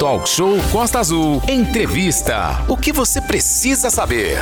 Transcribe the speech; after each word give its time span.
Talk 0.00 0.26
Show 0.26 0.56
Costa 0.72 0.98
Azul. 0.98 1.42
Entrevista. 1.46 2.64
O 2.66 2.74
que 2.74 2.90
você 2.90 3.20
precisa 3.20 3.90
saber? 3.90 4.38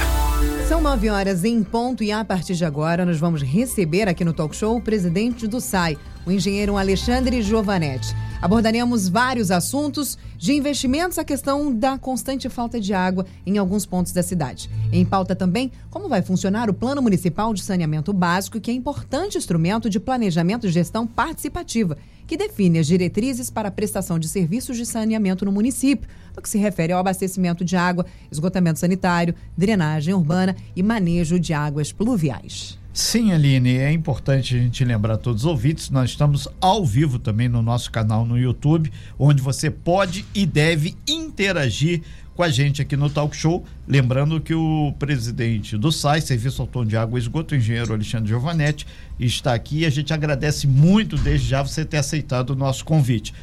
São 0.68 0.80
nove 0.80 1.10
horas 1.10 1.44
em 1.44 1.64
ponto 1.64 2.04
e 2.04 2.12
a 2.12 2.24
partir 2.24 2.54
de 2.54 2.64
agora 2.64 3.04
nós 3.04 3.18
vamos 3.18 3.42
receber 3.42 4.06
aqui 4.06 4.24
no 4.24 4.32
Talk 4.32 4.54
Show 4.54 4.76
o 4.76 4.80
presidente 4.80 5.48
do 5.48 5.60
SAI, 5.60 5.98
o 6.28 6.32
engenheiro 6.32 6.76
Alexandre 6.76 7.40
Giovanetti. 7.40 8.14
Abordaremos 8.40 9.08
vários 9.08 9.50
assuntos, 9.50 10.18
de 10.36 10.52
investimentos 10.52 11.18
à 11.18 11.24
questão 11.24 11.74
da 11.74 11.98
constante 11.98 12.48
falta 12.50 12.78
de 12.78 12.92
água 12.92 13.26
em 13.46 13.56
alguns 13.56 13.86
pontos 13.86 14.12
da 14.12 14.22
cidade. 14.22 14.70
Em 14.92 15.04
pauta 15.04 15.34
também, 15.34 15.72
como 15.90 16.08
vai 16.08 16.20
funcionar 16.20 16.68
o 16.68 16.74
Plano 16.74 17.00
Municipal 17.00 17.52
de 17.54 17.62
Saneamento 17.62 18.12
Básico, 18.12 18.60
que 18.60 18.70
é 18.70 18.74
importante 18.74 19.38
instrumento 19.38 19.88
de 19.88 19.98
planejamento 19.98 20.66
e 20.66 20.70
gestão 20.70 21.06
participativa, 21.06 21.96
que 22.26 22.36
define 22.36 22.78
as 22.78 22.86
diretrizes 22.86 23.48
para 23.48 23.68
a 23.68 23.72
prestação 23.72 24.18
de 24.18 24.28
serviços 24.28 24.76
de 24.76 24.84
saneamento 24.84 25.46
no 25.46 25.50
município, 25.50 26.08
no 26.36 26.42
que 26.42 26.48
se 26.48 26.58
refere 26.58 26.92
ao 26.92 27.00
abastecimento 27.00 27.64
de 27.64 27.74
água, 27.74 28.04
esgotamento 28.30 28.78
sanitário, 28.78 29.34
drenagem 29.56 30.12
urbana 30.12 30.54
e 30.76 30.82
manejo 30.82 31.40
de 31.40 31.54
águas 31.54 31.90
pluviais. 31.90 32.78
Sim, 32.92 33.32
Aline, 33.32 33.76
é 33.76 33.92
importante 33.92 34.56
a 34.56 34.58
gente 34.58 34.84
lembrar 34.84 35.14
a 35.14 35.18
todos 35.18 35.42
os 35.42 35.46
ouvintes, 35.46 35.88
nós 35.88 36.10
estamos 36.10 36.48
ao 36.60 36.84
vivo 36.84 37.18
também 37.18 37.48
no 37.48 37.62
nosso 37.62 37.90
canal 37.92 38.24
no 38.24 38.36
YouTube, 38.36 38.90
onde 39.18 39.40
você 39.40 39.70
pode 39.70 40.24
e 40.34 40.44
deve 40.44 40.96
interagir 41.06 42.02
com 42.34 42.42
a 42.42 42.48
gente 42.48 42.80
aqui 42.80 42.96
no 42.96 43.10
Talk 43.10 43.36
Show. 43.36 43.64
Lembrando 43.86 44.40
que 44.40 44.54
o 44.54 44.94
presidente 44.98 45.76
do 45.76 45.90
SAI, 45.90 46.20
Serviço 46.20 46.62
Autônomo 46.62 46.88
de 46.88 46.96
Água 46.96 47.18
e 47.18 47.22
Esgoto, 47.22 47.54
o 47.54 47.58
engenheiro 47.58 47.92
Alexandre 47.92 48.28
Giovanetti, 48.28 48.86
está 49.18 49.54
aqui 49.54 49.80
e 49.80 49.86
a 49.86 49.90
gente 49.90 50.12
agradece 50.12 50.66
muito 50.66 51.16
desde 51.16 51.48
já 51.48 51.62
você 51.62 51.84
ter 51.84 51.98
aceitado 51.98 52.50
o 52.50 52.56
nosso 52.56 52.84
convite. 52.84 53.34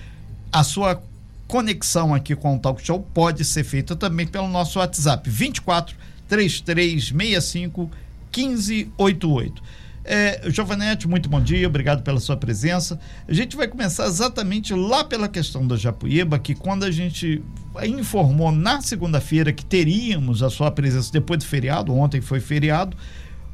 A 0.50 0.64
sua 0.64 1.02
conexão 1.48 2.14
aqui 2.14 2.36
com 2.36 2.56
o 2.56 2.60
Talk 2.60 2.86
Show 2.86 3.06
pode 3.14 3.44
ser 3.44 3.64
feita 3.64 3.96
também 3.96 4.26
pelo 4.26 4.48
nosso 4.48 4.80
WhatsApp 4.80 5.30
24 5.30 5.96
3365 6.28 7.92
1588. 8.36 9.64
É, 10.08 10.44
Giovanete, 10.52 11.08
muito 11.08 11.28
bom 11.28 11.42
dia, 11.42 11.68
obrigado 11.68 12.04
pela 12.04 12.20
sua 12.20 12.38
presença. 12.38 13.00
A 13.28 13.34
gente 13.34 13.56
vai 13.56 13.68
começar 13.68 14.06
exatamente 14.06 14.72
lá 14.74 15.04
pela 15.04 15.28
questão 15.28 15.66
da 15.66 15.76
Japuíba, 15.76 16.38
que 16.38 16.54
quando 16.54 16.84
a 16.84 16.92
gente 16.92 17.42
informou 17.84 18.52
na 18.52 18.82
segunda-feira 18.82 19.52
que 19.52 19.66
teríamos 19.66 20.44
a 20.44 20.50
sua 20.52 20.70
presença 20.70 21.12
depois 21.12 21.40
do 21.40 21.46
feriado, 21.46 21.92
ontem 21.92 22.22
foi 22.22 22.40
feriado, 22.40 22.96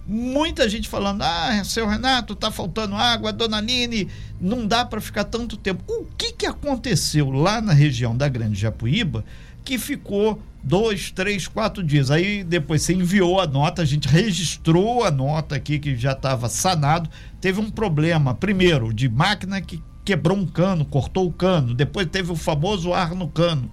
muita 0.06 0.68
gente 0.68 0.90
falando: 0.90 1.22
ah, 1.22 1.64
seu 1.64 1.88
Renato, 1.88 2.36
tá 2.36 2.52
faltando 2.52 2.96
água, 2.96 3.32
dona 3.32 3.58
Aline, 3.58 4.09
não 4.40 4.68
dá 4.68 4.84
para 4.84 5.00
ficar 5.00 5.24
tanto 5.24 5.56
tempo. 5.56 5.82
O 5.88 6.06
que, 6.18 6.34
que 6.34 6.46
aconteceu 6.46 7.32
lá 7.32 7.62
na 7.62 7.72
região 7.72 8.16
da 8.16 8.28
Grande 8.28 8.59
Japuíba 8.59 9.24
que 9.64 9.78
ficou 9.78 10.42
dois, 10.64 11.12
três, 11.12 11.48
quatro 11.48 11.84
dias. 11.84 12.12
Aí 12.12 12.44
depois 12.44 12.81
você 12.81 12.94
enviou 12.94 13.40
a 13.40 13.48
nota, 13.48 13.81
a 13.81 13.86
gente 13.86 14.08
registrou 14.08 15.03
a 15.03 15.12
nota 15.12 15.56
aqui 15.56 15.80
que 15.80 15.95
já 15.95 16.12
estava 16.12 16.50
sanado. 16.50 17.09
Teve 17.40 17.59
um 17.59 17.70
problema, 17.70 18.34
primeiro, 18.34 18.94
de 18.94 19.09
máquina 19.09 19.62
que 19.62 19.81
quebrou 20.03 20.38
um 20.38 20.45
cano, 20.45 20.86
cortou 20.86 21.28
o 21.28 21.34
cano. 21.34 21.73
Depois 21.73 22.08
teve 22.08 22.31
o 22.31 22.36
famoso 22.36 22.94
ar 22.94 23.16
no 23.16 23.28
cano. 23.28 23.72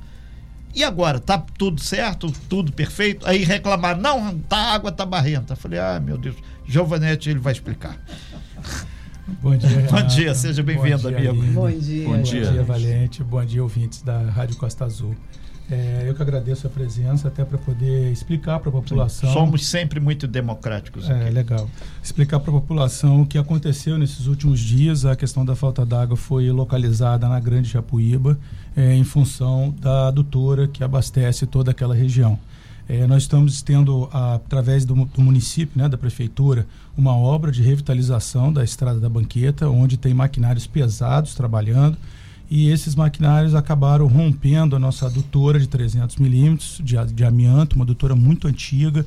E 0.74 0.84
agora, 0.84 1.18
tá 1.18 1.38
tudo 1.38 1.80
certo, 1.80 2.30
tudo 2.48 2.72
perfeito? 2.72 3.26
Aí 3.26 3.42
reclamar, 3.42 3.98
não, 3.98 4.38
tá, 4.38 4.56
a 4.56 4.74
água 4.74 4.92
tá 4.92 5.04
barrenta. 5.04 5.56
Falei, 5.56 5.78
ah, 5.78 5.98
meu 5.98 6.18
Deus, 6.18 6.36
Giovanetti, 6.66 7.30
ele 7.30 7.38
vai 7.38 7.52
explicar. 7.52 7.98
Bom 9.42 9.56
dia, 9.56 9.68
Renato. 9.68 9.94
Bom 9.94 10.06
dia, 10.06 10.34
seja 10.34 10.62
bem-vindo, 10.62 11.08
amigo. 11.08 11.34
Bom 11.52 11.70
dia. 11.70 12.04
Bom 12.04 12.22
dia. 12.22 12.44
Bom 12.46 12.52
dia, 12.52 12.62
Valente. 12.62 13.22
Bom 13.22 13.44
dia, 13.44 13.62
ouvintes 13.62 14.00
da 14.00 14.20
Rádio 14.22 14.56
Costa 14.56 14.86
Azul. 14.86 15.14
É, 15.70 16.04
eu 16.06 16.14
que 16.14 16.22
agradeço 16.22 16.66
a 16.66 16.70
presença 16.70 17.28
até 17.28 17.44
para 17.44 17.58
poder 17.58 18.10
explicar 18.10 18.58
para 18.58 18.70
a 18.70 18.72
população. 18.72 19.30
Somos 19.32 19.66
sempre 19.66 20.00
muito 20.00 20.26
democráticos. 20.26 21.08
Aqui. 21.10 21.28
É 21.28 21.30
legal. 21.30 21.68
Explicar 22.02 22.40
para 22.40 22.50
a 22.50 22.60
população 22.60 23.20
o 23.20 23.26
que 23.26 23.36
aconteceu 23.36 23.98
nesses 23.98 24.26
últimos 24.26 24.60
dias. 24.60 25.04
A 25.04 25.14
questão 25.14 25.44
da 25.44 25.54
falta 25.54 25.84
d'água 25.84 26.16
foi 26.16 26.50
localizada 26.50 27.28
na 27.28 27.38
Grande 27.38 27.68
Japuíba 27.68 28.38
é, 28.74 28.94
em 28.94 29.04
função 29.04 29.74
da 29.78 30.08
adutora 30.08 30.66
que 30.66 30.82
abastece 30.82 31.46
toda 31.46 31.70
aquela 31.70 31.94
região. 31.94 32.38
É, 32.88 33.06
nós 33.06 33.24
estamos 33.24 33.60
tendo, 33.60 34.08
a, 34.10 34.36
através 34.36 34.86
do, 34.86 34.94
do, 34.94 35.20
município, 35.20 35.78
né, 35.78 35.86
da 35.86 35.98
prefeitura, 35.98 36.66
uma 36.96 37.14
obra 37.14 37.52
de 37.52 37.62
revitalização 37.62 38.50
da 38.50 38.64
estrada 38.64 38.98
da 38.98 39.08
banqueta, 39.10 39.68
onde 39.68 39.98
tem 39.98 40.14
maquinários 40.14 40.66
pesados 40.66 41.34
trabalhando 41.34 41.98
e 42.50 42.70
esses 42.70 42.94
maquinários 42.94 43.54
acabaram 43.54 44.06
rompendo 44.06 44.74
a 44.74 44.78
nossa 44.78 45.06
adutora 45.06 45.58
de 45.58 45.66
300 45.66 46.16
milímetros 46.16 46.80
de, 46.82 46.96
de 47.12 47.24
amianto, 47.24 47.76
uma 47.76 47.84
adutora 47.84 48.16
muito 48.16 48.48
antiga, 48.48 49.04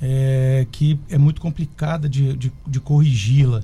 é, 0.00 0.66
que 0.70 0.98
é 1.10 1.18
muito 1.18 1.40
complicada 1.40 2.08
de, 2.08 2.36
de, 2.36 2.52
de 2.66 2.80
corrigi-la, 2.80 3.62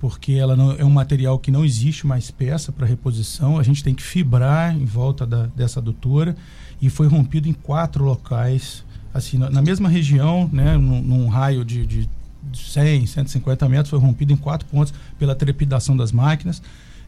porque 0.00 0.32
ela 0.32 0.56
não, 0.56 0.72
é 0.72 0.84
um 0.84 0.90
material 0.90 1.38
que 1.38 1.50
não 1.50 1.64
existe 1.64 2.06
mais 2.06 2.30
peça 2.30 2.72
para 2.72 2.86
reposição, 2.86 3.58
a 3.58 3.62
gente 3.62 3.84
tem 3.84 3.94
que 3.94 4.02
fibrar 4.02 4.76
em 4.76 4.84
volta 4.84 5.24
da, 5.24 5.46
dessa 5.46 5.78
adutora 5.78 6.36
e 6.82 6.90
foi 6.90 7.06
rompido 7.06 7.48
em 7.48 7.52
quatro 7.52 8.04
locais, 8.04 8.84
assim, 9.12 9.38
na, 9.38 9.50
na 9.50 9.62
mesma 9.62 9.88
região, 9.88 10.50
né, 10.52 10.76
num, 10.76 11.00
num 11.00 11.28
raio 11.28 11.64
de, 11.64 11.86
de 11.86 12.08
100, 12.52 13.06
150 13.06 13.68
metros, 13.68 13.90
foi 13.90 13.98
rompido 13.98 14.32
em 14.32 14.36
quatro 14.36 14.66
pontos 14.66 14.92
pela 15.18 15.34
trepidação 15.34 15.96
das 15.96 16.10
máquinas. 16.10 16.60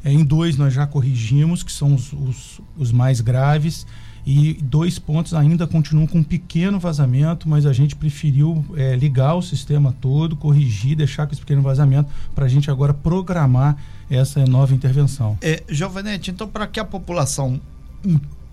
É, 0.04 0.12
em 0.12 0.24
dois 0.24 0.56
nós 0.56 0.72
já 0.72 0.86
corrigimos, 0.86 1.62
que 1.62 1.72
são 1.72 1.94
os, 1.94 2.12
os, 2.12 2.60
os 2.76 2.92
mais 2.92 3.20
graves, 3.20 3.86
e 4.26 4.54
dois 4.54 4.98
pontos 4.98 5.32
ainda 5.34 5.68
continuam 5.68 6.04
com 6.04 6.18
um 6.18 6.22
pequeno 6.24 6.80
vazamento, 6.80 7.48
mas 7.48 7.64
a 7.64 7.72
gente 7.72 7.94
preferiu 7.94 8.64
é, 8.76 8.96
ligar 8.96 9.34
o 9.34 9.42
sistema 9.42 9.94
todo, 10.00 10.34
corrigir, 10.34 10.96
deixar 10.96 11.26
com 11.26 11.32
esse 11.32 11.40
pequeno 11.40 11.62
vazamento, 11.62 12.10
para 12.34 12.44
a 12.44 12.48
gente 12.48 12.68
agora 12.68 12.92
programar 12.92 13.76
essa 14.10 14.44
nova 14.44 14.74
intervenção. 14.74 15.38
É, 15.40 15.62
Giovanete, 15.68 16.32
então 16.32 16.48
para 16.48 16.66
que 16.66 16.80
a 16.80 16.84
população 16.84 17.60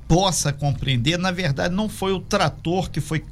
possa 0.08 0.54
compreender, 0.54 1.18
na 1.18 1.32
verdade 1.32 1.74
não 1.74 1.90
foi 1.90 2.14
o 2.14 2.20
trator 2.20 2.92
que 2.92 3.02
foi 3.02 3.24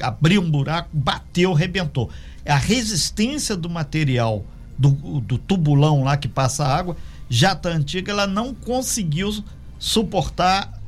abrir 0.00 0.38
um 0.38 0.48
buraco, 0.48 0.90
bateu, 0.92 1.52
rebentou. 1.52 2.10
É 2.44 2.52
a 2.52 2.58
resistência 2.58 3.56
do 3.56 3.68
material 3.68 4.44
do, 4.78 4.90
do 5.20 5.36
tubulão 5.36 6.04
lá 6.04 6.16
que 6.16 6.28
passa 6.28 6.64
água 6.64 6.96
já 7.28 7.52
está 7.52 7.70
antiga, 7.70 8.12
ela 8.12 8.26
não 8.26 8.54
conseguiu 8.54 9.44
suportar 9.78 10.78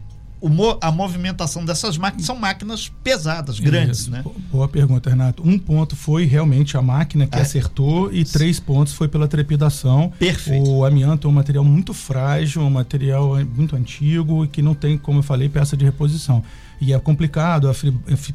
a 0.80 0.90
movimentação 0.90 1.64
dessas 1.64 1.98
máquinas 1.98 2.24
são 2.24 2.36
máquinas 2.36 2.90
pesadas, 3.04 3.60
grandes, 3.60 4.00
Isso. 4.00 4.10
né? 4.10 4.24
Boa 4.50 4.66
pergunta, 4.66 5.10
Renato. 5.10 5.46
Um 5.46 5.58
ponto 5.58 5.94
foi 5.94 6.24
realmente 6.24 6.78
a 6.78 6.82
máquina 6.82 7.26
que 7.26 7.36
é. 7.36 7.42
acertou 7.42 8.12
e 8.12 8.24
três 8.24 8.58
pontos 8.58 8.94
foi 8.94 9.06
pela 9.06 9.28
trepidação. 9.28 10.10
Perfeito. 10.18 10.66
O 10.66 10.84
amianto 10.84 11.28
é 11.28 11.30
um 11.30 11.34
material 11.34 11.62
muito 11.62 11.92
frágil, 11.92 12.62
um 12.62 12.70
material 12.70 13.36
muito 13.44 13.76
antigo 13.76 14.44
e 14.44 14.48
que 14.48 14.62
não 14.62 14.74
tem, 14.74 14.96
como 14.96 15.18
eu 15.18 15.22
falei, 15.22 15.48
peça 15.48 15.76
de 15.76 15.84
reposição. 15.84 16.42
E 16.80 16.94
é 16.94 16.98
complicado, 16.98 17.70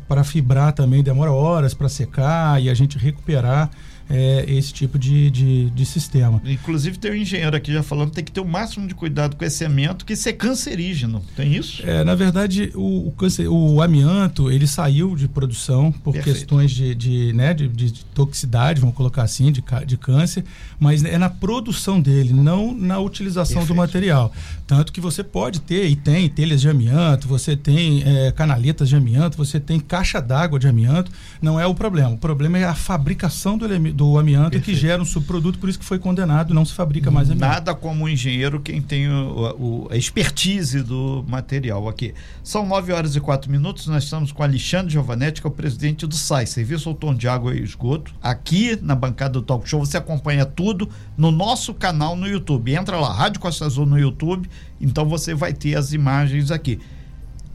para 0.08 0.24
fibrar 0.24 0.74
também 0.74 1.02
demora 1.02 1.32
horas 1.32 1.74
para 1.74 1.90
secar 1.90 2.62
e 2.62 2.70
a 2.70 2.74
gente 2.76 3.00
recuperar 3.00 3.72
é, 4.10 4.46
esse 4.48 4.72
tipo 4.74 5.00
de, 5.00 5.30
de, 5.32 5.70
de, 5.70 5.86
sistema. 5.86 6.42
Inclusive 6.46 6.98
tem 6.98 7.12
um 7.12 7.16
engenheiro 7.16 7.56
aqui 7.56 7.74
já 7.74 7.82
falando 7.82 8.10
que 8.10 8.16
tem 8.16 8.24
que 8.24 8.32
ter 8.32 8.40
o 8.40 8.46
máximo 8.46 8.88
de 8.88 8.94
cuidado 8.94 9.36
com 9.36 9.44
esse 9.44 9.66
amianto, 9.66 10.06
que 10.06 10.14
isso 10.14 10.30
é 10.30 10.34
cancerígeno. 10.34 11.24
Tem 11.36 11.56
isso? 11.56 11.82
É, 11.86 12.04
na 12.04 12.14
verdade, 12.16 12.72
o, 12.76 13.08
o, 13.08 13.12
câncer, 13.12 13.48
o 13.48 13.82
amianto 13.82 14.52
ele 14.52 14.68
saiu 14.68 15.16
de 15.16 15.28
produção 15.28 15.92
por 15.92 16.14
Perfeito. 16.14 16.38
questões 16.38 16.72
de, 16.72 16.94
de, 16.94 17.34
né, 17.34 17.54
de, 17.54 17.68
de, 17.68 18.06
toxicidade, 18.06 18.80
vamos 18.80 18.96
colocar 18.96 19.24
assim, 19.24 19.52
de, 19.52 19.64
de 19.86 19.98
câncer, 19.98 20.44
mas 20.80 21.04
é 21.04 21.18
na 21.18 21.30
produção 21.30 22.00
dele, 22.00 22.34
não 22.34 22.74
na 22.74 23.00
utilização 23.00 23.62
Perfeito. 23.62 23.74
do 23.74 23.76
material. 23.76 24.32
Tanto 24.68 24.94
que 24.94 25.02
você 25.02 25.24
pode 25.24 25.62
ter 25.62 25.88
e 25.88 25.96
tem 25.96 26.30
telhas 26.30 26.62
de 26.62 26.70
amianto, 26.70 27.28
você 27.28 27.56
tem 27.56 28.04
é, 28.06 28.32
canaletas 28.32 28.90
de 28.90 28.96
amianto, 28.96 29.38
você 29.38 29.60
tem 29.60 29.80
caixa 29.80 30.22
d'água 30.22 30.60
de 30.60 30.68
amianto, 30.68 31.12
não 31.42 31.60
é 31.60 31.66
o 31.66 31.74
problema. 31.74 32.12
O 32.12 32.18
problema 32.18 32.58
é 32.58 32.64
a 32.64 32.76
fabricação 32.76 33.58
do, 33.58 33.68
do 33.96 34.20
amianto 34.20 34.52
Perfeito. 34.52 34.66
que 34.66 34.76
gera 34.76 35.02
um 35.02 35.06
subproduto, 35.06 35.58
por 35.58 35.70
isso 35.70 35.80
que 35.80 35.86
foi 35.86 35.98
condenado, 35.98 36.54
não 36.54 36.66
se 36.66 36.74
fabrica 36.74 37.10
mais 37.10 37.30
amianto. 37.30 37.48
Nada 37.48 37.74
como 37.74 38.04
o 38.04 38.10
engenheiro 38.10 38.60
quem 38.60 38.82
tem 38.82 39.08
o, 39.08 39.56
o, 39.58 39.88
a 39.90 39.96
expertise 39.96 40.84
do 40.84 41.24
material 41.28 41.88
aqui. 41.88 42.14
São 42.44 42.68
9 42.68 42.92
horas 42.92 43.16
e 43.16 43.22
4 43.22 43.50
minutos, 43.50 43.88
nós 43.88 44.04
estamos 44.04 44.34
com 44.34 44.44
Alexandre 44.44 44.92
Giovanetti, 44.92 45.40
que 45.40 45.48
é 45.48 45.50
o 45.50 45.54
presidente 45.54 46.06
do 46.06 46.14
SAI, 46.14 46.46
Serviço 46.46 46.90
Autônomo 46.90 47.18
de 47.18 47.28
Água 47.30 47.56
e 47.56 47.64
Esgoto. 47.64 48.14
Aqui 48.22 48.78
na 48.82 48.96
bancada 48.96 49.34
do 49.34 49.42
Talk 49.42 49.68
Show 49.68 49.80
você 49.80 49.96
acompanha 49.96 50.46
tudo 50.46 50.90
no 51.18 51.32
nosso 51.32 51.74
canal 51.74 52.18
no 52.18 52.28
YouTube. 52.28 52.74
Entra 52.74 52.98
lá, 52.98 53.14
Rádio 53.14 53.40
Costa 53.40 53.66
Azul 53.66 53.86
no 53.86 53.98
YouTube, 53.98 54.50
então 54.82 55.08
você 55.08 55.34
vai 55.34 55.54
ter 55.54 55.78
as 55.78 55.94
imagens 55.94 56.52
aqui. 56.52 56.82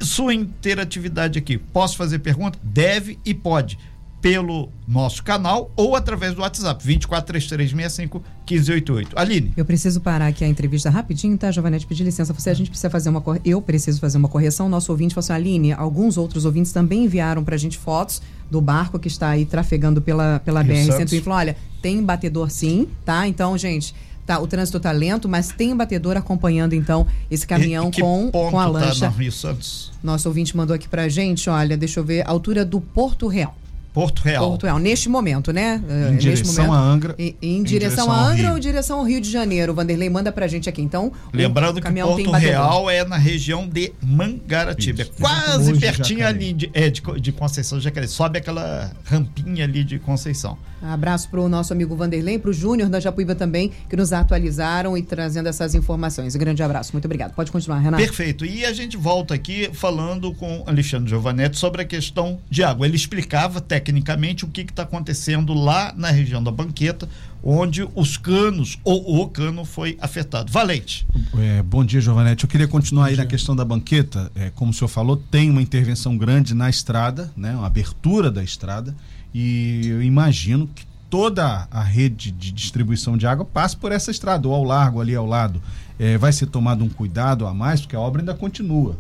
Sua 0.01 0.33
interatividade 0.33 1.39
aqui, 1.39 1.59
posso 1.59 1.99
fazer 1.99 2.21
pergunta? 2.21 2.59
Deve 2.63 3.19
e 3.27 3.35
pode 3.35 3.79
pelo 4.21 4.69
nosso 4.87 5.23
canal 5.23 5.71
ou 5.77 5.97
através 5.97 6.35
do 6.35 6.43
WhatsApp 6.43 6.83
243365 6.85 8.23
1588. 8.51 9.19
Aline. 9.19 9.53
Eu 9.57 9.65
preciso 9.65 10.01
parar 10.01 10.27
aqui 10.27 10.45
a 10.45 10.49
entrevista 10.49 10.91
rapidinho, 10.91 11.37
tá, 11.39 11.51
Giovanete? 11.51 11.87
Pedir 11.87 12.05
licença 12.05 12.33
você. 12.33 12.51
A 12.51 12.55
gente 12.55 12.69
precisa 12.69 12.91
fazer 12.91 13.09
uma 13.09 13.21
cor... 13.21 13.41
Eu 13.45 13.63
preciso 13.63 14.01
fazer 14.01 14.19
uma 14.19 14.29
correção. 14.29 14.69
Nosso 14.69 14.91
ouvinte 14.91 15.15
falou 15.15 15.25
assim: 15.25 15.33
Aline, 15.33 15.73
alguns 15.73 16.17
outros 16.17 16.45
ouvintes 16.45 16.73
também 16.73 17.05
enviaram 17.05 17.45
pra 17.45 17.57
gente 17.57 17.79
fotos 17.79 18.21
do 18.51 18.61
barco 18.61 18.99
que 18.99 19.09
está 19.09 19.31
aí 19.31 19.45
trafegando 19.45 20.03
pela, 20.03 20.41
pela 20.41 20.65
BR-101. 20.65 21.23
Falou: 21.23 21.39
olha, 21.39 21.57
tem 21.81 22.03
batedor 22.03 22.51
sim, 22.51 22.89
tá? 23.05 23.27
Então, 23.27 23.57
gente. 23.57 23.95
Tá, 24.27 24.39
o 24.39 24.47
trânsito 24.47 24.77
está 24.77 24.93
lento, 24.93 25.29
mas 25.29 25.49
tem 25.49 25.75
batedor 25.75 26.17
acompanhando 26.17 26.73
então 26.73 27.05
esse 27.29 27.45
caminhão 27.45 27.91
e, 27.93 28.01
com, 28.01 28.31
com 28.31 28.61
a 28.61 28.65
tá 28.65 28.69
lancha. 28.69 29.09
Rio 29.09 29.33
Santos? 29.33 29.91
Nosso 30.01 30.29
ouvinte 30.29 30.57
mandou 30.57 30.77
aqui 30.77 30.87
pra 30.87 31.09
gente, 31.09 31.51
olha, 31.51 31.77
deixa 31.77 31.99
eu 31.99 32.05
ver, 32.05 32.25
altura 32.29 32.65
do 32.65 32.81
Porto 32.81 33.27
Real. 33.27 33.57
Porto 33.93 34.21
Real. 34.21 34.49
Porto 34.49 34.65
Real, 34.65 34.79
neste 34.79 35.09
momento, 35.09 35.53
né? 35.53 35.83
Em 36.13 36.17
direção 36.17 36.67
momento, 36.67 36.75
a 36.75 36.81
Angra. 36.81 37.15
Em, 37.19 37.37
em, 37.43 37.57
em 37.59 37.63
direção, 37.63 38.07
direção, 38.07 38.13
a 38.13 38.29
Angra 38.29 38.43
Rio. 38.47 38.53
ou 38.53 38.59
direção 38.61 38.99
ao 38.99 39.05
Rio 39.05 39.21
de 39.21 39.31
Janeiro? 39.31 39.73
O 39.73 39.75
Vanderlei 39.75 40.09
manda 40.09 40.31
pra 40.31 40.47
gente 40.47 40.69
aqui. 40.69 40.81
Então, 40.81 41.13
lembrando 41.33 41.81
que 41.81 41.93
Porto 41.93 42.31
Real 42.33 42.89
é 42.89 43.05
na 43.05 43.17
região 43.17 43.69
de 43.69 43.93
Mangaratiba, 44.03 45.03
é 45.03 45.05
quase 45.05 45.79
pertinho 45.79 46.27
ali 46.27 46.53
de, 46.53 46.71
é, 46.73 46.89
de, 46.89 47.03
de 47.21 47.33
Conceição 47.33 47.81
Jacaré. 47.81 48.07
Sobe 48.07 48.39
aquela 48.39 48.93
rampinha 49.05 49.65
ali 49.65 49.83
de 49.85 49.99
Conceição. 49.99 50.57
Abraço 50.83 51.29
pro 51.29 51.47
nosso 51.49 51.73
amigo 51.73 51.95
Vanderlei, 51.95 52.39
pro 52.39 52.53
Júnior 52.53 52.89
da 52.89 52.99
Japuíba 52.99 53.35
também, 53.35 53.71
que 53.89 53.97
nos 53.97 54.13
atualizaram 54.13 54.97
e 54.97 55.03
trazendo 55.03 55.49
essas 55.49 55.75
informações. 55.75 56.35
Um 56.35 56.39
grande 56.39 56.63
abraço, 56.63 56.93
muito 56.93 57.05
obrigado. 57.05 57.35
Pode 57.35 57.53
continuar, 57.53 57.79
Renato. 57.79 58.03
Perfeito. 58.03 58.47
E 58.47 58.65
a 58.65 58.73
gente 58.73 58.97
volta 58.97 59.35
aqui 59.35 59.69
falando 59.75 60.33
com 60.33 60.65
Alexandre 60.67 61.11
Giovanetti 61.11 61.59
sobre 61.59 61.83
a 61.83 61.85
questão 61.85 62.39
de 62.49 62.63
água. 62.63 62.87
Ele 62.87 62.97
explicava 62.97 63.61
tecnicamente 63.81 64.45
o 64.45 64.49
que 64.49 64.61
está 64.61 64.83
acontecendo 64.83 65.55
lá 65.55 65.93
na 65.97 66.11
região 66.11 66.43
da 66.43 66.51
banqueta, 66.51 67.09
onde 67.43 67.89
os 67.95 68.17
canos 68.17 68.79
ou 68.85 69.23
o 69.23 69.29
cano 69.29 69.65
foi 69.65 69.97
afetado. 70.01 70.53
Valente. 70.53 71.07
É, 71.39 71.63
bom 71.63 71.85
dia, 71.85 72.01
Giovanetti. 72.01 72.45
Eu 72.45 72.51
queria 72.51 72.69
continuar 72.69 73.05
bom 73.05 73.09
aí 73.09 73.15
dia. 73.15 73.25
na 73.25 73.31
questão 73.31 73.57
da 73.57 73.65
banqueta. 73.65 74.31
É, 74.35 74.51
como 74.51 74.71
o 74.71 74.75
senhor 74.75 74.89
falou, 74.89 75.17
tem 75.17 75.51
uma 75.51 75.63
intervenção 75.63 76.17
grande 76.17 76.55
na 76.55 76.69
estrada, 76.69 77.33
né, 77.37 77.55
uma 77.55 77.67
abertura 77.67 78.31
da 78.31 78.45
estrada 78.45 78.95
e 79.35 79.83
eu 79.87 80.03
imagino 80.03 80.69
que 80.69 80.85
toda 81.09 81.67
a 81.71 81.83
rede 81.83 82.31
de 82.31 82.53
distribuição 82.53 83.17
de 83.17 83.27
água 83.27 83.45
passe 83.45 83.77
por 83.77 83.93
essa 83.93 84.11
estrada, 84.11 84.47
ou 84.47 84.55
ao 84.55 84.65
largo 84.65 85.01
ali 85.01 85.15
ao 85.15 85.27
lado. 85.27 85.61
É, 85.99 86.17
vai 86.17 86.33
ser 86.33 86.47
tomado 86.47 86.85
um 86.85 86.89
cuidado 86.89 87.47
a 87.47 87.53
mais, 87.53 87.81
porque 87.81 87.97
a 87.97 88.01
obra 88.01 88.23
ainda 88.23 88.35
continua. 88.35 88.97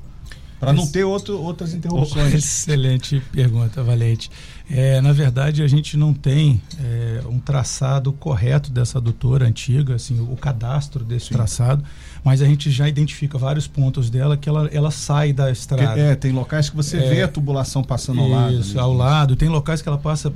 Para 0.58 0.74
não 0.74 0.86
ter 0.86 1.04
outro, 1.04 1.40
outras 1.40 1.72
interrupções. 1.72 2.34
Excelente 2.34 3.22
pergunta, 3.32 3.82
Valente. 3.82 4.30
É, 4.70 5.00
na 5.00 5.12
verdade, 5.12 5.62
a 5.62 5.66
gente 5.66 5.96
não 5.96 6.14
tem 6.14 6.62
é, 6.80 7.22
um 7.28 7.40
traçado 7.40 8.12
correto 8.12 8.70
dessa 8.70 8.98
adutora 8.98 9.46
antiga, 9.46 9.96
assim, 9.96 10.20
o 10.20 10.36
cadastro 10.36 11.04
desse 11.04 11.26
Sim. 11.26 11.34
traçado, 11.34 11.84
mas 12.22 12.40
a 12.40 12.46
gente 12.46 12.70
já 12.70 12.88
identifica 12.88 13.36
vários 13.36 13.66
pontos 13.66 14.08
dela 14.08 14.36
que 14.36 14.48
ela, 14.48 14.68
ela 14.72 14.90
sai 14.90 15.32
da 15.32 15.50
estrada. 15.50 16.00
É, 16.00 16.14
tem 16.14 16.30
locais 16.32 16.70
que 16.70 16.76
você 16.76 16.98
é, 16.98 17.08
vê 17.08 17.22
a 17.22 17.28
tubulação 17.28 17.82
passando 17.82 18.20
ao 18.20 18.28
lado. 18.28 18.54
Isso, 18.54 18.78
ao 18.78 18.94
lado. 18.94 19.34
Tem 19.34 19.48
locais 19.48 19.82
que 19.82 19.88
ela 19.88 19.98
passa 19.98 20.32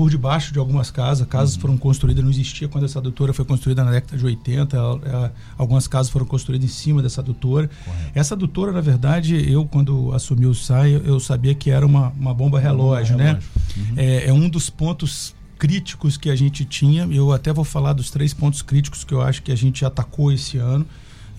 por 0.00 0.08
debaixo 0.08 0.50
de 0.50 0.58
algumas 0.58 0.90
casas. 0.90 1.26
Casas 1.26 1.56
uhum. 1.56 1.60
foram 1.60 1.76
construídas, 1.76 2.24
não 2.24 2.30
existia 2.30 2.66
quando 2.66 2.84
essa 2.84 2.98
adutora 2.98 3.34
foi 3.34 3.44
construída 3.44 3.84
na 3.84 3.90
década 3.90 4.16
de 4.16 4.24
80. 4.24 4.74
Ela, 4.74 5.00
ela, 5.04 5.34
algumas 5.58 5.86
casas 5.86 6.10
foram 6.10 6.24
construídas 6.24 6.64
em 6.64 6.72
cima 6.72 7.02
dessa 7.02 7.20
adutora. 7.20 7.68
Correto. 7.84 8.10
Essa 8.14 8.34
adutora, 8.34 8.72
na 8.72 8.80
verdade, 8.80 9.52
eu, 9.52 9.66
quando 9.66 10.10
assumi 10.14 10.46
o 10.46 10.54
SAI, 10.54 11.02
eu 11.04 11.20
sabia 11.20 11.54
que 11.54 11.70
era 11.70 11.84
uma, 11.84 12.14
uma 12.18 12.32
bomba 12.32 12.58
relógio, 12.58 13.14
uma 13.14 13.24
bomba 13.24 13.32
né? 13.34 13.40
Relógio. 13.40 13.59
Uhum. 13.76 13.94
É, 13.96 14.28
é 14.28 14.32
um 14.32 14.48
dos 14.48 14.70
pontos 14.70 15.34
críticos 15.58 16.16
que 16.16 16.30
a 16.30 16.36
gente 16.36 16.64
tinha. 16.64 17.04
Eu 17.04 17.32
até 17.32 17.52
vou 17.52 17.64
falar 17.64 17.92
dos 17.92 18.10
três 18.10 18.32
pontos 18.32 18.62
críticos 18.62 19.04
que 19.04 19.12
eu 19.12 19.20
acho 19.20 19.42
que 19.42 19.52
a 19.52 19.56
gente 19.56 19.84
atacou 19.84 20.32
esse 20.32 20.56
ano. 20.56 20.86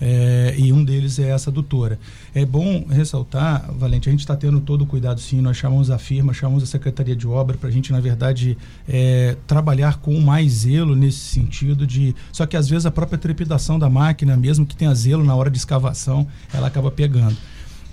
É, 0.04 0.56
e 0.58 0.74
um 0.74 0.84
deles 0.84 1.20
é 1.20 1.30
essa 1.30 1.52
adutora. 1.52 2.00
É 2.34 2.44
bom 2.44 2.88
ressaltar, 2.90 3.72
Valente, 3.72 4.10
a 4.10 4.12
gente 4.12 4.22
está 4.22 4.36
tendo 4.36 4.60
todo 4.60 4.82
o 4.82 4.88
cuidado 4.88 5.22
sim, 5.22 5.40
nós 5.42 5.58
chamamos 5.58 5.92
a 5.92 6.00
firma, 6.00 6.34
chamamos 6.34 6.64
a 6.64 6.66
Secretaria 6.66 7.16
de 7.16 7.28
Obra 7.28 7.56
para 7.56 7.70
a 7.70 7.72
gente, 7.72 7.92
na 7.92 8.00
verdade, 8.00 8.58
é, 8.90 9.38
trabalhar 9.46 9.98
com 9.98 10.20
mais 10.20 10.52
zelo 10.52 10.96
nesse 10.96 11.20
sentido 11.20 11.86
de... 11.86 12.16
Só 12.32 12.48
que 12.48 12.58
às 12.58 12.68
vezes 12.68 12.88
a 12.88 12.92
própria 12.92 13.20
trepidação 13.20 13.78
da 13.78 13.92
máquina, 13.92 14.36
mesmo 14.36 14.66
que 14.66 14.76
tenha 14.76 14.94
zelo 14.96 15.24
na 15.24 15.36
hora 15.36 15.52
de 15.52 15.60
escavação, 15.60 16.28
ela 16.52 16.66
acaba 16.66 16.90
pegando, 16.90 17.38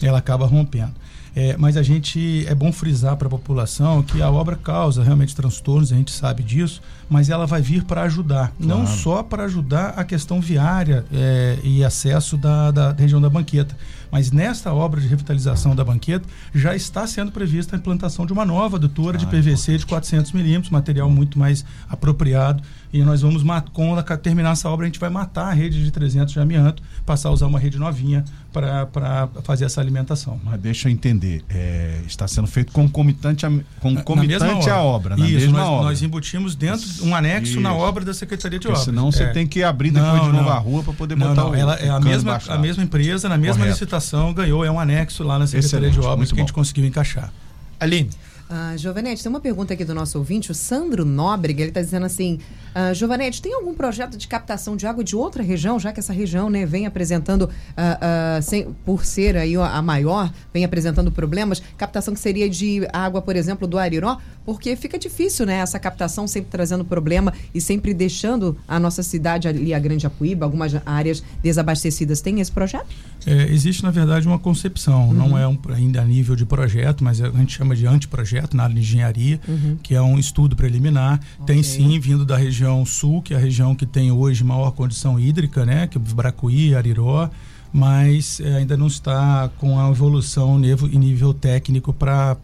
ela 0.01 0.17
acaba 0.17 0.47
rompendo. 0.47 0.95
É, 1.39 1.57
mas 1.57 1.77
a 1.77 1.85
gente 1.85 2.45
é 2.49 2.55
bom 2.55 2.73
frisar 2.73 3.17
para 3.17 3.29
a 3.29 3.31
população 3.31 4.03
que 4.03 4.21
a 4.21 4.29
obra 4.29 4.57
causa 4.57 5.05
realmente 5.05 5.37
transtornos, 5.37 5.93
a 5.93 5.95
gente 5.95 6.11
sabe 6.11 6.43
disso, 6.43 6.83
mas 7.09 7.31
ela 7.31 7.47
vai 7.47 7.63
vir 7.63 7.85
para 7.85 8.03
ajudar, 8.03 8.53
claro. 8.61 8.81
não 8.81 8.85
só 8.85 9.23
para 9.23 9.45
ajudar 9.45 9.91
a 9.91 10.03
questão 10.03 10.41
viária 10.41 11.05
é, 11.13 11.57
e 11.63 11.85
acesso 11.85 12.37
da, 12.37 12.73
da 12.73 12.91
região 12.93 13.21
da 13.21 13.31
banqueta, 13.31 13.77
mas 14.11 14.33
nesta 14.33 14.75
obra 14.75 15.01
de 15.01 15.07
revitalização 15.07 15.77
da 15.77 15.85
banqueta 15.85 16.29
já 16.53 16.75
está 16.75 17.07
sendo 17.07 17.31
prevista 17.31 17.77
a 17.77 17.79
implantação 17.79 18.27
de 18.27 18.33
uma 18.33 18.45
nova 18.45 18.77
adutora 18.77 19.17
ah, 19.17 19.21
de 19.21 19.27
PVC 19.27 19.79
de 19.79 19.87
400 19.87 20.33
milímetros, 20.33 20.71
material 20.71 21.09
muito 21.09 21.39
mais 21.39 21.65
apropriado 21.89 22.65
e 22.93 23.03
nós 23.03 23.21
vamos, 23.21 23.43
quando 23.73 24.03
terminar 24.17 24.53
essa 24.53 24.69
obra, 24.71 24.87
a 24.87 24.89
gente 24.89 24.99
vai 24.99 25.11
matar 25.11 25.49
a 25.49 25.53
rede 25.53 25.85
de 25.85 25.91
300 25.91 26.33
de 26.33 26.41
amianto, 26.41 26.83
passar 27.05 27.29
a 27.29 27.33
usar 27.33 27.47
uma 27.47 27.59
rede 27.59 27.79
novinha 27.79 28.25
para 28.53 29.29
fazer 29.45 29.67
essa 29.67 29.81
alimentação. 29.81 30.41
Mas 30.43 30.59
deixa 30.59 30.89
eu 30.89 30.93
entender, 30.93 31.45
é, 31.51 32.01
está 32.07 32.27
sendo 32.27 32.47
feito 32.47 32.73
concomitante, 32.73 33.45
a, 33.45 33.53
concomitante 33.81 34.71
à 34.71 34.79
obra, 34.79 35.17
na 35.17 35.27
Isso, 35.27 35.41
mesma 35.41 35.59
nós, 35.59 35.69
obra. 35.69 35.85
nós 35.85 36.03
embutimos 36.03 36.55
dentro 36.55 36.89
um 37.03 37.15
anexo 37.15 37.53
Isso. 37.53 37.61
na 37.61 37.75
obra 37.75 38.05
da 38.05 38.15
Secretaria 38.15 38.59
de 38.59 38.67
Obras. 38.67 38.85
Senão 38.85 39.13
você 39.13 39.25
é. 39.25 39.33
tem 39.33 39.47
que 39.47 39.63
abrir 39.63 39.91
depois 39.91 40.15
não, 40.15 40.25
de 40.25 40.33
novo 40.33 40.45
não. 40.45 40.53
a 40.53 40.59
rua 40.59 40.83
para 40.83 40.93
poder 40.95 41.15
não, 41.15 41.29
botar 41.29 41.43
não, 41.43 41.51
o 41.51 41.55
ela 41.55 41.75
é 41.75 41.91
a 41.91 42.01
mesma, 42.01 42.41
a 42.49 42.59
mesma 42.59 42.83
empresa, 42.83 43.29
na 43.29 43.37
mesma 43.37 43.59
Correto. 43.59 43.75
licitação, 43.75 44.33
ganhou, 44.33 44.65
é 44.65 44.71
um 44.71 44.81
anexo 44.81 45.23
lá 45.23 45.39
na 45.39 45.47
Secretaria 45.47 45.89
Excelente, 45.89 46.01
de 46.01 46.07
Obras 46.07 46.31
que 46.31 46.35
bom. 46.35 46.41
a 46.41 46.43
gente 46.43 46.55
conseguiu 46.55 46.87
encaixar. 46.87 47.31
Aline. 47.79 48.11
Ah, 48.51 48.75
Giovanete, 48.77 49.23
tem 49.23 49.29
uma 49.29 49.41
pergunta 49.41 49.75
aqui 49.75 49.85
do 49.85 49.95
nosso 49.95 50.17
ouvinte, 50.17 50.51
o 50.51 50.55
Sandro 50.55 51.05
Nóbrega, 51.05 51.61
ele 51.61 51.71
está 51.71 51.83
dizendo 51.83 52.07
assim, 52.07 52.39
ah, 52.75 52.95
Giovanete, 52.95 53.43
tem 53.43 53.53
algum 53.53 53.75
projeto 53.75 54.17
de 54.17 54.27
captação 54.27 54.75
de 54.75 54.87
água 54.87 55.05
de 55.05 55.15
outra 55.15 55.43
região, 55.43 55.79
já 55.79 55.93
que 55.93 56.01
essa 56.01 56.13
região 56.15 56.49
né, 56.49 56.65
vem 56.65 56.87
apresentando, 56.87 57.51
ah, 57.77 58.37
ah, 58.39 58.43
sem, 58.43 58.73
por 58.87 59.05
ser 59.05 59.37
aí 59.37 59.55
a 59.57 59.83
maior, 59.83 60.33
vem 60.53 60.65
apresentando 60.65 61.13
problemas, 61.13 61.63
captação 61.77 62.15
que 62.15 62.21
seria 62.21 62.49
de 62.49 62.89
água, 62.93 63.21
por 63.21 63.37
exemplo, 63.37 63.67
do 63.67 63.77
Ariró, 63.77 64.17
porque 64.47 64.75
fica 64.77 64.99
difícil, 64.99 65.45
né, 65.45 65.57
essa 65.57 65.79
captação 65.79 66.27
sempre 66.27 66.51
trazendo 66.51 66.85
problema 66.85 67.35
e 67.55 67.61
sempre 67.61 67.93
deixando 67.93 68.57
a 68.67 68.81
nossa 68.81 69.03
cidade 69.03 69.47
ali, 69.47 69.75
a 69.75 69.79
Grande 69.79 70.07
Apuíba, 70.07 70.47
algumas 70.47 70.75
áreas 70.87 71.23
desabastecidas. 71.43 72.23
Tem 72.23 72.41
esse 72.41 72.51
projeto? 72.51 72.87
É, 73.27 73.53
existe, 73.53 73.83
na 73.83 73.91
verdade, 73.91 74.27
uma 74.27 74.39
concepção, 74.39 75.09
uhum. 75.09 75.13
não 75.13 75.39
é 75.39 75.47
um, 75.47 75.59
ainda 75.75 76.01
a 76.01 76.05
nível 76.05 76.35
de 76.35 76.47
projeto, 76.47 77.05
mas 77.05 77.21
a 77.21 77.29
gente 77.29 77.57
chama 77.57 77.77
de 77.77 77.87
anteprojeto, 77.87 78.38
projeto 78.39 78.57
na 78.57 78.65
área 78.65 78.75
de 78.75 78.81
engenharia, 78.81 79.41
uhum. 79.47 79.77
que 79.83 79.95
é 79.95 80.03
um 80.03 80.19
estudo 80.19 80.55
preliminar. 80.55 81.21
Okay. 81.41 81.55
Tem 81.55 81.63
sim, 81.63 81.99
vindo 81.99 82.25
da 82.25 82.37
região 82.37 82.85
sul, 82.85 83.21
que 83.23 83.35
é 83.35 83.37
a 83.37 83.41
região 83.41 83.75
que 83.75 83.87
tem 83.87 84.11
hoje 84.13 84.45
maior 84.45 84.71
condição 84.73 85.19
hídrica, 85.19 85.65
né? 85.65 85.87
Que 85.87 85.99
é 85.99 86.01
Bracuí, 86.01 86.75
Ariró 86.75 87.31
mas 87.73 88.41
é, 88.41 88.57
ainda 88.57 88.77
não 88.77 88.87
está 88.87 89.51
com 89.59 89.79
a 89.79 89.91
evolução 89.91 90.59
em 90.63 90.99
nível 90.99 91.35
técnico 91.35 91.93
para 91.93 92.37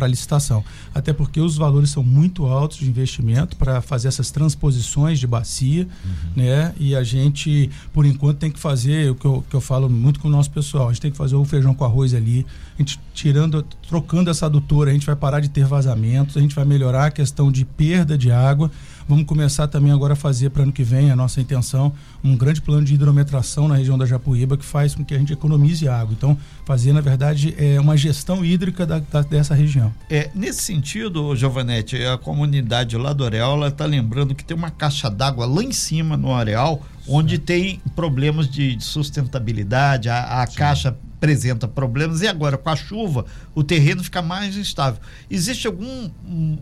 a 0.00 0.06
licitação. 0.06 0.64
Até 0.94 1.12
porque 1.12 1.40
os 1.40 1.56
valores 1.56 1.90
são 1.90 2.02
muito 2.02 2.46
altos 2.46 2.78
de 2.78 2.88
investimento 2.88 3.56
para 3.56 3.80
fazer 3.80 4.08
essas 4.08 4.30
transposições 4.30 5.18
de 5.18 5.26
bacia, 5.26 5.82
uhum. 6.04 6.10
né? 6.36 6.74
E 6.78 6.94
a 6.94 7.02
gente, 7.02 7.70
por 7.92 8.06
enquanto, 8.06 8.38
tem 8.38 8.50
que 8.50 8.58
fazer 8.58 9.10
o 9.10 9.14
que 9.14 9.26
eu, 9.26 9.44
que 9.48 9.54
eu 9.54 9.60
falo 9.60 9.88
muito 9.88 10.20
com 10.20 10.28
o 10.28 10.30
nosso 10.30 10.50
pessoal, 10.50 10.88
a 10.88 10.92
gente 10.92 11.02
tem 11.02 11.10
que 11.10 11.16
fazer 11.16 11.36
o 11.36 11.44
feijão 11.44 11.74
com 11.74 11.84
arroz 11.84 12.14
ali, 12.14 12.46
a 12.76 12.82
gente 12.82 13.00
tirando, 13.12 13.62
trocando 13.88 14.30
essa 14.30 14.46
adutora, 14.46 14.90
a 14.90 14.92
gente 14.92 15.06
vai 15.06 15.16
parar 15.16 15.40
de 15.40 15.48
ter 15.48 15.64
vazamentos, 15.64 16.36
a 16.36 16.40
gente 16.40 16.54
vai 16.54 16.64
melhorar 16.64 17.06
a 17.06 17.10
questão 17.10 17.50
de 17.50 17.64
perda 17.64 18.16
de 18.16 18.30
água, 18.30 18.70
Vamos 19.08 19.24
começar 19.24 19.66
também 19.68 19.90
agora 19.90 20.12
a 20.12 20.16
fazer 20.16 20.50
para 20.50 20.62
ano 20.64 20.72
que 20.72 20.84
vem, 20.84 21.10
a 21.10 21.16
nossa 21.16 21.40
intenção, 21.40 21.90
um 22.22 22.36
grande 22.36 22.60
plano 22.60 22.84
de 22.84 22.92
hidrometração 22.92 23.66
na 23.66 23.76
região 23.76 23.96
da 23.96 24.04
Japuíba 24.04 24.54
que 24.54 24.64
faz 24.64 24.94
com 24.94 25.02
que 25.02 25.14
a 25.14 25.18
gente 25.18 25.32
economize 25.32 25.88
água. 25.88 26.12
Então, 26.12 26.36
fazer, 26.66 26.92
na 26.92 27.00
verdade, 27.00 27.54
é 27.56 27.80
uma 27.80 27.96
gestão 27.96 28.44
hídrica 28.44 28.84
da, 28.84 28.98
da, 28.98 29.22
dessa 29.22 29.54
região. 29.54 29.94
É, 30.10 30.30
nesse 30.34 30.60
sentido, 30.60 31.34
Giovanete, 31.34 31.96
a 32.04 32.18
comunidade 32.18 32.98
lá 32.98 33.14
do 33.14 33.24
Areal 33.24 33.66
está 33.66 33.86
lembrando 33.86 34.34
que 34.34 34.44
tem 34.44 34.54
uma 34.54 34.70
caixa 34.70 35.08
d'água 35.08 35.46
lá 35.46 35.62
em 35.62 35.72
cima 35.72 36.14
no 36.14 36.34
Areal, 36.34 36.82
onde 37.08 37.36
Sim. 37.36 37.42
tem 37.42 37.82
problemas 37.96 38.46
de, 38.46 38.76
de 38.76 38.84
sustentabilidade, 38.84 40.10
a, 40.10 40.42
a 40.42 40.46
caixa 40.46 40.94
apresenta 41.18 41.66
problemas 41.66 42.20
e 42.20 42.28
agora 42.28 42.56
com 42.56 42.68
a 42.70 42.76
chuva 42.76 43.24
o 43.54 43.64
terreno 43.64 44.04
fica 44.04 44.20
mais 44.20 44.54
instável. 44.54 45.00
Existe 45.30 45.66
algum 45.66 46.10
um, 46.26 46.58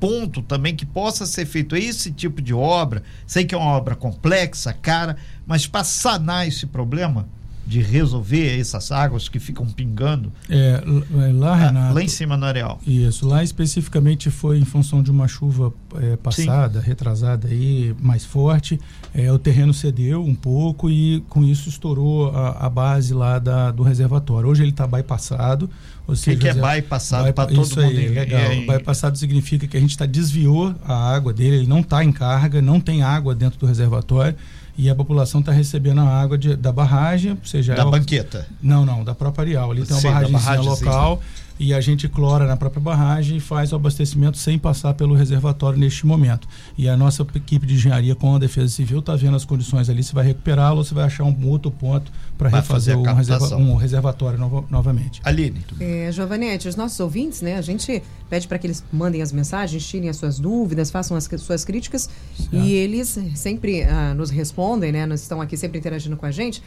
ponto 0.00 0.42
também 0.42 0.74
que 0.74 0.86
possa 0.86 1.26
ser 1.26 1.46
feito 1.46 1.76
esse 1.76 2.10
tipo 2.10 2.40
de 2.40 2.54
obra? 2.54 3.02
Sei 3.26 3.44
que 3.44 3.54
é 3.54 3.58
uma 3.58 3.76
obra 3.76 3.94
complexa, 3.94 4.72
cara, 4.72 5.16
mas 5.46 5.66
para 5.66 5.84
sanar 5.84 6.48
esse 6.48 6.66
problema 6.66 7.28
de 7.70 7.80
resolver 7.80 8.58
essas 8.58 8.90
águas 8.90 9.28
que 9.28 9.38
ficam 9.38 9.64
pingando? 9.64 10.32
É, 10.48 10.82
é 10.82 11.32
lá, 11.32 11.52
ah, 11.52 11.54
Renato. 11.54 11.94
Lá 11.94 12.02
em 12.02 12.08
cima 12.08 12.36
no 12.36 12.44
areal. 12.44 12.80
Isso, 12.84 13.28
lá 13.28 13.44
especificamente 13.44 14.28
foi 14.28 14.58
em 14.58 14.64
função 14.64 15.00
de 15.00 15.08
uma 15.08 15.28
chuva 15.28 15.72
é, 15.94 16.16
passada, 16.16 16.80
Sim. 16.80 16.86
retrasada 16.88 17.46
aí, 17.46 17.94
mais 18.00 18.24
forte. 18.24 18.80
É, 19.14 19.30
o 19.30 19.38
terreno 19.38 19.72
cedeu 19.72 20.20
um 20.24 20.34
pouco 20.34 20.90
e 20.90 21.20
com 21.28 21.44
isso 21.44 21.68
estourou 21.68 22.30
a, 22.30 22.66
a 22.66 22.68
base 22.68 23.14
lá 23.14 23.38
da, 23.38 23.70
do 23.70 23.84
reservatório. 23.84 24.48
Hoje 24.48 24.64
ele 24.64 24.72
está 24.72 24.84
bypassado. 24.84 25.70
O 26.08 26.14
que, 26.14 26.34
que 26.34 26.48
é 26.48 26.54
bypassado 26.54 27.32
para 27.32 27.46
todo 27.46 27.62
isso 27.62 27.80
mundo? 27.80 27.96
Aí, 27.96 28.08
legal. 28.08 28.40
É, 28.40 28.66
bypassado 28.66 29.16
significa 29.16 29.68
que 29.68 29.76
a 29.76 29.80
gente 29.80 29.90
está 29.90 30.06
desviou 30.06 30.74
a 30.84 31.14
água 31.14 31.32
dele, 31.32 31.58
ele 31.58 31.68
não 31.68 31.80
está 31.80 32.02
em 32.02 32.10
carga, 32.10 32.60
não 32.60 32.80
tem 32.80 33.04
água 33.04 33.32
dentro 33.32 33.60
do 33.60 33.66
reservatório 33.66 34.34
e 34.80 34.88
a 34.88 34.94
população 34.94 35.40
está 35.40 35.52
recebendo 35.52 36.00
a 36.00 36.08
água 36.08 36.38
de, 36.38 36.56
da 36.56 36.72
barragem, 36.72 37.36
seja 37.44 37.74
da 37.74 37.84
banqueta. 37.84 38.46
Não, 38.62 38.86
não, 38.86 39.04
da 39.04 39.14
própria 39.14 39.42
Arial. 39.42 39.70
Ali 39.70 39.84
tem 39.84 39.94
uma 39.94 40.28
barragem 40.28 40.64
local 40.64 41.22
e 41.60 41.74
a 41.74 41.80
gente 41.80 42.08
clora 42.08 42.46
na 42.46 42.56
própria 42.56 42.80
barragem 42.80 43.36
e 43.36 43.40
faz 43.40 43.70
o 43.72 43.76
abastecimento 43.76 44.38
sem 44.38 44.58
passar 44.58 44.94
pelo 44.94 45.14
reservatório 45.14 45.78
neste 45.78 46.06
momento. 46.06 46.48
E 46.76 46.88
a 46.88 46.96
nossa 46.96 47.22
equipe 47.34 47.66
de 47.66 47.74
engenharia 47.74 48.14
com 48.14 48.34
a 48.34 48.38
Defesa 48.38 48.68
Civil 48.68 49.00
está 49.00 49.14
vendo 49.14 49.36
as 49.36 49.44
condições 49.44 49.90
ali, 49.90 50.02
se 50.02 50.14
vai 50.14 50.24
recuperá-lo 50.24 50.78
ou 50.78 50.84
se 50.84 50.94
vai 50.94 51.04
achar 51.04 51.24
um 51.24 51.48
outro 51.48 51.70
ponto 51.70 52.10
para 52.38 52.48
refazer 52.48 52.96
um, 52.96 53.02
reserva, 53.02 53.56
um, 53.56 53.74
reservatório 53.74 54.38
no, 54.38 54.64
novamente. 54.70 55.20
Aline. 55.22 55.60
É, 55.78 56.10
Giovanete, 56.10 56.66
os 56.66 56.76
nossos 56.76 56.98
ouvintes, 56.98 57.42
né, 57.42 57.58
a 57.58 57.62
gente 57.62 58.02
pede 58.30 58.48
para 58.48 58.58
que 58.58 58.66
eles 58.66 58.82
mandem 58.90 59.20
as 59.20 59.30
mensagens, 59.30 59.86
tirem 59.86 60.08
as 60.08 60.16
suas 60.16 60.38
dúvidas, 60.38 60.90
façam 60.90 61.14
as 61.14 61.28
suas 61.38 61.62
críticas 61.62 62.08
certo. 62.36 62.56
e 62.56 62.72
eles 62.72 63.18
sempre 63.34 63.82
ah, 63.82 64.14
nos 64.14 64.30
respondem, 64.30 64.92
né, 64.92 65.04
nós 65.04 65.20
estão 65.20 65.42
aqui 65.42 65.58
sempre 65.58 65.78
interagindo 65.78 66.16
com 66.16 66.24
a 66.24 66.30
gente. 66.30 66.62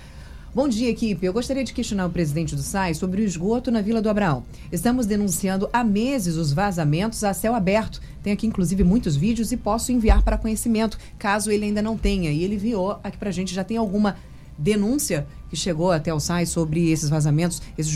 Bom 0.55 0.67
dia, 0.67 0.87
equipe. 0.87 1.25
Eu 1.25 1.33
gostaria 1.33 1.63
de 1.63 1.73
questionar 1.73 2.05
o 2.05 2.11
presidente 2.11 2.55
do 2.55 2.61
SAI 2.61 2.93
sobre 2.93 3.23
o 3.23 3.25
esgoto 3.25 3.71
na 3.71 3.81
Vila 3.81 4.03
do 4.03 4.07
Abraão. 4.07 4.43
Estamos 4.71 5.07
denunciando 5.07 5.67
há 5.73 5.83
meses 5.83 6.35
os 6.35 6.53
vazamentos 6.53 7.23
a 7.23 7.33
céu 7.33 7.55
aberto. 7.55 7.99
Tem 8.21 8.31
aqui, 8.31 8.45
inclusive, 8.45 8.83
muitos 8.83 9.15
vídeos 9.15 9.51
e 9.51 9.57
posso 9.57 9.91
enviar 9.91 10.21
para 10.21 10.37
conhecimento, 10.37 10.99
caso 11.17 11.49
ele 11.49 11.65
ainda 11.65 11.81
não 11.81 11.97
tenha. 11.97 12.29
E 12.29 12.43
ele 12.43 12.53
enviou 12.53 12.99
aqui 13.03 13.17
para 13.17 13.29
a 13.29 13.31
gente. 13.31 13.51
Já 13.51 13.63
tem 13.63 13.77
alguma 13.77 14.15
denúncia 14.55 15.25
que 15.49 15.55
chegou 15.55 15.91
até 15.91 16.13
o 16.13 16.19
SAI 16.19 16.45
sobre 16.45 16.91
esses 16.91 17.09
vazamentos, 17.09 17.59
esse 17.75 17.89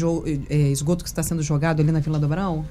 eh, 0.50 0.72
esgoto 0.72 1.04
que 1.04 1.12
está 1.12 1.22
sendo 1.22 1.44
jogado 1.44 1.80
ali 1.80 1.92
na 1.92 2.00
Vila 2.00 2.18
do 2.18 2.26
Abraão? 2.26 2.66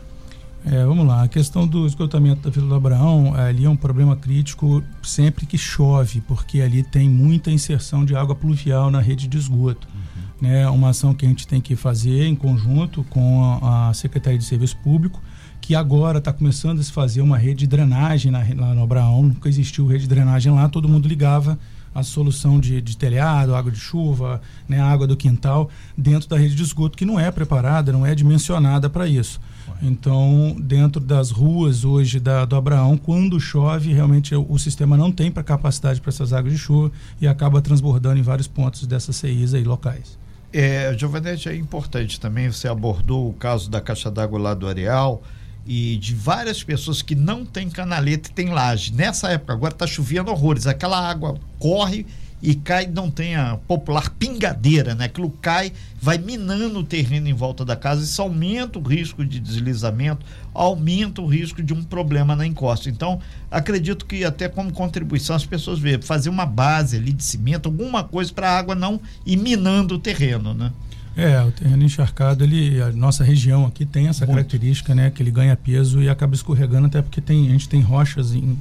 É, 0.68 0.84
vamos 0.84 1.06
lá, 1.06 1.22
a 1.22 1.28
questão 1.28 1.64
do 1.64 1.86
esgotamento 1.86 2.42
da 2.42 2.50
Vila 2.50 2.66
do 2.66 2.74
Abraão, 2.74 3.32
ali 3.36 3.64
é 3.64 3.70
um 3.70 3.76
problema 3.76 4.16
crítico 4.16 4.82
sempre 5.00 5.46
que 5.46 5.56
chove, 5.56 6.20
porque 6.22 6.60
ali 6.60 6.82
tem 6.82 7.08
muita 7.08 7.52
inserção 7.52 8.04
de 8.04 8.16
água 8.16 8.34
pluvial 8.34 8.90
na 8.90 9.00
rede 9.00 9.28
de 9.28 9.38
esgoto. 9.38 9.86
Uhum. 9.94 10.48
Né, 10.48 10.68
uma 10.68 10.88
ação 10.88 11.14
que 11.14 11.24
a 11.24 11.28
gente 11.28 11.46
tem 11.46 11.60
que 11.60 11.76
fazer 11.76 12.26
em 12.26 12.34
conjunto 12.34 13.04
com 13.04 13.58
a, 13.62 13.90
a 13.90 13.94
Secretaria 13.94 14.38
de 14.38 14.44
Serviço 14.44 14.76
Público, 14.78 15.22
que 15.60 15.72
agora 15.72 16.18
está 16.18 16.32
começando 16.32 16.80
a 16.80 16.82
se 16.82 16.90
fazer 16.90 17.20
uma 17.20 17.38
rede 17.38 17.60
de 17.60 17.68
drenagem 17.68 18.32
na, 18.32 18.40
lá 18.56 18.74
no 18.74 18.82
Abraão, 18.82 19.22
nunca 19.22 19.48
existiu 19.48 19.86
rede 19.86 20.02
de 20.02 20.08
drenagem 20.08 20.52
lá, 20.52 20.68
todo 20.68 20.88
mundo 20.88 21.06
ligava 21.06 21.56
a 21.94 22.02
solução 22.02 22.58
de, 22.58 22.82
de 22.82 22.96
telhado, 22.96 23.54
água 23.54 23.70
de 23.70 23.78
chuva, 23.78 24.42
né, 24.68 24.80
água 24.80 25.06
do 25.06 25.16
quintal, 25.16 25.70
dentro 25.96 26.28
da 26.28 26.36
rede 26.36 26.56
de 26.56 26.62
esgoto, 26.62 26.98
que 26.98 27.06
não 27.06 27.20
é 27.20 27.30
preparada, 27.30 27.92
não 27.92 28.04
é 28.04 28.16
dimensionada 28.16 28.90
para 28.90 29.06
isso. 29.06 29.40
Então, 29.82 30.56
dentro 30.58 31.00
das 31.00 31.30
ruas 31.30 31.84
hoje 31.84 32.18
da, 32.18 32.44
do 32.44 32.56
Abraão, 32.56 32.96
quando 32.96 33.38
chove, 33.38 33.92
realmente 33.92 34.34
o, 34.34 34.46
o 34.48 34.58
sistema 34.58 34.96
não 34.96 35.12
tem 35.12 35.30
para 35.30 35.42
capacidade 35.42 36.00
para 36.00 36.10
essas 36.10 36.32
águas 36.32 36.52
de 36.52 36.58
chuva 36.58 36.90
e 37.20 37.26
acaba 37.26 37.60
transbordando 37.60 38.18
em 38.18 38.22
vários 38.22 38.46
pontos 38.46 38.86
dessas 38.86 39.16
CIs 39.16 39.54
aí 39.54 39.64
locais. 39.64 40.18
É, 40.52 40.96
Giovanete, 40.96 41.48
é 41.48 41.54
importante 41.54 42.18
também, 42.18 42.50
você 42.50 42.68
abordou 42.68 43.28
o 43.28 43.32
caso 43.34 43.70
da 43.70 43.80
caixa 43.80 44.10
d'água 44.10 44.38
lá 44.38 44.54
do 44.54 44.66
Areal 44.66 45.22
e 45.66 45.96
de 45.96 46.14
várias 46.14 46.62
pessoas 46.62 47.02
que 47.02 47.14
não 47.14 47.44
têm 47.44 47.68
canaleta 47.68 48.30
e 48.30 48.32
tem 48.32 48.50
laje. 48.50 48.94
Nessa 48.94 49.28
época, 49.30 49.52
agora 49.52 49.74
está 49.74 49.86
chovendo 49.86 50.30
horrores, 50.30 50.66
aquela 50.66 50.98
água 50.98 51.36
corre 51.58 52.06
e 52.46 52.54
cai, 52.54 52.86
não 52.86 53.10
tem 53.10 53.34
a 53.34 53.58
popular 53.66 54.08
pingadeira, 54.10 54.94
né? 54.94 55.06
Aquilo 55.06 55.30
cai, 55.42 55.72
vai 56.00 56.16
minando 56.16 56.78
o 56.78 56.84
terreno 56.84 57.26
em 57.26 57.32
volta 57.32 57.64
da 57.64 57.74
casa, 57.74 58.04
isso 58.04 58.22
aumenta 58.22 58.78
o 58.78 58.82
risco 58.82 59.24
de 59.24 59.40
deslizamento, 59.40 60.24
aumenta 60.54 61.20
o 61.20 61.26
risco 61.26 61.60
de 61.60 61.74
um 61.74 61.82
problema 61.82 62.36
na 62.36 62.46
encosta. 62.46 62.88
Então, 62.88 63.18
acredito 63.50 64.06
que 64.06 64.24
até 64.24 64.48
como 64.48 64.72
contribuição 64.72 65.34
as 65.34 65.44
pessoas 65.44 65.80
veem, 65.80 66.00
fazer 66.00 66.28
uma 66.28 66.46
base 66.46 66.96
ali 66.96 67.12
de 67.12 67.24
cimento, 67.24 67.66
alguma 67.66 68.04
coisa 68.04 68.32
para 68.32 68.48
a 68.48 68.56
água 68.56 68.76
não 68.76 69.00
ir 69.26 69.38
minando 69.38 69.96
o 69.96 69.98
terreno, 69.98 70.54
né? 70.54 70.70
É, 71.16 71.42
o 71.42 71.50
terreno 71.50 71.82
encharcado, 71.82 72.44
ele, 72.44 72.80
a 72.80 72.92
nossa 72.92 73.24
região 73.24 73.66
aqui 73.66 73.84
tem 73.84 74.06
essa 74.06 74.24
Muito. 74.24 74.36
característica, 74.36 74.94
né? 74.94 75.10
Que 75.10 75.20
ele 75.20 75.32
ganha 75.32 75.56
peso 75.56 76.00
e 76.00 76.08
acaba 76.08 76.36
escorregando, 76.36 76.86
até 76.86 77.02
porque 77.02 77.20
tem, 77.20 77.48
a 77.48 77.50
gente 77.50 77.68
tem 77.68 77.80
rochas 77.80 78.34
em, 78.34 78.56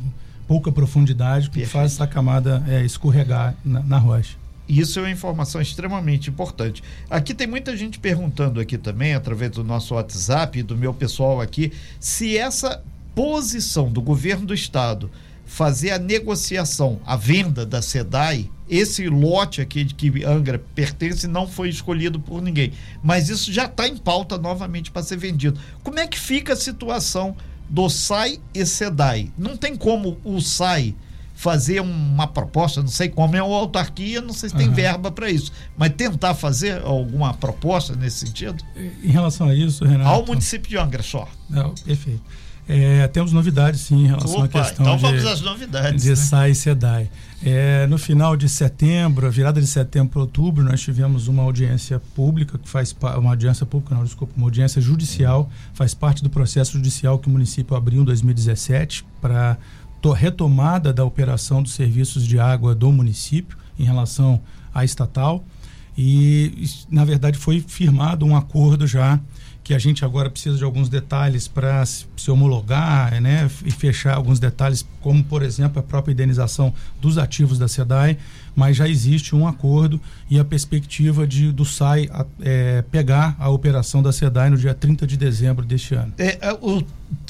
pouca 0.48 0.72
profundidade 0.72 1.50
que 1.50 1.60
Perfeito. 1.60 1.72
faz 1.72 1.94
essa 1.94 2.08
camada 2.08 2.64
é, 2.68 2.84
escorregar 2.84 3.56
na, 3.64 3.82
na 3.82 3.98
rocha. 3.98 4.38
Isso 4.68 4.98
é 4.98 5.04
uma 5.04 5.12
informação 5.12 5.62
extremamente 5.62 6.30
importante. 6.30 6.84
Aqui 7.10 7.34
tem 7.34 7.46
muita 7.46 7.78
gente 7.78 8.00
perguntando 8.00 8.60
aqui 8.60 8.78
também, 8.78 9.14
através 9.14 9.52
do 9.52 9.64
nosso 9.64 9.94
WhatsApp 9.94 10.58
e 10.60 10.64
do 10.64 10.76
meu 10.76 10.94
pessoal 10.94 11.40
aqui, 11.40 11.72
se 12.00 12.36
essa 12.36 12.84
posição 13.14 13.92
do 13.92 14.02
governo 14.02 14.48
do 14.48 14.54
estado 14.54 15.12
fazer 15.46 15.92
a 15.92 16.00
negociação, 16.00 17.00
a 17.06 17.16
venda 17.16 17.66
da 17.66 17.82
SEDAI, 17.82 18.50
esse 18.68 19.08
lote 19.08 19.62
aqui 19.62 19.84
de 19.84 19.94
que 19.94 20.24
Angra 20.26 20.58
pertence 20.74 21.28
não 21.28 21.48
foi 21.48 21.70
escolhido 21.70 22.20
por 22.20 22.42
ninguém, 22.42 22.74
mas 23.04 23.30
isso 23.30 23.54
já 23.54 23.66
está 23.66 23.88
em 23.88 23.96
pauta 23.96 24.40
novamente 24.40 24.90
para 24.90 25.04
ser 25.04 25.18
vendido. 25.18 25.60
Como 25.84 26.00
é 26.00 26.08
que 26.08 26.20
fica 26.20 26.54
a 26.54 26.58
situação 26.58 27.36
do 27.70 27.90
SAI 27.90 28.40
e 28.54 28.66
SEDAI. 28.66 29.32
Não 29.38 29.58
tem 29.58 29.76
como 29.76 30.18
o 30.24 30.40
SAI 30.40 30.96
fazer 31.36 31.82
uma 31.82 32.26
proposta, 32.26 32.82
não 32.82 32.88
sei 32.88 33.10
como 33.10 33.36
é 33.36 33.44
uma 33.44 33.58
autarquia, 33.58 34.22
não 34.22 34.34
sei 34.34 34.50
se 34.50 34.56
tem 34.56 34.70
uhum. 34.70 34.74
verba 34.74 35.12
para 35.12 35.30
isso, 35.30 35.52
mas 35.78 35.92
tentar 35.94 36.34
fazer 36.34 36.82
alguma 36.82 37.34
proposta 37.34 37.94
nesse 37.96 38.26
sentido? 38.26 38.64
Em 39.04 39.10
relação 39.10 39.50
a 39.50 39.54
isso, 39.54 39.84
Renato. 39.84 40.10
Ao 40.10 40.26
município 40.26 40.70
de 40.70 40.78
Angra 40.78 41.04
só. 41.04 41.28
Não, 41.50 41.76
perfeito. 41.76 42.22
É, 42.68 43.08
temos 43.10 43.32
novidades 43.32 43.82
sim 43.82 44.06
em 44.06 44.08
relação 44.08 44.44
Opa, 44.44 44.46
à 44.46 44.64
questão 44.64 44.86
então 44.86 44.98
vamos 44.98 45.22
de, 45.22 45.28
às 45.28 45.42
novidades, 45.42 46.02
de 46.02 46.10
né? 46.10 46.16
SAI 46.16 46.52
e 46.52 46.56
SEDAI. 46.56 47.12
É, 47.48 47.86
no 47.86 48.00
final 48.00 48.36
de 48.36 48.50
setembro, 48.50 49.28
a 49.28 49.30
virada 49.30 49.62
de 49.62 49.68
setembro 49.68 50.10
para 50.10 50.22
outubro, 50.22 50.64
nós 50.64 50.82
tivemos 50.82 51.28
uma 51.28 51.44
audiência 51.44 52.02
pública 52.16 52.58
que 52.58 52.68
faz 52.68 52.96
uma 53.20 53.30
audiência 53.30 53.68
pública, 53.68 53.94
não, 53.94 54.04
desculpa, 54.04 54.34
uma 54.36 54.48
audiência 54.48 54.82
judicial, 54.82 55.48
faz 55.72 55.94
parte 55.94 56.24
do 56.24 56.30
processo 56.32 56.72
judicial 56.72 57.20
que 57.20 57.28
o 57.28 57.30
município 57.30 57.78
abriu 57.78 58.02
em 58.02 58.04
2017 58.04 59.06
para 59.22 59.60
retomada 60.16 60.94
da 60.94 61.04
operação 61.04 61.64
dos 61.64 61.74
serviços 61.74 62.28
de 62.28 62.40
água 62.40 62.76
do 62.76 62.92
município 62.92 63.58
em 63.78 63.84
relação 63.84 64.40
à 64.74 64.84
estatal. 64.84 65.44
E 65.98 66.68
na 66.90 67.06
verdade 67.06 67.38
foi 67.38 67.60
firmado 67.60 68.26
um 68.26 68.36
acordo 68.36 68.86
já 68.86 69.20
que 69.66 69.74
a 69.74 69.80
gente 69.80 70.06
agora 70.06 70.30
precisa 70.30 70.56
de 70.56 70.64
alguns 70.64 70.90
detalhes 70.90 71.48
para 71.48 71.84
se, 71.84 72.06
homologar 72.30 73.20
né, 73.20 73.50
e 73.66 73.72
fechar 73.72 74.14
alguns 74.14 74.40
detalhes, 74.40 74.86
como, 75.02 75.24
por 75.24 75.42
exemplo, 75.42 75.80
a 75.80 75.84
própria 75.84 76.14
indenização 76.14 76.72
dos 77.02 77.18
ativos 77.18 77.58
da 77.58 77.68
SEDAI, 77.68 78.16
mas 78.56 78.78
já 78.78 78.88
existe 78.88 79.36
um 79.36 79.48
acordo 79.48 80.00
e 80.30 80.40
a 80.40 80.46
perspectiva 80.46 81.28
de, 81.28 81.52
do 81.52 81.66
SAI 81.66 82.10
é, 82.42 82.84
pegar 82.84 83.36
a 83.38 83.50
operação 83.50 84.02
da 84.02 84.12
SEDAI 84.12 84.50
no 84.50 84.58
dia 84.58 84.74
30 84.74 85.06
de 85.06 85.18
dezembro 85.18 85.66
deste 85.66 85.94
ano. 85.94 86.14
É, 86.18 86.38
é, 86.42 86.54
o 86.54 86.84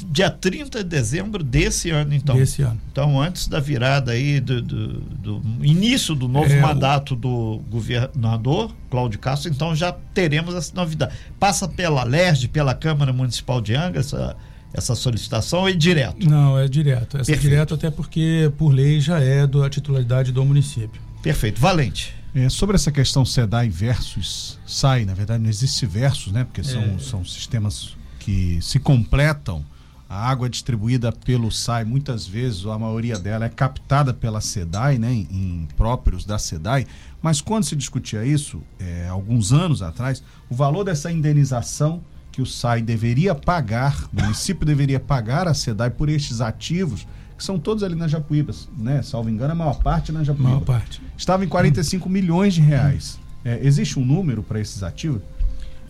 dia 0.08 0.29
30 0.29 0.84
de 0.84 0.89
dezembro 0.89 1.44
desse 1.44 1.89
ano, 1.89 2.13
então. 2.13 2.36
Desse 2.36 2.62
ano. 2.62 2.79
Então, 2.91 3.20
antes 3.20 3.48
da 3.48 3.60
virada 3.60 4.12
aí, 4.12 4.39
do, 4.39 4.62
do, 4.62 4.88
do 5.01 5.41
início 5.62 6.13
do 6.13 6.27
novo 6.27 6.51
é, 6.51 6.62
mandato 6.62 7.13
o... 7.13 7.15
do 7.17 7.62
governador, 7.70 8.74
Cláudio 8.89 9.20
Castro, 9.20 9.51
então 9.51 9.75
já 9.75 9.91
teremos 10.13 10.53
essa 10.55 10.74
novidade. 10.75 11.15
Passa 11.39 11.67
pela 11.67 12.03
LERJ, 12.03 12.48
pela 12.50 12.74
Câmara 12.74 13.12
Municipal 13.12 13.60
de 13.60 13.75
Angra, 13.75 14.00
essa 14.00 14.36
essa 14.77 14.94
solicitação 14.94 15.65
é 15.65 15.72
direto? 15.72 16.29
Não, 16.29 16.60
é 16.60 16.67
direto. 16.67 17.17
Essa 17.17 17.32
é 17.32 17.36
direto 17.38 17.74
até 17.74 17.89
porque, 17.89 18.51
por 18.58 18.74
lei, 18.74 19.00
já 19.00 19.20
é 19.20 19.48
da 19.48 19.70
titularidade 19.70 20.34
do 20.34 20.44
município. 20.44 21.01
Perfeito. 21.25 21.60
Valente. 21.60 22.13
É, 22.36 22.50
sobre 22.50 22.75
essa 22.75 22.91
questão 22.91 23.25
SEDAI 23.25 23.67
versus 23.67 24.60
SAI, 24.63 25.05
na 25.05 25.15
verdade 25.15 25.41
não 25.41 25.50
existe 25.50 25.84
versus, 25.88 26.32
né? 26.32 26.44
Porque 26.44 26.63
são, 26.63 26.84
é. 26.84 27.00
são 27.00 27.25
sistemas 27.25 27.98
que 28.20 28.60
se 28.62 28.77
completam. 28.77 29.65
A 30.08 30.29
água 30.29 30.48
distribuída 30.48 31.12
pelo 31.12 31.51
SAI, 31.51 31.84
muitas 31.84 32.27
vezes, 32.27 32.63
a 32.67 32.77
maioria 32.77 33.17
dela 33.17 33.46
é 33.46 33.50
captada 33.50 34.13
pela 34.13 34.39
SEDAI, 34.39 35.00
né, 35.00 35.12
em, 35.12 35.67
próprios 35.75 36.25
da 36.25 36.38
SEDAI. 36.38 36.86
Mas 37.24 37.41
quando 37.41 37.63
se 37.63 37.75
discutia 37.75 38.24
isso, 38.24 38.62
é, 38.79 39.08
alguns 39.10 39.51
anos 39.51 39.82
atrás, 39.82 40.22
o 40.48 40.53
valor 40.53 40.84
dessa 40.84 41.12
indenização 41.12 42.03
que 42.32 42.39
o 42.39 42.46
SAI 42.46 42.84
deveria 42.84 43.34
pagar, 43.34 44.08
o 44.13 44.22
município 44.22 44.63
deveria 44.63 45.00
pagar 45.00 45.48
a 45.48 45.55
SEDAI 45.55 45.89
por 45.89 46.08
estes 46.08 46.39
ativos, 46.39 47.08
que 47.38 47.44
são 47.44 47.60
todos 47.60 47.84
ali 47.84 47.96
na 47.96 48.08
Japuíba, 48.08 48.54
né? 48.77 49.01
Salvo 49.01 49.30
engano, 49.30 49.51
a 49.51 49.56
maior 49.56 49.80
parte 49.80 50.12
na 50.12 50.24
Japuíba. 50.24 50.50
Maior 50.50 50.62
parte. 50.62 51.01
Estava 51.18 51.44
em 51.44 51.48
45 51.48 52.08
hum. 52.08 52.12
milhões 52.12 52.54
de 52.54 52.62
reais. 52.62 53.20
É, 53.44 53.60
existe 53.62 54.00
um 54.00 54.06
número 54.06 54.42
para 54.42 54.60
esses 54.60 54.82
ativos? 54.84 55.22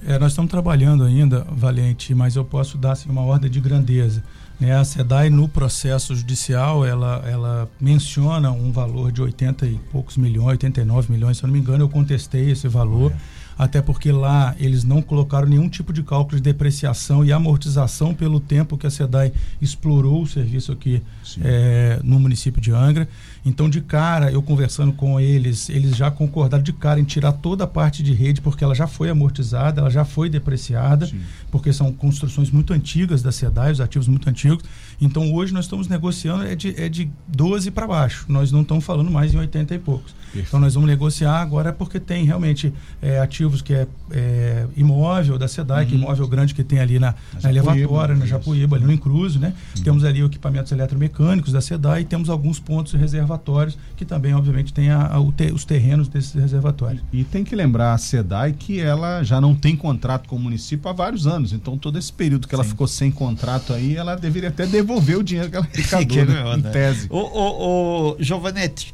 É, 0.05 0.19
nós 0.19 0.33
estamos 0.33 0.51
trabalhando 0.51 1.03
ainda, 1.03 1.45
Valente, 1.49 2.13
mas 2.13 2.35
eu 2.35 2.43
posso 2.43 2.77
dar 2.77 2.91
assim, 2.91 3.09
uma 3.09 3.21
ordem 3.21 3.49
de 3.49 3.59
grandeza. 3.59 4.23
Né? 4.59 4.75
A 4.75 4.83
SEDAI, 4.83 5.29
no 5.29 5.47
processo 5.47 6.15
judicial, 6.15 6.85
ela, 6.85 7.23
ela 7.25 7.69
menciona 7.79 8.51
um 8.51 8.71
valor 8.71 9.11
de 9.11 9.21
80 9.21 9.65
e 9.65 9.79
poucos 9.91 10.17
milhões, 10.17 10.51
89 10.51 11.11
milhões, 11.11 11.37
se 11.37 11.43
eu 11.43 11.47
não 11.47 11.53
me 11.53 11.59
engano, 11.59 11.83
eu 11.83 11.89
contestei 11.89 12.51
esse 12.51 12.67
valor. 12.67 13.11
É 13.11 13.44
até 13.57 13.81
porque 13.81 14.11
lá 14.11 14.55
eles 14.59 14.83
não 14.83 15.01
colocaram 15.01 15.47
nenhum 15.47 15.69
tipo 15.69 15.93
de 15.93 16.03
cálculo 16.03 16.37
de 16.37 16.43
depreciação 16.43 17.23
e 17.23 17.31
amortização 17.31 18.13
pelo 18.13 18.39
tempo 18.39 18.77
que 18.77 18.85
a 18.85 18.89
SEDAI 18.89 19.31
explorou 19.61 20.23
o 20.23 20.27
serviço 20.27 20.71
aqui 20.71 21.01
é, 21.41 21.99
no 22.03 22.19
município 22.19 22.61
de 22.61 22.71
Angra. 22.71 23.07
Então, 23.45 23.69
de 23.69 23.79
cara, 23.79 24.31
eu 24.31 24.41
conversando 24.41 24.91
com 24.91 25.19
eles, 25.19 25.69
eles 25.69 25.95
já 25.95 26.09
concordaram 26.09 26.63
de 26.63 26.73
cara 26.73 26.99
em 26.99 27.03
tirar 27.03 27.31
toda 27.31 27.63
a 27.63 27.67
parte 27.67 28.01
de 28.01 28.11
rede, 28.11 28.41
porque 28.41 28.63
ela 28.63 28.73
já 28.73 28.87
foi 28.87 29.09
amortizada, 29.09 29.81
ela 29.81 29.89
já 29.89 30.03
foi 30.03 30.29
depreciada, 30.29 31.05
Sim. 31.05 31.21
porque 31.51 31.71
são 31.71 31.93
construções 31.93 32.49
muito 32.49 32.73
antigas 32.73 33.21
da 33.21 33.31
SEDAI, 33.31 33.71
os 33.71 33.79
ativos 33.79 34.07
muito 34.07 34.29
antigos. 34.29 34.63
Então, 34.99 35.33
hoje 35.33 35.53
nós 35.53 35.65
estamos 35.65 35.87
negociando 35.87 36.43
é 36.43 36.55
de, 36.55 36.79
é 36.81 36.89
de 36.89 37.09
12 37.27 37.71
para 37.71 37.87
baixo. 37.87 38.25
Nós 38.27 38.51
não 38.51 38.61
estamos 38.61 38.83
falando 38.83 39.11
mais 39.11 39.33
em 39.33 39.37
80 39.37 39.75
e 39.75 39.79
poucos. 39.79 40.15
Então, 40.35 40.59
nós 40.59 40.73
vamos 40.73 40.89
negociar 40.89 41.41
agora 41.41 41.71
porque 41.71 41.99
tem 41.99 42.25
realmente 42.25 42.73
é, 43.01 43.19
ativos 43.19 43.61
que 43.61 43.73
é, 43.73 43.87
é, 44.11 44.65
imóvel 44.75 45.37
da 45.37 45.47
SEDAI, 45.47 45.83
uhum. 45.83 45.89
que 45.89 45.95
é 45.95 45.97
imóvel 45.97 46.27
grande 46.27 46.53
que 46.53 46.63
tem 46.63 46.79
ali 46.79 46.99
na, 46.99 47.15
na, 47.33 47.41
na 47.43 47.49
elevatória, 47.49 48.15
na 48.15 48.25
Japuíba, 48.25 48.75
ali 48.75 48.85
no 48.85 48.91
Incruso, 48.91 49.39
né? 49.39 49.53
Uhum. 49.77 49.83
Temos 49.83 50.03
ali 50.03 50.21
equipamentos 50.21 50.71
eletromecânicos 50.71 51.51
da 51.51 51.61
SEDAI 51.61 52.01
e 52.01 52.05
temos 52.05 52.29
alguns 52.29 52.59
pontos 52.59 52.93
reservatórios, 52.93 53.77
que 53.95 54.03
também, 54.03 54.33
obviamente, 54.33 54.73
tem 54.73 54.89
a, 54.89 55.05
a, 55.05 55.31
te, 55.35 55.51
os 55.53 55.63
terrenos 55.63 56.07
desses 56.07 56.33
reservatórios. 56.33 57.01
E 57.13 57.23
tem 57.23 57.43
que 57.43 57.55
lembrar 57.55 57.93
a 57.93 57.97
SEDAI 57.97 58.53
que 58.53 58.79
ela 58.79 59.23
já 59.23 59.39
não 59.39 59.55
tem 59.55 59.75
contrato 59.75 60.27
com 60.27 60.35
o 60.35 60.39
município 60.39 60.89
há 60.89 60.93
vários 60.93 61.27
anos. 61.27 61.53
Então, 61.53 61.77
todo 61.77 61.97
esse 61.97 62.11
período 62.11 62.47
que 62.47 62.55
ela 62.55 62.63
ficou 62.63 62.87
sem 62.87 63.11
contrato 63.11 63.73
aí, 63.73 63.95
ela 63.95 64.15
deveria 64.15 64.49
até 64.49 64.65
devolver 64.65 64.84
o 64.93 65.23
dinheiro 65.23 65.49
que 65.49 65.57
ela 65.57 65.67
arrecadou, 65.73 66.25
né? 66.25 66.55
em 66.55 66.61
né? 66.61 66.71
tese. 66.71 67.07
Ô, 67.09 67.17
ô, 67.17 68.11
ô, 68.11 68.17
Giovanetti, 68.19 68.93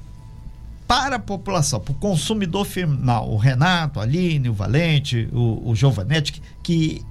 para 0.88 1.16
a 1.16 1.20
população, 1.20 1.80
para 1.80 1.92
o 1.92 1.96
consumidor 1.96 2.66
final, 2.66 3.30
o 3.30 3.38
Renato, 3.38 4.00
a 4.00 4.04
Aline, 4.04 4.50
o 4.50 4.54
Valente, 4.54 5.30
o, 5.32 5.70
o 5.70 5.76
Giovanetti, 5.76 6.34
que, 6.34 6.42
que 6.64 7.02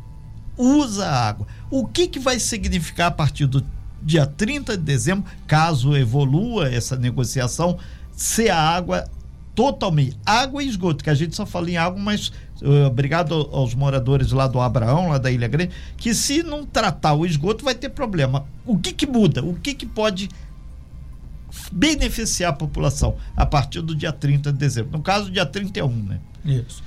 usa 0.56 1.08
água, 1.08 1.46
o 1.70 1.87
que, 1.87 2.06
que 2.06 2.18
vai 2.18 2.38
significar 2.38 3.08
a 3.08 3.10
partir 3.10 3.46
do 3.46 3.64
dia 4.02 4.26
30 4.26 4.76
de 4.76 4.82
dezembro, 4.82 5.25
caso 5.46 5.96
evolua 5.96 6.68
essa 6.68 6.96
negociação, 6.96 7.78
ser 8.12 8.50
a 8.50 8.58
água 8.58 9.08
totalmente 9.60 10.16
água 10.24 10.64
e 10.64 10.68
esgoto, 10.68 11.04
que 11.04 11.10
a 11.10 11.14
gente 11.14 11.36
só 11.36 11.44
fala 11.44 11.70
em 11.70 11.76
água, 11.76 12.00
mas 12.00 12.32
uh, 12.62 12.86
obrigado 12.86 13.34
aos 13.52 13.74
moradores 13.74 14.32
lá 14.32 14.46
do 14.46 14.58
Abraão, 14.58 15.10
lá 15.10 15.18
da 15.18 15.30
Ilha 15.30 15.46
Grande, 15.48 15.70
que 15.98 16.14
se 16.14 16.42
não 16.42 16.64
tratar 16.64 17.12
o 17.12 17.26
esgoto 17.26 17.62
vai 17.62 17.74
ter 17.74 17.90
problema. 17.90 18.46
O 18.64 18.78
que 18.78 18.90
que 18.90 19.06
muda? 19.06 19.44
O 19.44 19.52
que 19.52 19.74
que 19.74 19.84
pode 19.84 20.30
beneficiar 21.70 22.52
a 22.52 22.56
população 22.56 23.16
a 23.36 23.44
partir 23.44 23.82
do 23.82 23.94
dia 23.94 24.12
30 24.12 24.50
de 24.50 24.58
dezembro? 24.58 24.92
No 24.92 25.02
caso, 25.02 25.30
dia 25.30 25.44
31, 25.44 25.88
né? 25.90 26.20
Isso. 26.42 26.82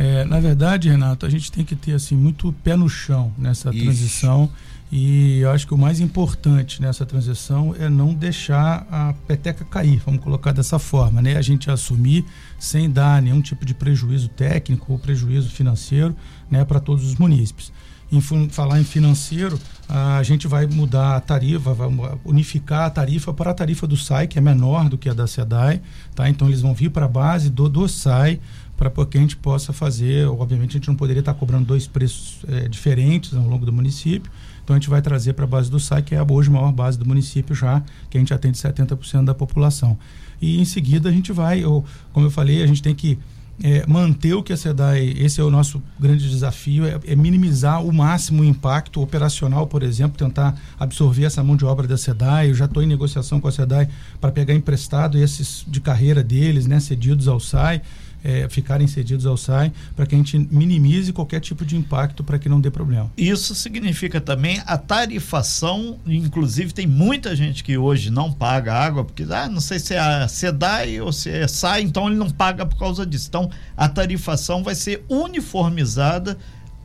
É, 0.00 0.24
na 0.24 0.40
verdade, 0.40 0.88
Renato, 0.88 1.26
a 1.26 1.28
gente 1.28 1.52
tem 1.52 1.62
que 1.62 1.76
ter 1.76 1.92
assim 1.92 2.16
muito 2.16 2.50
pé 2.64 2.74
no 2.74 2.88
chão 2.88 3.30
nessa 3.36 3.68
Isso. 3.68 3.84
transição 3.84 4.50
e 4.90 5.40
eu 5.40 5.50
acho 5.50 5.66
que 5.66 5.74
o 5.74 5.78
mais 5.78 6.00
importante 6.00 6.80
nessa 6.80 7.04
transição 7.04 7.76
é 7.78 7.86
não 7.90 8.14
deixar 8.14 8.86
a 8.90 9.12
peteca 9.28 9.62
cair, 9.62 10.00
vamos 10.04 10.22
colocar 10.22 10.52
dessa 10.52 10.78
forma, 10.78 11.20
né? 11.20 11.36
A 11.36 11.42
gente 11.42 11.70
assumir 11.70 12.24
sem 12.58 12.88
dar 12.88 13.20
nenhum 13.20 13.42
tipo 13.42 13.66
de 13.66 13.74
prejuízo 13.74 14.28
técnico 14.30 14.90
ou 14.90 14.98
prejuízo 14.98 15.50
financeiro, 15.50 16.16
né, 16.50 16.64
para 16.64 16.80
todos 16.80 17.04
os 17.04 17.16
munícipes. 17.16 17.70
Em 18.10 18.20
falar 18.48 18.80
em 18.80 18.84
financeiro, 18.84 19.56
a 19.88 20.20
gente 20.24 20.48
vai 20.48 20.66
mudar 20.66 21.14
a 21.14 21.20
tarifa, 21.20 21.72
vai 21.72 21.88
unificar 22.24 22.86
a 22.86 22.90
tarifa 22.90 23.32
para 23.32 23.52
a 23.52 23.54
tarifa 23.54 23.86
do 23.86 23.96
SAI, 23.96 24.26
que 24.26 24.36
é 24.36 24.42
menor 24.42 24.88
do 24.88 24.98
que 24.98 25.08
a 25.08 25.14
da 25.14 25.28
SEDAI, 25.28 25.80
tá? 26.14 26.28
Então 26.28 26.48
eles 26.48 26.60
vão 26.60 26.74
vir 26.74 26.90
para 26.90 27.04
a 27.04 27.08
base 27.08 27.48
do, 27.50 27.68
do 27.68 27.86
SAI 27.86 28.40
para 28.80 29.04
que 29.04 29.18
a 29.18 29.20
gente 29.20 29.36
possa 29.36 29.74
fazer, 29.74 30.26
obviamente 30.26 30.70
a 30.70 30.72
gente 30.80 30.88
não 30.88 30.94
poderia 30.94 31.20
estar 31.20 31.34
cobrando 31.34 31.66
dois 31.66 31.86
preços 31.86 32.38
é, 32.48 32.66
diferentes 32.66 33.34
ao 33.34 33.46
longo 33.46 33.66
do 33.66 33.72
município, 33.72 34.32
então 34.64 34.74
a 34.74 34.78
gente 34.78 34.88
vai 34.88 35.02
trazer 35.02 35.34
para 35.34 35.44
a 35.44 35.46
base 35.46 35.70
do 35.70 35.78
SAI, 35.78 36.00
que 36.00 36.14
é 36.14 36.18
a 36.18 36.26
hoje 36.26 36.48
maior 36.48 36.72
base 36.72 36.98
do 36.98 37.04
município 37.04 37.54
já, 37.54 37.82
que 38.08 38.16
a 38.16 38.20
gente 38.20 38.32
atende 38.32 38.56
70% 38.56 39.26
da 39.26 39.34
população. 39.34 39.98
E 40.40 40.58
em 40.58 40.64
seguida 40.64 41.10
a 41.10 41.12
gente 41.12 41.30
vai, 41.30 41.62
eu, 41.62 41.84
como 42.10 42.24
eu 42.24 42.30
falei, 42.30 42.62
a 42.62 42.66
gente 42.66 42.82
tem 42.82 42.94
que 42.94 43.18
é, 43.62 43.84
manter 43.86 44.32
o 44.32 44.42
que 44.42 44.50
a 44.50 44.56
SEDAI, 44.56 45.14
esse 45.18 45.42
é 45.42 45.44
o 45.44 45.50
nosso 45.50 45.82
grande 45.98 46.26
desafio, 46.26 46.86
é, 46.86 46.98
é, 47.06 47.14
minimizar 47.14 47.84
o 47.84 47.92
máximo 47.92 48.40
o 48.40 48.44
impacto 48.46 49.02
operacional, 49.02 49.66
por 49.66 49.82
exemplo, 49.82 50.16
tentar 50.16 50.58
absorver 50.78 51.24
essa 51.24 51.44
mão 51.44 51.54
de 51.54 51.66
obra 51.66 51.86
da 51.86 51.98
SEDAI. 51.98 52.48
Eu 52.48 52.54
já 52.54 52.64
estou 52.64 52.82
em 52.82 52.86
negociação 52.86 53.38
com 53.40 53.48
a 53.48 53.52
SEDAI 53.52 53.90
para 54.18 54.32
pegar 54.32 54.54
emprestado 54.54 55.18
esses 55.18 55.66
de 55.68 55.82
carreira 55.82 56.22
deles, 56.22 56.66
né, 56.66 56.80
cedidos 56.80 57.28
ao 57.28 57.38
SAI 57.38 57.82
é, 58.22 58.48
ficarem 58.48 58.86
cedidos 58.86 59.26
ao 59.26 59.36
SAI 59.36 59.72
para 59.96 60.06
que 60.06 60.14
a 60.14 60.18
gente 60.18 60.38
minimize 60.38 61.12
qualquer 61.12 61.40
tipo 61.40 61.64
de 61.64 61.76
impacto 61.76 62.22
para 62.22 62.38
que 62.38 62.48
não 62.48 62.60
dê 62.60 62.70
problema. 62.70 63.10
Isso 63.16 63.54
significa 63.54 64.20
também 64.20 64.62
a 64.66 64.76
tarifação, 64.76 65.98
inclusive 66.06 66.72
tem 66.72 66.86
muita 66.86 67.34
gente 67.34 67.64
que 67.64 67.76
hoje 67.76 68.10
não 68.10 68.32
paga 68.32 68.74
água, 68.74 69.04
porque 69.04 69.26
ah, 69.30 69.48
não 69.48 69.60
sei 69.60 69.78
se 69.78 69.94
é 69.94 69.98
a 69.98 70.28
SEDAI 70.28 71.00
ou 71.00 71.12
se 71.12 71.30
é 71.30 71.46
SAI, 71.46 71.82
então 71.82 72.06
ele 72.06 72.16
não 72.16 72.30
paga 72.30 72.66
por 72.66 72.78
causa 72.78 73.06
disso. 73.06 73.26
Então 73.28 73.50
a 73.76 73.88
tarifação 73.88 74.62
vai 74.62 74.74
ser 74.74 75.04
uniformizada 75.08 76.36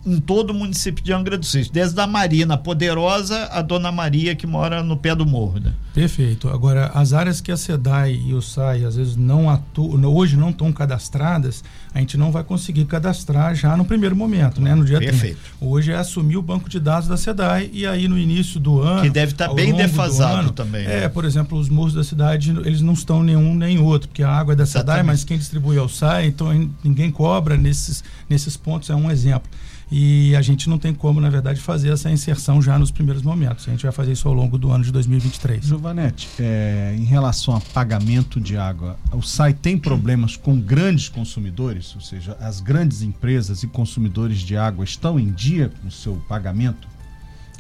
em 0.06 0.20
todo 0.20 0.52
o 0.52 0.54
município 0.54 1.04
de 1.04 1.12
Angra 1.12 1.38
do 1.38 1.46
Sul, 1.46 1.64
desde 1.72 2.00
a 2.00 2.06
Marina 2.06 2.58
Poderosa 2.58 3.50
a 3.52 3.62
Dona 3.62 3.92
Maria 3.92 4.36
que 4.36 4.46
mora 4.46 4.84
no 4.84 4.98
pé 4.98 5.16
do 5.16 5.26
morro. 5.26 5.60
Né? 5.60 5.74
Perfeito. 5.94 6.48
Agora, 6.50 6.92
as 6.94 7.14
áreas 7.14 7.42
que 7.42 7.52
a 7.52 7.58
SEDAI 7.58 8.22
e 8.26 8.34
o 8.34 8.42
SAI 8.42 8.84
às 8.84 8.96
vezes 8.96 9.16
não 9.16 9.50
atuam, 9.50 10.04
hoje 10.06 10.38
não 10.38 10.50
estão 10.50 10.72
cadastradas, 10.72 11.64
a 11.96 12.00
gente 12.00 12.18
não 12.18 12.30
vai 12.30 12.44
conseguir 12.44 12.84
cadastrar 12.84 13.56
já 13.56 13.78
no 13.78 13.86
primeiro 13.86 14.18
momento, 14.18 14.60
né? 14.60 14.76
No 14.76 14.84
dia 14.84 15.00
Perfeito. 15.00 15.40
30. 15.60 15.66
Hoje 15.66 15.94
é 15.94 15.96
assumir 15.96 16.36
o 16.36 16.42
banco 16.42 16.70
de 16.70 16.78
dados 16.78 17.08
da 17.08 17.16
SEDAI 17.16 17.70
e 17.72 17.88
aí 17.88 18.10
no 18.10 18.20
início 18.20 18.60
do 18.60 18.82
ano. 18.82 19.02
Que 19.04 19.10
deve 19.10 19.32
estar 19.32 19.48
tá 19.48 19.54
bem 19.54 19.74
defasado 19.74 20.40
ano, 20.40 20.52
também. 20.52 20.84
Né? 20.84 21.06
É, 21.06 21.08
por 21.08 21.24
exemplo, 21.24 21.58
os 21.58 21.70
morros 21.70 21.94
da 21.94 22.04
cidade, 22.04 22.52
eles 22.66 22.82
não 22.82 22.92
estão 22.92 23.24
nenhum 23.24 23.56
nem 23.56 23.80
outro, 23.80 24.10
porque 24.10 24.24
a 24.24 24.30
água 24.30 24.52
é 24.52 24.58
da 24.58 24.66
SEDAI, 24.66 25.04
mas 25.04 25.24
quem 25.24 25.38
distribui 25.38 25.78
é 25.78 25.82
o 25.82 25.88
SAI, 25.88 26.28
então 26.28 26.70
ninguém 26.84 27.10
cobra 27.10 27.56
nesses, 27.56 28.04
nesses 28.30 28.58
pontos, 28.58 28.90
é 28.90 28.96
um 28.96 29.10
exemplo 29.10 29.50
e 29.92 30.36
a 30.36 30.42
gente 30.42 30.70
não 30.70 30.78
tem 30.78 30.94
como, 30.94 31.22
na 31.22 31.30
verdade, 31.30 31.60
fazer 31.60 31.90
essa 31.92 32.10
inserção 32.10 32.62
já 32.62 32.78
nos 32.78 32.92
primeiros 32.92 33.22
momentos. 33.22 33.68
A 33.68 33.72
gente 33.72 33.84
vai 33.84 33.92
fazer 33.92 34.14
isso 34.14 34.28
ao 34.28 34.34
longo 34.34 34.58
do 34.58 34.72
ano 34.72 34.84
de 34.84 34.92
2023. 34.92 35.64
Giovanete, 35.64 36.28
é, 36.40 36.96
em 36.98 37.04
relação 37.04 37.56
a 37.56 37.62
pagamento 37.62 38.40
de 38.40 38.58
água, 38.58 38.98
o 39.12 39.22
SAI 39.22 39.54
tem 39.54 39.78
problemas 39.78 40.36
com 40.36 40.60
grandes 40.60 41.10
consumidores? 41.10 41.85
Ou 41.94 42.02
seja, 42.02 42.38
as 42.40 42.60
grandes 42.62 43.02
empresas 43.02 43.62
e 43.62 43.68
consumidores 43.68 44.40
de 44.40 44.58
água 44.58 44.84
estão 44.84 45.20
em 45.20 45.32
dia 45.32 45.70
com 45.70 45.88
o 45.88 45.92
seu 45.92 46.16
pagamento? 46.28 46.88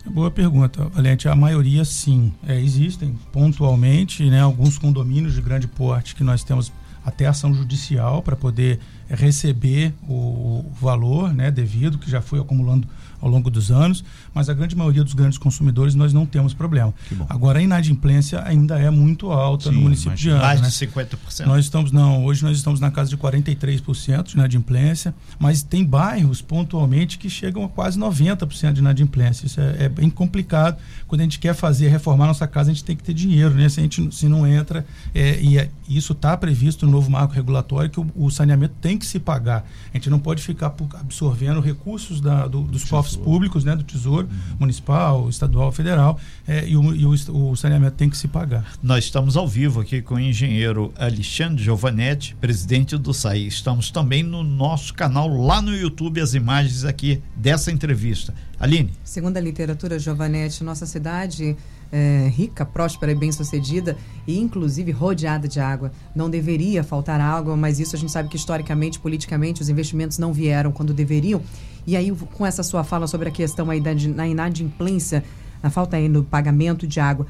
Boa 0.06 0.32
pergunta, 0.32 0.86
Valente. 0.86 1.28
A 1.28 1.36
maioria, 1.36 1.84
sim. 1.84 2.32
É, 2.48 2.60
existem 2.60 3.18
pontualmente 3.32 4.24
né, 4.30 4.40
alguns 4.40 4.78
condomínios 4.78 5.34
de 5.34 5.42
grande 5.42 5.68
porte 5.68 6.16
que 6.16 6.24
nós 6.24 6.44
temos 6.44 6.72
até 7.04 7.28
ação 7.28 7.54
judicial 7.54 8.22
para 8.22 8.36
poder 8.36 8.80
receber 9.08 9.94
o, 10.08 10.66
valor 10.80 11.34
né, 11.34 11.52
devido, 11.52 11.98
que 11.98 12.10
já 12.10 12.22
foi 12.22 12.40
acumulando 12.40 12.88
ao 13.22 13.30
longo 13.30 13.50
dos 13.50 13.72
anos, 13.72 14.04
mas 14.34 14.50
a 14.50 14.54
grande 14.54 14.76
maioria 14.76 15.04
dos 15.04 15.14
grandes 15.14 15.38
consumidores 15.38 15.96
nós 15.96 16.14
não 16.14 16.26
temos 16.26 16.54
problema. 16.54 16.94
Agora, 17.30 17.60
a 17.60 17.62
inadimplência 17.62 18.44
ainda 18.46 18.78
é 18.78 18.90
muito 18.90 19.32
alta 19.32 19.70
Sim, 19.70 19.76
no 19.76 19.82
município 19.82 20.16
de 20.16 20.30
Angra. 20.30 20.46
Mais 20.46 20.62
né? 20.62 20.68
de 20.68 20.74
50%. 20.74 21.46
Nós 21.46 21.66
estamos, 21.66 21.92
não, 21.92 22.26
hoje 22.26 22.44
nós 22.44 22.58
estamos 22.58 22.80
na 22.80 22.92
casa 22.92 23.10
de 23.10 23.18
43% 23.18 24.24
de 24.24 24.34
inadimplência, 24.34 25.14
mas 25.40 25.64
tem 25.64 25.84
bairros 25.84 26.42
pontualmente 26.42 27.18
que 27.18 27.30
chegam 27.30 27.64
a 27.64 27.70
quase 27.70 28.00
90% 28.00 28.74
de 28.74 28.80
inadimplência. 28.80 29.46
Isso 29.46 29.60
é, 29.60 29.86
é, 29.86 29.90
bem 29.90 30.10
complicado. 30.10 30.78
Quando 31.08 31.22
a 31.22 31.24
gente 31.24 31.40
quer 31.40 31.54
fazer, 31.54 31.88
reformar 31.90 32.28
nossa 32.28 32.48
casa, 32.48 32.72
a 32.72 32.74
gente 32.74 32.84
tem 32.84 32.96
que 32.96 33.04
ter 33.04 33.14
dinheiro, 33.14 33.54
né? 33.54 33.70
Se 33.70 33.80
a 33.80 33.84
gente 33.84 34.16
se 34.16 34.28
não 34.28 34.46
entra, 34.48 34.86
é, 35.14 35.40
e 35.42 35.58
é, 35.58 35.70
isso 35.88 36.14
está 36.14 36.36
previsto 36.36 36.86
no 36.86 36.92
novo 36.92 37.10
marco 37.10 37.34
regulatório, 37.34 37.90
que 37.90 38.00
o, 38.00 38.08
o, 38.16 38.30
saneamento 38.30 38.76
tem 38.82 38.98
que 38.98 39.06
se 39.06 39.20
pagar. 39.20 39.66
A 39.94 39.98
gente 39.98 40.10
não 40.10 40.20
pode 40.20 40.42
ficar 40.42 40.74
absorvendo 41.00 41.60
recursos 41.60 42.20
da, 42.22 42.48
do, 42.48 42.62
dos 42.62 42.84
cofres 42.84 43.15
cofres 43.16 43.18
públicos, 43.18 43.64
né, 43.64 43.76
do 43.76 43.84
Tesouro 43.84 44.28
uhum. 44.28 44.58
Municipal, 44.60 45.30
Estadual, 45.30 45.72
Federal, 45.72 46.20
é, 46.48 46.68
e, 46.68 46.76
o, 46.76 46.96
e 46.96 47.06
o, 47.06 47.52
o, 47.52 47.56
saneamento 47.56 47.96
tem 47.96 48.10
que 48.10 48.18
se 48.18 48.28
pagar. 48.28 48.74
Nós 48.82 49.06
estamos 49.06 49.36
ao 49.36 49.48
vivo 49.48 49.82
aqui 49.82 50.02
com 50.02 50.16
o 50.16 50.20
engenheiro 50.20 50.94
Alexandre 50.98 51.64
Giovanetti, 51.64 52.36
presidente 52.40 52.98
do 52.98 53.14
SAI. 53.14 53.42
Estamos 53.42 53.92
também 53.92 54.24
no 54.24 54.44
nosso 54.44 54.94
canal 54.94 55.28
lá 55.28 55.62
no 55.62 55.76
YouTube, 55.76 56.22
as 56.22 56.34
imagens 56.34 56.84
aqui 56.84 57.22
dessa 57.36 57.72
entrevista. 57.72 58.34
Aline. 58.60 58.92
Segundo 59.04 59.38
a 59.38 59.42
literatura 59.42 60.00
Giovanetti, 60.00 60.64
nossa 60.64 60.86
cidade 60.86 61.58
é, 61.96 62.28
rica, 62.28 62.66
próspera 62.66 63.14
e 63.14 63.16
bem-sucedida 63.16 63.96
e 64.28 64.38
inclusive 64.38 64.92
rodeada 64.92 65.48
de 65.48 65.62
água. 65.62 65.94
Não 66.14 66.30
deveria 66.30 66.84
faltar 66.84 67.22
água, 67.22 67.56
mas 67.56 67.80
isso 67.80 67.96
a 67.96 68.00
gente 68.00 68.12
sabe 68.12 68.28
que 68.28 68.36
historicamente, 68.36 69.00
politicamente, 69.00 69.62
os 69.62 69.70
investimentos 69.70 70.18
não 70.18 70.34
vieram 70.34 70.74
quando 70.74 70.94
deveriam. 70.94 71.42
E 71.88 71.96
aí, 71.96 72.12
com 72.12 72.46
essa 72.46 72.64
sua 72.64 72.84
fala 72.84 73.08
sobre 73.08 73.30
a 73.30 73.32
questão 73.32 73.70
aí 73.70 73.80
da, 73.80 73.92
na 74.14 74.28
inadimplência, 74.28 75.24
na 75.64 75.70
falta 75.70 75.96
aí 75.96 76.10
no 76.10 76.22
pagamento 76.22 76.86
de 76.86 77.00
água, 77.00 77.26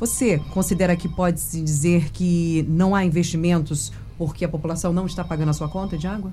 você 0.00 0.38
considera 0.50 0.96
que 0.96 1.10
pode-se 1.10 1.60
dizer 1.60 2.10
que 2.10 2.64
não 2.70 2.94
há 2.94 3.04
investimentos 3.04 3.92
porque 4.16 4.46
a 4.46 4.48
população 4.48 4.94
não 4.94 5.04
está 5.04 5.22
pagando 5.22 5.50
a 5.50 5.52
sua 5.52 5.68
conta 5.68 5.98
de 5.98 6.06
água? 6.06 6.32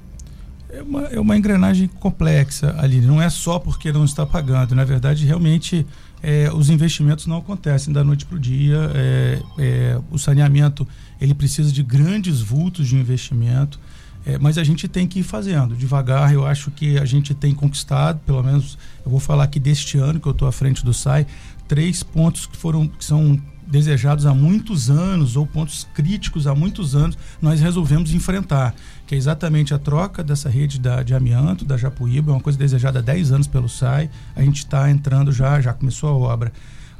É 0.69 0.81
uma, 0.81 1.01
é 1.03 1.19
uma 1.19 1.37
engrenagem 1.37 1.87
complexa 1.99 2.75
ali. 2.79 3.01
Não 3.01 3.21
é 3.21 3.29
só 3.29 3.59
porque 3.59 3.91
não 3.91 4.05
está 4.05 4.25
pagando. 4.25 4.73
Na 4.73 4.85
verdade, 4.85 5.25
realmente, 5.25 5.85
é, 6.23 6.49
os 6.53 6.69
investimentos 6.69 7.27
não 7.27 7.37
acontecem 7.37 7.93
da 7.93 8.01
noite 8.01 8.25
para 8.25 8.37
o 8.37 8.39
dia. 8.39 8.89
É, 8.95 9.41
é, 9.59 10.01
o 10.09 10.17
saneamento 10.17 10.87
ele 11.19 11.33
precisa 11.33 11.69
de 11.69 11.83
grandes 11.83 12.39
vultos 12.39 12.87
de 12.87 12.95
investimento. 12.95 13.77
É, 14.25 14.37
mas 14.37 14.57
a 14.57 14.63
gente 14.63 14.87
tem 14.87 15.05
que 15.05 15.19
ir 15.19 15.23
fazendo 15.23 15.75
devagar. 15.75 16.33
Eu 16.33 16.47
acho 16.47 16.71
que 16.71 16.97
a 16.97 17.03
gente 17.03 17.33
tem 17.33 17.53
conquistado, 17.53 18.21
pelo 18.25 18.41
menos 18.41 18.77
eu 19.05 19.11
vou 19.11 19.19
falar 19.19 19.43
aqui 19.43 19.59
deste 19.59 19.97
ano 19.97 20.17
que 20.17 20.25
eu 20.25 20.31
estou 20.31 20.47
à 20.47 20.51
frente 20.51 20.85
do 20.85 20.93
SAI, 20.93 21.27
três 21.67 22.03
pontos 22.03 22.45
que 22.45 22.55
foram 22.55 22.87
que 22.87 23.03
são 23.03 23.37
desejados 23.67 24.25
há 24.25 24.33
muitos 24.33 24.89
anos 24.89 25.35
ou 25.35 25.45
pontos 25.45 25.87
críticos 25.93 26.47
há 26.47 26.55
muitos 26.55 26.95
anos, 26.95 27.17
nós 27.41 27.59
resolvemos 27.59 28.13
enfrentar, 28.13 28.73
que 29.07 29.15
é 29.15 29.17
exatamente 29.17 29.73
a 29.73 29.79
troca 29.79 30.23
dessa 30.23 30.49
rede 30.49 30.79
da, 30.79 31.03
de 31.03 31.13
amianto 31.13 31.65
da 31.65 31.77
Japuíba, 31.77 32.31
é 32.31 32.35
uma 32.35 32.41
coisa 32.41 32.57
desejada 32.57 32.99
há 32.99 33.01
10 33.01 33.31
anos 33.31 33.47
pelo 33.47 33.69
SAI, 33.69 34.09
a 34.35 34.41
gente 34.41 34.57
está 34.57 34.89
entrando 34.89 35.31
já, 35.31 35.59
já 35.61 35.73
começou 35.73 36.09
a 36.09 36.13
obra. 36.13 36.51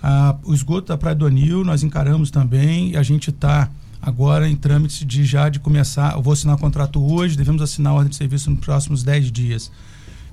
Ah, 0.02 0.36
o 0.43 0.54
esgoto 0.54 0.88
da 0.88 0.97
Praia 0.97 1.15
do 1.15 1.26
Anil 1.26 1.63
nós 1.63 1.84
encaramos 1.84 2.30
também, 2.30 2.91
e 2.91 2.97
a 2.97 3.04
gente 3.04 3.30
está 3.30 3.69
agora 4.02 4.49
em 4.49 4.56
trâmite 4.56 5.06
de 5.06 5.23
já 5.23 5.47
de 5.47 5.60
começar, 5.60 6.15
eu 6.15 6.21
vou 6.21 6.34
assinar 6.34 6.56
o 6.56 6.60
contrato 6.60 7.02
hoje, 7.02 7.38
devemos 7.38 7.62
assinar 7.62 7.93
a 7.93 7.95
ordem 7.95 8.10
de 8.10 8.17
serviço 8.17 8.49
nos 8.49 8.60
próximos 8.60 9.02
10 9.02 9.32
dias. 9.32 9.71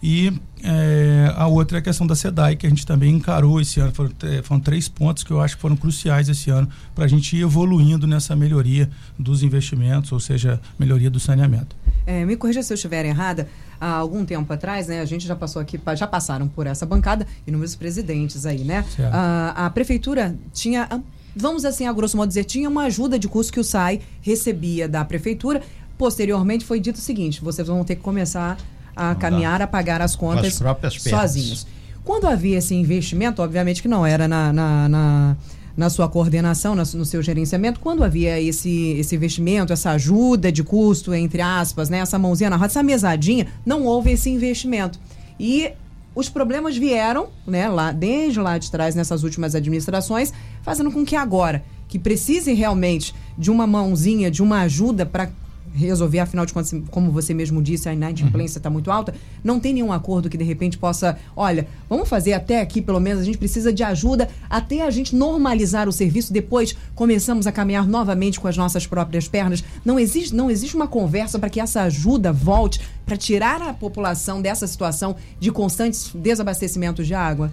E 0.02 0.32
é, 0.62 1.32
a 1.36 1.46
outra 1.46 1.78
é 1.78 1.80
a 1.80 1.82
questão 1.82 2.06
da 2.06 2.14
SEDAI, 2.14 2.56
que 2.56 2.66
a 2.66 2.70
gente 2.70 2.86
também 2.86 3.14
encarou 3.14 3.60
esse 3.60 3.80
ano. 3.80 3.92
Foram, 3.92 4.10
foram 4.42 4.60
três 4.60 4.88
pontos 4.88 5.22
que 5.22 5.30
eu 5.30 5.40
acho 5.40 5.56
que 5.56 5.60
foram 5.60 5.76
cruciais 5.76 6.28
esse 6.28 6.50
ano 6.50 6.68
para 6.94 7.04
a 7.04 7.08
gente 7.08 7.36
ir 7.36 7.42
evoluindo 7.42 8.06
nessa 8.06 8.34
melhoria 8.34 8.88
dos 9.18 9.42
investimentos, 9.42 10.10
ou 10.12 10.20
seja, 10.20 10.60
melhoria 10.78 11.10
do 11.10 11.20
saneamento. 11.20 11.76
É, 12.06 12.24
me 12.24 12.36
corrija 12.36 12.62
se 12.62 12.72
eu 12.72 12.74
estiver 12.74 13.04
errada. 13.04 13.46
Há 13.78 13.92
algum 13.92 14.24
tempo 14.24 14.50
atrás, 14.52 14.88
né, 14.88 15.00
a 15.00 15.04
gente 15.04 15.26
já 15.26 15.36
passou 15.36 15.60
aqui, 15.60 15.80
já 15.96 16.06
passaram 16.06 16.48
por 16.48 16.66
essa 16.66 16.84
bancada 16.84 17.26
inúmeros 17.46 17.74
presidentes 17.74 18.44
aí, 18.46 18.64
né? 18.64 18.84
A, 19.12 19.66
a 19.66 19.70
prefeitura 19.70 20.36
tinha 20.52 20.88
vamos 21.34 21.64
assim, 21.64 21.86
a 21.86 21.92
grosso 21.92 22.16
modo 22.16 22.28
dizer, 22.28 22.44
tinha 22.44 22.68
uma 22.68 22.84
ajuda 22.84 23.18
de 23.18 23.28
custo 23.28 23.52
que 23.52 23.60
o 23.60 23.64
SAI 23.64 24.00
recebia 24.20 24.88
da 24.88 25.04
prefeitura. 25.04 25.62
Posteriormente 25.96 26.64
foi 26.64 26.80
dito 26.80 26.96
o 26.96 27.00
seguinte: 27.00 27.40
vocês 27.42 27.66
vão 27.68 27.84
ter 27.84 27.96
que 27.96 28.02
começar 28.02 28.58
a 29.00 29.14
caminhar 29.14 29.62
a 29.62 29.66
pagar 29.66 30.02
as 30.02 30.14
contas 30.14 30.44
as 30.46 31.02
sozinhos. 31.02 31.66
Quando 32.04 32.26
havia 32.26 32.58
esse 32.58 32.74
investimento, 32.74 33.40
obviamente 33.40 33.80
que 33.80 33.88
não 33.88 34.04
era 34.04 34.28
na, 34.28 34.52
na, 34.52 34.88
na, 34.88 35.36
na 35.74 35.88
sua 35.88 36.06
coordenação, 36.06 36.74
no, 36.74 36.82
no 36.82 37.04
seu 37.06 37.22
gerenciamento, 37.22 37.80
quando 37.80 38.04
havia 38.04 38.38
esse, 38.38 38.98
esse 38.98 39.16
investimento, 39.16 39.72
essa 39.72 39.92
ajuda 39.92 40.52
de 40.52 40.62
custo, 40.62 41.14
entre 41.14 41.40
aspas, 41.40 41.88
né, 41.88 41.98
essa 41.98 42.18
mãozinha 42.18 42.50
na 42.50 42.56
roda, 42.56 42.66
essa 42.66 42.82
mesadinha, 42.82 43.46
não 43.64 43.84
houve 43.84 44.10
esse 44.10 44.28
investimento. 44.28 44.98
E 45.38 45.72
os 46.14 46.28
problemas 46.28 46.76
vieram, 46.76 47.28
né, 47.46 47.70
lá, 47.70 47.92
desde 47.92 48.38
lá 48.38 48.58
de 48.58 48.70
trás, 48.70 48.94
nessas 48.94 49.22
últimas 49.22 49.54
administrações, 49.54 50.30
fazendo 50.60 50.90
com 50.90 51.06
que 51.06 51.16
agora, 51.16 51.64
que 51.88 51.98
precise 51.98 52.52
realmente 52.52 53.14
de 53.38 53.50
uma 53.50 53.66
mãozinha, 53.66 54.30
de 54.30 54.42
uma 54.42 54.60
ajuda 54.60 55.06
para 55.06 55.30
resolver, 55.74 56.18
afinal 56.18 56.44
de 56.44 56.52
contas, 56.52 56.74
como 56.90 57.11
você 57.11 57.33
mesmo 57.33 57.62
disse, 57.62 57.88
a 57.88 57.92
inadimplência 57.92 58.59
está 58.59 58.68
uhum. 58.68 58.74
muito 58.74 58.90
alta, 58.90 59.14
não 59.42 59.61
tem 59.61 59.72
nenhum 59.72 59.92
acordo 59.92 60.28
que 60.28 60.37
de 60.37 60.44
repente 60.44 60.76
possa, 60.78 61.18
olha, 61.37 61.66
vamos 61.88 62.09
fazer 62.09 62.33
até 62.33 62.61
aqui, 62.61 62.80
pelo 62.83 63.00
menos, 63.00 63.22
a 63.22 63.24
gente 63.24 63.38
precisa 63.38 63.72
de 63.72 63.83
ajuda 63.83 64.28
até 64.48 64.83
a 64.83 64.90
gente 64.90 65.14
normalizar 65.14 65.88
o 65.88 65.92
serviço, 65.92 66.33
depois 66.33 66.76
começamos 66.94 67.46
a 67.46 67.52
caminhar 67.52 67.87
novamente 67.87 68.40
com 68.40 68.48
as 68.48 68.56
nossas 68.56 68.87
próprias 68.87 69.28
pernas. 69.28 69.62
Não 69.85 69.98
existe, 69.98 70.35
não 70.35 70.50
existe 70.50 70.76
uma 70.76 70.88
conversa 70.88 71.38
para 71.38 71.50
que 71.50 71.61
essa 71.61 71.83
ajuda 71.83 72.33
volte 72.33 72.80
para 73.06 73.16
tirar 73.16 73.62
a 73.62 73.72
população 73.72 74.40
dessa 74.40 74.66
situação 74.66 75.16
de 75.38 75.50
constantes 75.50 76.11
desabastecimentos 76.14 77.06
de 77.06 77.14
água? 77.14 77.50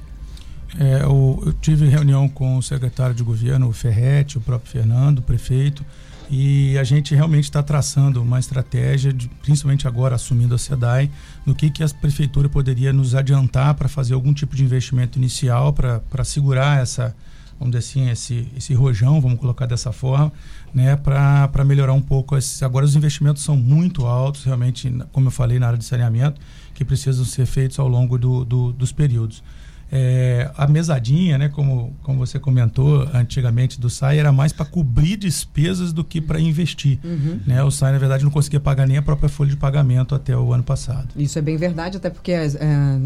É, 0.79 1.01
eu, 1.01 1.41
eu 1.45 1.53
tive 1.53 1.87
reunião 1.87 2.27
com 2.27 2.57
o 2.57 2.61
secretário 2.61 3.15
de 3.15 3.23
governo, 3.23 3.67
o 3.69 3.73
Ferretti, 3.73 4.37
o 4.37 4.41
próprio 4.41 4.69
Fernando, 4.69 5.19
o 5.19 5.21
prefeito, 5.21 5.85
e 6.29 6.77
a 6.77 6.83
gente 6.83 7.15
realmente 7.15 7.45
está 7.45 7.63
traçando 7.63 8.21
uma 8.21 8.39
estratégia, 8.39 9.13
de, 9.13 9.29
principalmente 9.41 9.87
agora 9.87 10.15
assumindo 10.15 10.55
a 10.55 10.57
SEDAI, 10.57 11.09
no 11.45 11.55
que, 11.55 11.69
que 11.69 11.83
a 11.83 11.89
prefeitura 11.89 12.49
poderia 12.49 12.91
nos 12.91 13.15
adiantar 13.15 13.73
para 13.75 13.87
fazer 13.87 14.13
algum 14.13 14.33
tipo 14.33 14.55
de 14.55 14.63
investimento 14.63 15.17
inicial 15.17 15.71
para 15.71 16.23
segurar 16.25 16.81
essa, 16.81 17.15
vamos 17.57 17.75
dizer 17.75 17.89
assim, 17.89 18.09
esse, 18.09 18.47
esse 18.57 18.73
rojão, 18.73 19.21
vamos 19.21 19.39
colocar 19.39 19.65
dessa 19.65 19.93
forma, 19.93 20.31
né, 20.73 20.97
para 20.97 21.63
melhorar 21.63 21.93
um 21.93 22.01
pouco. 22.01 22.35
Esse, 22.35 22.63
agora 22.65 22.85
os 22.85 22.95
investimentos 22.95 23.41
são 23.41 23.55
muito 23.55 24.05
altos, 24.05 24.43
realmente, 24.43 24.93
como 25.13 25.27
eu 25.27 25.31
falei, 25.31 25.59
na 25.59 25.67
área 25.67 25.79
de 25.79 25.85
saneamento, 25.85 26.41
que 26.73 26.83
precisam 26.83 27.23
ser 27.23 27.45
feitos 27.45 27.79
ao 27.79 27.87
longo 27.87 28.17
do, 28.17 28.43
do, 28.43 28.73
dos 28.73 28.91
períodos. 28.91 29.41
É, 29.91 30.51
a 30.57 30.67
mesadinha, 30.67 31.37
né, 31.37 31.49
como, 31.49 31.95
como 32.03 32.19
você 32.19 32.39
comentou 32.39 33.07
antigamente 33.13 33.79
do 33.79 33.89
SAI, 33.89 34.19
era 34.19 34.31
mais 34.31 34.51
para 34.51 34.65
cobrir 34.65 35.17
despesas 35.17 35.93
do 35.93 36.03
que 36.03 36.19
para 36.19 36.39
investir. 36.39 36.99
Uhum. 37.03 37.39
Né? 37.45 37.63
O 37.63 37.71
SAI, 37.71 37.93
na 37.93 37.97
verdade, 37.97 38.23
não 38.23 38.31
conseguia 38.31 38.59
pagar 38.59 38.87
nem 38.87 38.97
a 38.97 39.01
própria 39.01 39.29
folha 39.29 39.49
de 39.49 39.57
pagamento 39.57 40.13
até 40.13 40.35
o 40.35 40.53
ano 40.53 40.63
passado. 40.63 41.07
Isso 41.15 41.39
é 41.39 41.41
bem 41.41 41.57
verdade, 41.57 41.97
até 41.97 42.09
porque 42.09 42.31
é, 42.31 42.49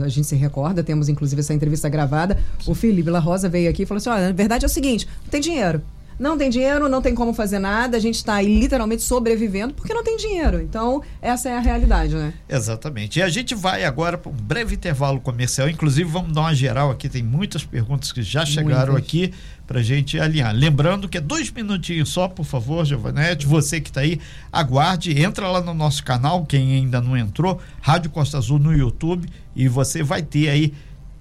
a 0.04 0.08
gente 0.08 0.28
se 0.28 0.36
recorda, 0.36 0.84
temos 0.84 1.08
inclusive 1.10 1.40
essa 1.40 1.54
entrevista 1.54 1.88
gravada. 1.88 2.38
O 2.66 2.74
Felipe 2.74 3.10
La 3.10 3.20
Rosa 3.20 3.48
veio 3.48 3.70
aqui 3.70 3.84
e 3.84 3.86
falou 3.86 4.00
assim: 4.00 4.10
olha, 4.10 4.28
na 4.28 4.34
verdade 4.34 4.66
é 4.66 4.68
o 4.68 4.70
seguinte, 4.70 5.08
não 5.24 5.30
tem 5.30 5.42
dinheiro 5.42 5.82
não 6.22 6.38
tem 6.38 6.52
dinheiro, 6.52 6.88
não 6.88 7.02
tem 7.02 7.16
como 7.16 7.34
fazer 7.34 7.58
nada, 7.58 7.98
a 7.98 8.00
gente 8.00 8.16
está 8.16 8.36
aí 8.36 8.60
literalmente 8.60 9.02
sobrevivendo 9.02 9.74
porque 9.74 9.92
não 9.92 10.04
tem 10.04 10.16
dinheiro. 10.18 10.62
Então, 10.62 11.02
essa 11.20 11.50
é 11.50 11.58
a 11.58 11.60
realidade, 11.60 12.14
né? 12.14 12.32
Exatamente. 12.48 13.18
E 13.18 13.24
a 13.24 13.28
gente 13.28 13.56
vai 13.56 13.84
agora 13.84 14.20
para 14.20 14.32
um 14.32 14.36
breve 14.36 14.76
intervalo 14.76 15.20
comercial. 15.20 15.68
Inclusive, 15.68 16.08
vamos 16.08 16.32
dar 16.32 16.42
uma 16.42 16.54
geral 16.54 16.92
aqui, 16.92 17.10
tem 17.10 17.24
muitas 17.24 17.64
perguntas 17.64 18.12
que 18.12 18.22
já 18.22 18.46
chegaram 18.46 18.94
muitas. 18.94 19.10
aqui 19.10 19.34
para 19.66 19.80
a 19.80 19.84
gente 19.84 20.20
alinhar. 20.20 20.54
Lembrando 20.54 21.10
que 21.10 21.18
é 21.18 21.22
dois 21.22 21.50
minutinhos 21.50 22.10
só, 22.10 22.28
por 22.28 22.46
favor, 22.46 22.86
Giovanete, 22.86 23.48
você 23.48 23.82
que 23.82 23.90
está 23.90 24.02
aí, 24.02 24.20
aguarde, 24.52 25.20
entra 25.20 25.50
lá 25.50 25.60
no 25.60 25.74
nosso 25.74 26.04
canal, 26.04 26.46
quem 26.46 26.76
ainda 26.76 27.02
não 27.02 27.18
entrou, 27.18 27.60
Rádio 27.82 28.12
Costa 28.12 28.38
Azul 28.38 28.60
no 28.60 28.72
YouTube, 28.72 29.28
e 29.56 29.68
você 29.68 30.04
vai 30.04 30.22
ter 30.22 30.50
aí 30.50 30.72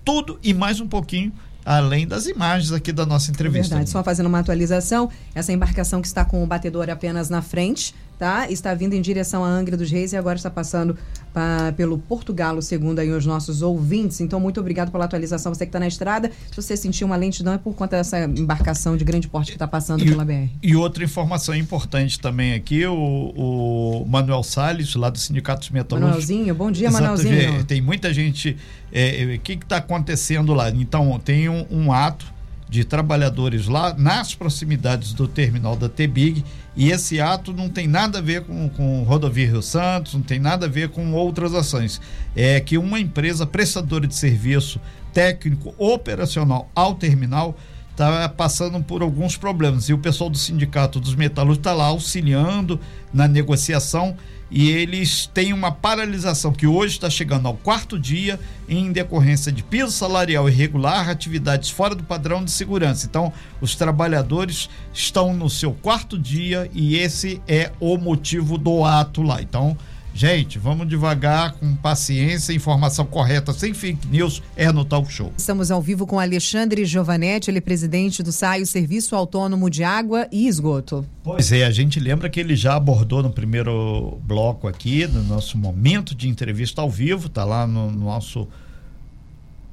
tudo 0.05 0.39
e 0.43 0.53
mais 0.53 0.79
um 0.79 0.87
pouquinho 0.87 1.33
além 1.65 2.07
das 2.07 2.27
imagens 2.27 2.73
aqui 2.73 2.93
da 2.93 3.07
nossa 3.07 3.31
entrevista. 3.31 3.75
Verdade, 3.75 3.91
só 3.91 4.03
fazendo 4.03 4.27
uma 4.27 4.39
atualização, 4.39 5.11
essa 5.35 5.53
embarcação 5.53 6.01
que 6.01 6.07
está 6.07 6.25
com 6.25 6.43
o 6.43 6.47
batedor 6.47 6.89
apenas 6.91 7.29
na 7.29 7.43
frente, 7.43 7.95
tá? 8.21 8.51
Está 8.51 8.75
vindo 8.75 8.93
em 8.93 9.01
direção 9.01 9.43
à 9.43 9.49
Angra 9.49 9.79
dos 9.79 9.91
Reis 9.91 10.13
e 10.13 10.17
agora 10.17 10.37
está 10.37 10.51
passando 10.51 10.95
pra, 11.33 11.73
pelo 11.73 11.97
Portugalo, 11.97 12.61
segundo 12.61 12.99
aí 12.99 13.11
os 13.11 13.25
nossos 13.25 13.63
ouvintes. 13.63 14.21
Então, 14.21 14.39
muito 14.39 14.61
obrigado 14.61 14.93
pela 14.93 15.07
atualização. 15.07 15.55
Você 15.55 15.65
que 15.65 15.71
está 15.71 15.81
na 15.81 15.89
estrada, 15.89 16.31
se 16.51 16.55
você 16.55 16.77
sentiu 16.77 17.07
uma 17.07 17.17
lentidão 17.17 17.55
é 17.55 17.59
por 17.59 17.75
conta 17.75 17.97
dessa 17.97 18.23
embarcação 18.23 18.95
de 18.95 19.05
grande 19.05 19.27
porte 19.27 19.53
que 19.53 19.57
está 19.57 19.67
passando 19.67 20.05
e, 20.05 20.11
pela 20.11 20.23
BR. 20.23 20.51
E 20.63 20.77
outra 20.77 21.03
informação 21.03 21.55
importante 21.55 22.21
também 22.21 22.53
aqui, 22.53 22.85
o, 22.85 22.93
o 22.95 24.05
Manuel 24.07 24.43
Salles, 24.43 24.95
lá 24.95 25.09
do 25.09 25.19
Sindicato 25.19 25.61
dos 25.61 25.71
Metalúrgicos. 25.71 26.27
Manuelzinho, 26.27 26.55
bom 26.55 26.71
dia, 26.71 26.89
Exato, 26.89 27.03
Manuelzinho. 27.03 27.65
Tem 27.65 27.81
muita 27.81 28.13
gente... 28.13 28.51
O 28.51 28.57
é, 28.93 29.35
é, 29.35 29.39
que 29.39 29.55
está 29.55 29.79
acontecendo 29.79 30.53
lá? 30.53 30.69
Então, 30.69 31.19
tem 31.25 31.49
um, 31.49 31.65
um 31.71 31.93
ato 31.93 32.27
de 32.71 32.85
trabalhadores 32.85 33.67
lá 33.67 33.93
nas 33.93 34.33
proximidades 34.33 35.13
do 35.13 35.27
terminal 35.27 35.75
da 35.75 35.89
Tebig. 35.89 36.45
E 36.77 36.91
esse 36.93 37.21
ato 37.21 37.53
não 37.53 37.69
tem 37.69 37.89
nada 37.89 38.19
a 38.19 38.23
ver 38.23 38.45
com, 38.45 38.69
com 38.71 39.03
Rodovia 39.03 39.49
Rio 39.49 39.61
Santos, 39.61 40.15
não 40.15 40.23
tem 40.23 40.39
nada 40.39 40.67
a 40.67 40.69
ver 40.69 40.91
com 40.91 41.13
outras 41.13 41.53
ações. 41.53 42.01
É 42.35 42.61
que 42.61 42.79
uma 42.79 43.01
empresa 43.01 43.45
prestadora 43.45 44.07
de 44.07 44.15
serviço 44.15 44.81
técnico 45.13 45.75
operacional 45.77 46.71
ao 46.73 46.95
terminal 46.95 47.59
está 47.91 48.29
passando 48.29 48.81
por 48.83 49.03
alguns 49.03 49.37
problemas. 49.37 49.89
E 49.89 49.93
o 49.93 49.99
pessoal 49.99 50.31
do 50.31 50.39
sindicato 50.39 51.01
dos 51.01 51.17
metalúrgicos 51.17 51.59
está 51.59 51.75
lá 51.75 51.87
auxiliando 51.87 52.79
na 53.13 53.27
negociação 53.27 54.17
e 54.51 54.71
eles 54.71 55.31
têm 55.33 55.53
uma 55.53 55.71
paralisação 55.71 56.53
que 56.53 56.67
hoje 56.67 56.95
está 56.95 57.09
chegando 57.09 57.47
ao 57.47 57.55
quarto 57.55 57.99
dia 57.99 58.39
em 58.69 58.91
decorrência 58.91 59.53
de 59.53 59.63
piso 59.63 59.93
salarial 59.93 60.49
irregular, 60.49 61.09
atividades 61.09 61.71
fora 61.71 61.95
do 61.95 62.03
padrão 62.03 62.45
de 62.45 62.51
segurança. 62.51 63.07
Então, 63.07 63.33
os 63.61 63.75
trabalhadores 63.75 64.69
estão 64.93 65.33
no 65.33 65.49
seu 65.49 65.73
quarto 65.73 66.19
dia 66.19 66.69
e 66.75 66.97
esse 66.97 67.41
é 67.47 67.71
o 67.79 67.97
motivo 67.97 68.59
do 68.59 68.85
ato 68.85 69.23
lá. 69.23 69.41
Então, 69.41 69.77
Gente, 70.13 70.59
vamos 70.59 70.89
devagar, 70.89 71.53
com 71.53 71.75
paciência, 71.77 72.53
informação 72.53 73.07
correta, 73.07 73.53
sem 73.53 73.73
fake 73.73 74.07
news, 74.09 74.43
é 74.57 74.71
no 74.73 74.85
Talk 74.85 75.11
Show. 75.11 75.33
Estamos 75.37 75.71
ao 75.71 75.81
vivo 75.81 76.07
com 76.07 76.19
Alexandre 76.19 76.85
Giovanetti, 76.85 77.51
ele 77.51 77.59
é 77.59 77.61
presidente 77.61 78.23
do 78.23 78.33
SAI, 78.33 78.63
o 78.63 78.67
Serviço 78.67 79.17
Autônomo 79.17 79.71
de 79.71 79.83
Água 79.83 80.27
e 80.31 80.47
Esgoto. 80.47 81.07
Pois 81.23 81.53
é, 81.53 81.65
a 81.65 81.71
gente 81.71 81.99
lembra 81.99 82.29
que 82.29 82.41
ele 82.41 82.57
já 82.57 82.75
abordou 82.77 83.23
no 83.23 83.31
primeiro 83.31 84.19
bloco 84.25 84.69
aqui, 84.69 85.07
no 85.07 85.23
nosso 85.23 85.57
momento 85.57 86.15
de 86.15 86.29
entrevista 86.29 86.83
ao 86.83 86.91
vivo, 86.91 87.29
tá 87.29 87.45
lá 87.45 87.67
no 87.67 87.91
nosso 87.91 88.49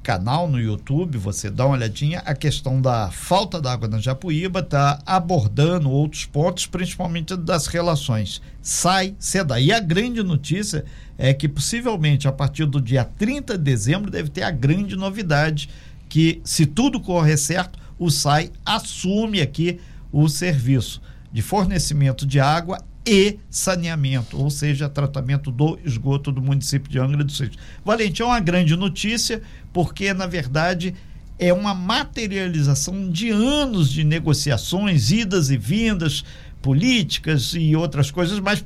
canal 0.08 0.48
no 0.48 0.58
YouTube, 0.58 1.18
você 1.18 1.50
dá 1.50 1.66
uma 1.66 1.74
olhadinha, 1.74 2.20
a 2.20 2.34
questão 2.34 2.80
da 2.80 3.10
falta 3.10 3.60
d'água 3.60 3.86
na 3.86 3.98
Japuíba 3.98 4.60
está 4.60 4.98
abordando 5.04 5.90
outros 5.90 6.24
pontos, 6.24 6.64
principalmente 6.64 7.36
das 7.36 7.66
relações 7.66 8.40
sai, 8.62 9.14
seda. 9.18 9.60
E 9.60 9.70
a 9.70 9.78
grande 9.78 10.22
notícia 10.22 10.86
é 11.18 11.34
que 11.34 11.46
possivelmente 11.46 12.26
a 12.26 12.32
partir 12.32 12.64
do 12.64 12.80
dia 12.80 13.04
30 13.04 13.58
de 13.58 13.64
dezembro 13.64 14.10
deve 14.10 14.30
ter 14.30 14.44
a 14.44 14.50
grande 14.50 14.96
novidade 14.96 15.68
que 16.08 16.40
se 16.42 16.64
tudo 16.64 17.00
correr 17.00 17.36
certo, 17.36 17.78
o 17.98 18.08
SAI 18.10 18.50
assume 18.64 19.42
aqui 19.42 19.78
o 20.10 20.26
serviço 20.26 21.02
de 21.30 21.42
fornecimento 21.42 22.24
de 22.24 22.40
água 22.40 22.78
e 23.08 23.38
saneamento, 23.48 24.38
ou 24.38 24.50
seja, 24.50 24.86
tratamento 24.86 25.50
do 25.50 25.78
esgoto 25.82 26.30
do 26.30 26.42
município 26.42 26.90
de 26.90 26.98
Angra 26.98 27.24
dos 27.24 27.40
Reis. 27.40 27.54
Valente, 27.82 28.20
é 28.20 28.24
uma 28.24 28.38
grande 28.38 28.76
notícia, 28.76 29.40
porque, 29.72 30.12
na 30.12 30.26
verdade, 30.26 30.94
é 31.38 31.50
uma 31.50 31.74
materialização 31.74 33.10
de 33.10 33.30
anos 33.30 33.90
de 33.90 34.04
negociações, 34.04 35.10
idas 35.10 35.48
e 35.48 35.56
vindas, 35.56 36.22
políticas 36.60 37.54
e 37.54 37.74
outras 37.74 38.10
coisas, 38.10 38.38
mas 38.40 38.62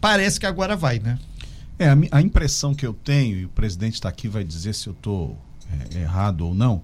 parece 0.00 0.40
que 0.40 0.46
agora 0.46 0.74
vai, 0.74 0.98
né? 0.98 1.16
É, 1.78 1.88
a, 2.10 2.20
impressão 2.20 2.74
que 2.74 2.84
eu 2.84 2.92
tenho, 2.92 3.38
e 3.38 3.44
o 3.44 3.50
presidente 3.50 3.94
está 3.94 4.08
aqui 4.08 4.26
vai 4.26 4.42
dizer 4.42 4.74
se 4.74 4.88
eu 4.88 4.94
estou 4.94 5.38
é, 5.94 6.00
errado 6.00 6.40
ou 6.40 6.54
não, 6.54 6.82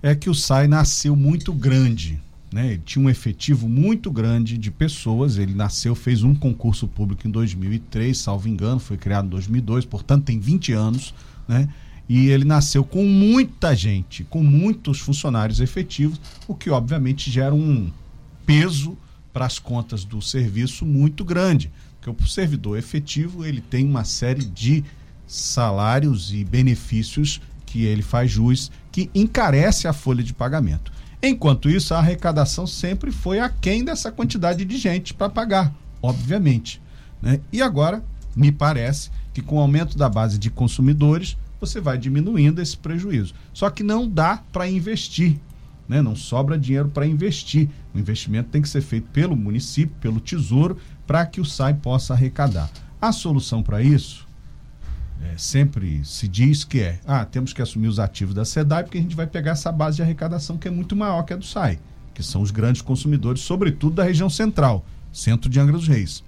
é 0.00 0.14
que 0.14 0.30
o 0.30 0.34
SAI 0.34 0.68
nasceu 0.68 1.16
muito 1.16 1.52
grande 1.52 2.20
né? 2.50 2.72
Ele 2.72 2.82
tinha 2.84 3.04
um 3.04 3.10
efetivo 3.10 3.68
muito 3.68 4.10
grande 4.10 4.56
de 4.56 4.70
pessoas. 4.70 5.36
Ele 5.36 5.54
nasceu, 5.54 5.94
fez 5.94 6.22
um 6.22 6.34
concurso 6.34 6.88
público 6.88 7.26
em 7.26 7.30
2003, 7.30 8.16
salvo 8.16 8.48
engano, 8.48 8.80
foi 8.80 8.96
criado 8.96 9.26
em 9.26 9.30
2002, 9.30 9.84
portanto 9.84 10.24
tem 10.24 10.38
20 10.38 10.72
anos. 10.72 11.14
Né? 11.46 11.68
E 12.08 12.28
ele 12.28 12.44
nasceu 12.44 12.84
com 12.84 13.04
muita 13.04 13.74
gente, 13.76 14.24
com 14.24 14.42
muitos 14.42 14.98
funcionários 14.98 15.60
efetivos, 15.60 16.20
o 16.46 16.54
que 16.54 16.70
obviamente 16.70 17.30
gera 17.30 17.54
um 17.54 17.90
peso 18.46 18.96
para 19.32 19.44
as 19.44 19.58
contas 19.58 20.04
do 20.04 20.22
serviço 20.22 20.86
muito 20.86 21.24
grande. 21.24 21.70
Porque 22.00 22.24
o 22.24 22.26
servidor 22.26 22.78
efetivo 22.78 23.44
ele 23.44 23.60
tem 23.60 23.84
uma 23.84 24.04
série 24.04 24.44
de 24.44 24.82
salários 25.26 26.32
e 26.32 26.42
benefícios 26.44 27.42
que 27.66 27.84
ele 27.84 28.00
faz 28.00 28.30
jus, 28.30 28.70
que 28.90 29.10
encarece 29.14 29.86
a 29.86 29.92
folha 29.92 30.22
de 30.22 30.32
pagamento. 30.32 30.90
Enquanto 31.22 31.68
isso, 31.68 31.94
a 31.94 31.98
arrecadação 31.98 32.66
sempre 32.66 33.10
foi 33.10 33.40
aquém 33.40 33.84
dessa 33.84 34.12
quantidade 34.12 34.64
de 34.64 34.76
gente 34.76 35.12
para 35.12 35.28
pagar, 35.28 35.74
obviamente. 36.00 36.80
Né? 37.20 37.40
E 37.52 37.60
agora, 37.60 38.04
me 38.36 38.52
parece 38.52 39.10
que 39.34 39.42
com 39.42 39.56
o 39.56 39.60
aumento 39.60 39.98
da 39.98 40.08
base 40.08 40.38
de 40.38 40.48
consumidores, 40.48 41.36
você 41.60 41.80
vai 41.80 41.98
diminuindo 41.98 42.62
esse 42.62 42.76
prejuízo. 42.76 43.34
Só 43.52 43.68
que 43.68 43.82
não 43.82 44.08
dá 44.08 44.42
para 44.52 44.68
investir, 44.68 45.40
né? 45.88 46.00
não 46.00 46.14
sobra 46.14 46.56
dinheiro 46.56 46.88
para 46.88 47.06
investir. 47.06 47.68
O 47.92 47.98
investimento 47.98 48.50
tem 48.50 48.62
que 48.62 48.68
ser 48.68 48.80
feito 48.80 49.08
pelo 49.08 49.34
município, 49.34 49.96
pelo 50.00 50.20
tesouro, 50.20 50.78
para 51.04 51.26
que 51.26 51.40
o 51.40 51.44
SAI 51.44 51.74
possa 51.74 52.14
arrecadar. 52.14 52.70
A 53.00 53.10
solução 53.10 53.60
para 53.60 53.82
isso 53.82 54.27
sempre 55.38 56.04
se 56.04 56.26
diz 56.26 56.64
que 56.64 56.80
é, 56.80 57.00
ah, 57.06 57.24
temos 57.24 57.52
que 57.52 57.62
assumir 57.62 57.88
os 57.88 57.98
ativos 57.98 58.34
da 58.34 58.44
SEDAI 58.44 58.82
porque 58.82 58.98
a 58.98 59.00
gente 59.00 59.14
vai 59.14 59.26
pegar 59.26 59.52
essa 59.52 59.70
base 59.70 59.96
de 59.96 60.02
arrecadação 60.02 60.58
que 60.58 60.66
é 60.66 60.70
muito 60.70 60.96
maior 60.96 61.22
que 61.22 61.32
a 61.32 61.36
do 61.36 61.44
SAI, 61.44 61.78
que 62.12 62.22
são 62.22 62.42
os 62.42 62.50
grandes 62.50 62.82
consumidores, 62.82 63.40
sobretudo 63.42 63.96
da 63.96 64.04
região 64.04 64.28
central, 64.28 64.84
centro 65.12 65.48
de 65.48 65.60
Angra 65.60 65.76
dos 65.76 65.86
Reis. 65.86 66.24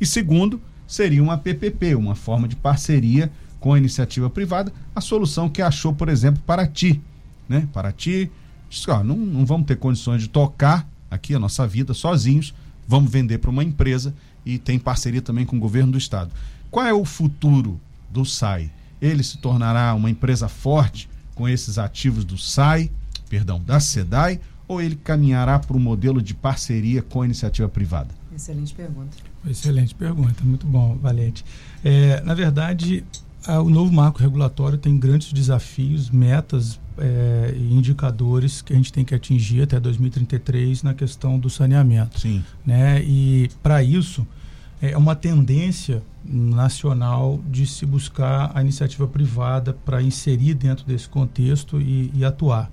E 0.00 0.06
segundo, 0.06 0.60
seria 0.86 1.22
uma 1.22 1.36
PPP, 1.36 1.94
uma 1.96 2.14
forma 2.14 2.46
de 2.46 2.54
parceria 2.54 3.30
com 3.58 3.74
a 3.74 3.78
iniciativa 3.78 4.30
privada, 4.30 4.72
a 4.94 5.00
solução 5.00 5.48
que 5.48 5.60
achou, 5.60 5.92
por 5.92 6.08
exemplo, 6.08 6.42
Paraty. 6.46 7.00
Né? 7.48 7.68
Paraty 7.72 8.30
disse, 8.70 8.90
ó, 8.90 9.02
não, 9.02 9.16
não 9.16 9.44
vamos 9.44 9.66
ter 9.66 9.76
condições 9.76 10.22
de 10.22 10.28
tocar 10.28 10.88
aqui 11.10 11.34
a 11.34 11.38
nossa 11.38 11.66
vida 11.66 11.92
sozinhos, 11.94 12.54
vamos 12.86 13.10
vender 13.10 13.38
para 13.38 13.50
uma 13.50 13.62
empresa 13.62 14.14
e 14.44 14.58
tem 14.58 14.78
parceria 14.78 15.22
também 15.22 15.44
com 15.44 15.56
o 15.56 15.60
governo 15.60 15.92
do 15.92 15.98
estado. 15.98 16.30
Qual 16.70 16.86
é 16.86 16.92
o 16.92 17.04
futuro 17.04 17.80
do 18.12 18.24
SAI. 18.24 18.70
Ele 19.00 19.22
se 19.22 19.38
tornará 19.38 19.94
uma 19.94 20.10
empresa 20.10 20.48
forte 20.48 21.08
com 21.34 21.48
esses 21.48 21.78
ativos 21.78 22.24
do 22.24 22.38
SAI, 22.38 22.90
perdão, 23.28 23.60
da 23.60 23.80
SEDAI, 23.80 24.40
ou 24.68 24.80
ele 24.80 24.96
caminhará 24.96 25.58
para 25.58 25.76
um 25.76 25.80
modelo 25.80 26.22
de 26.22 26.34
parceria 26.34 27.02
com 27.02 27.22
a 27.22 27.24
iniciativa 27.24 27.68
privada? 27.68 28.10
Excelente 28.34 28.74
pergunta. 28.74 29.16
Excelente 29.46 29.94
pergunta, 29.94 30.42
muito 30.44 30.66
bom, 30.66 30.96
Valente. 30.96 31.44
É, 31.84 32.20
na 32.22 32.34
verdade, 32.34 33.04
a, 33.46 33.60
o 33.60 33.68
novo 33.68 33.92
marco 33.92 34.20
regulatório 34.20 34.78
tem 34.78 34.96
grandes 34.98 35.32
desafios, 35.32 36.10
metas 36.10 36.80
é, 36.96 37.54
e 37.56 37.74
indicadores 37.74 38.62
que 38.62 38.72
a 38.72 38.76
gente 38.76 38.92
tem 38.92 39.04
que 39.04 39.14
atingir 39.14 39.62
até 39.62 39.80
2033 39.80 40.82
na 40.82 40.94
questão 40.94 41.38
do 41.38 41.50
saneamento. 41.50 42.20
Sim. 42.20 42.42
Né? 42.64 43.02
E 43.02 43.50
para 43.62 43.82
isso, 43.82 44.26
é 44.82 44.98
uma 44.98 45.14
tendência 45.14 46.02
nacional 46.24 47.40
de 47.48 47.64
se 47.66 47.86
buscar 47.86 48.50
a 48.52 48.60
iniciativa 48.60 49.06
privada 49.06 49.72
para 49.72 50.02
inserir 50.02 50.54
dentro 50.54 50.84
desse 50.84 51.08
contexto 51.08 51.80
e, 51.80 52.10
e 52.12 52.24
atuar. 52.24 52.68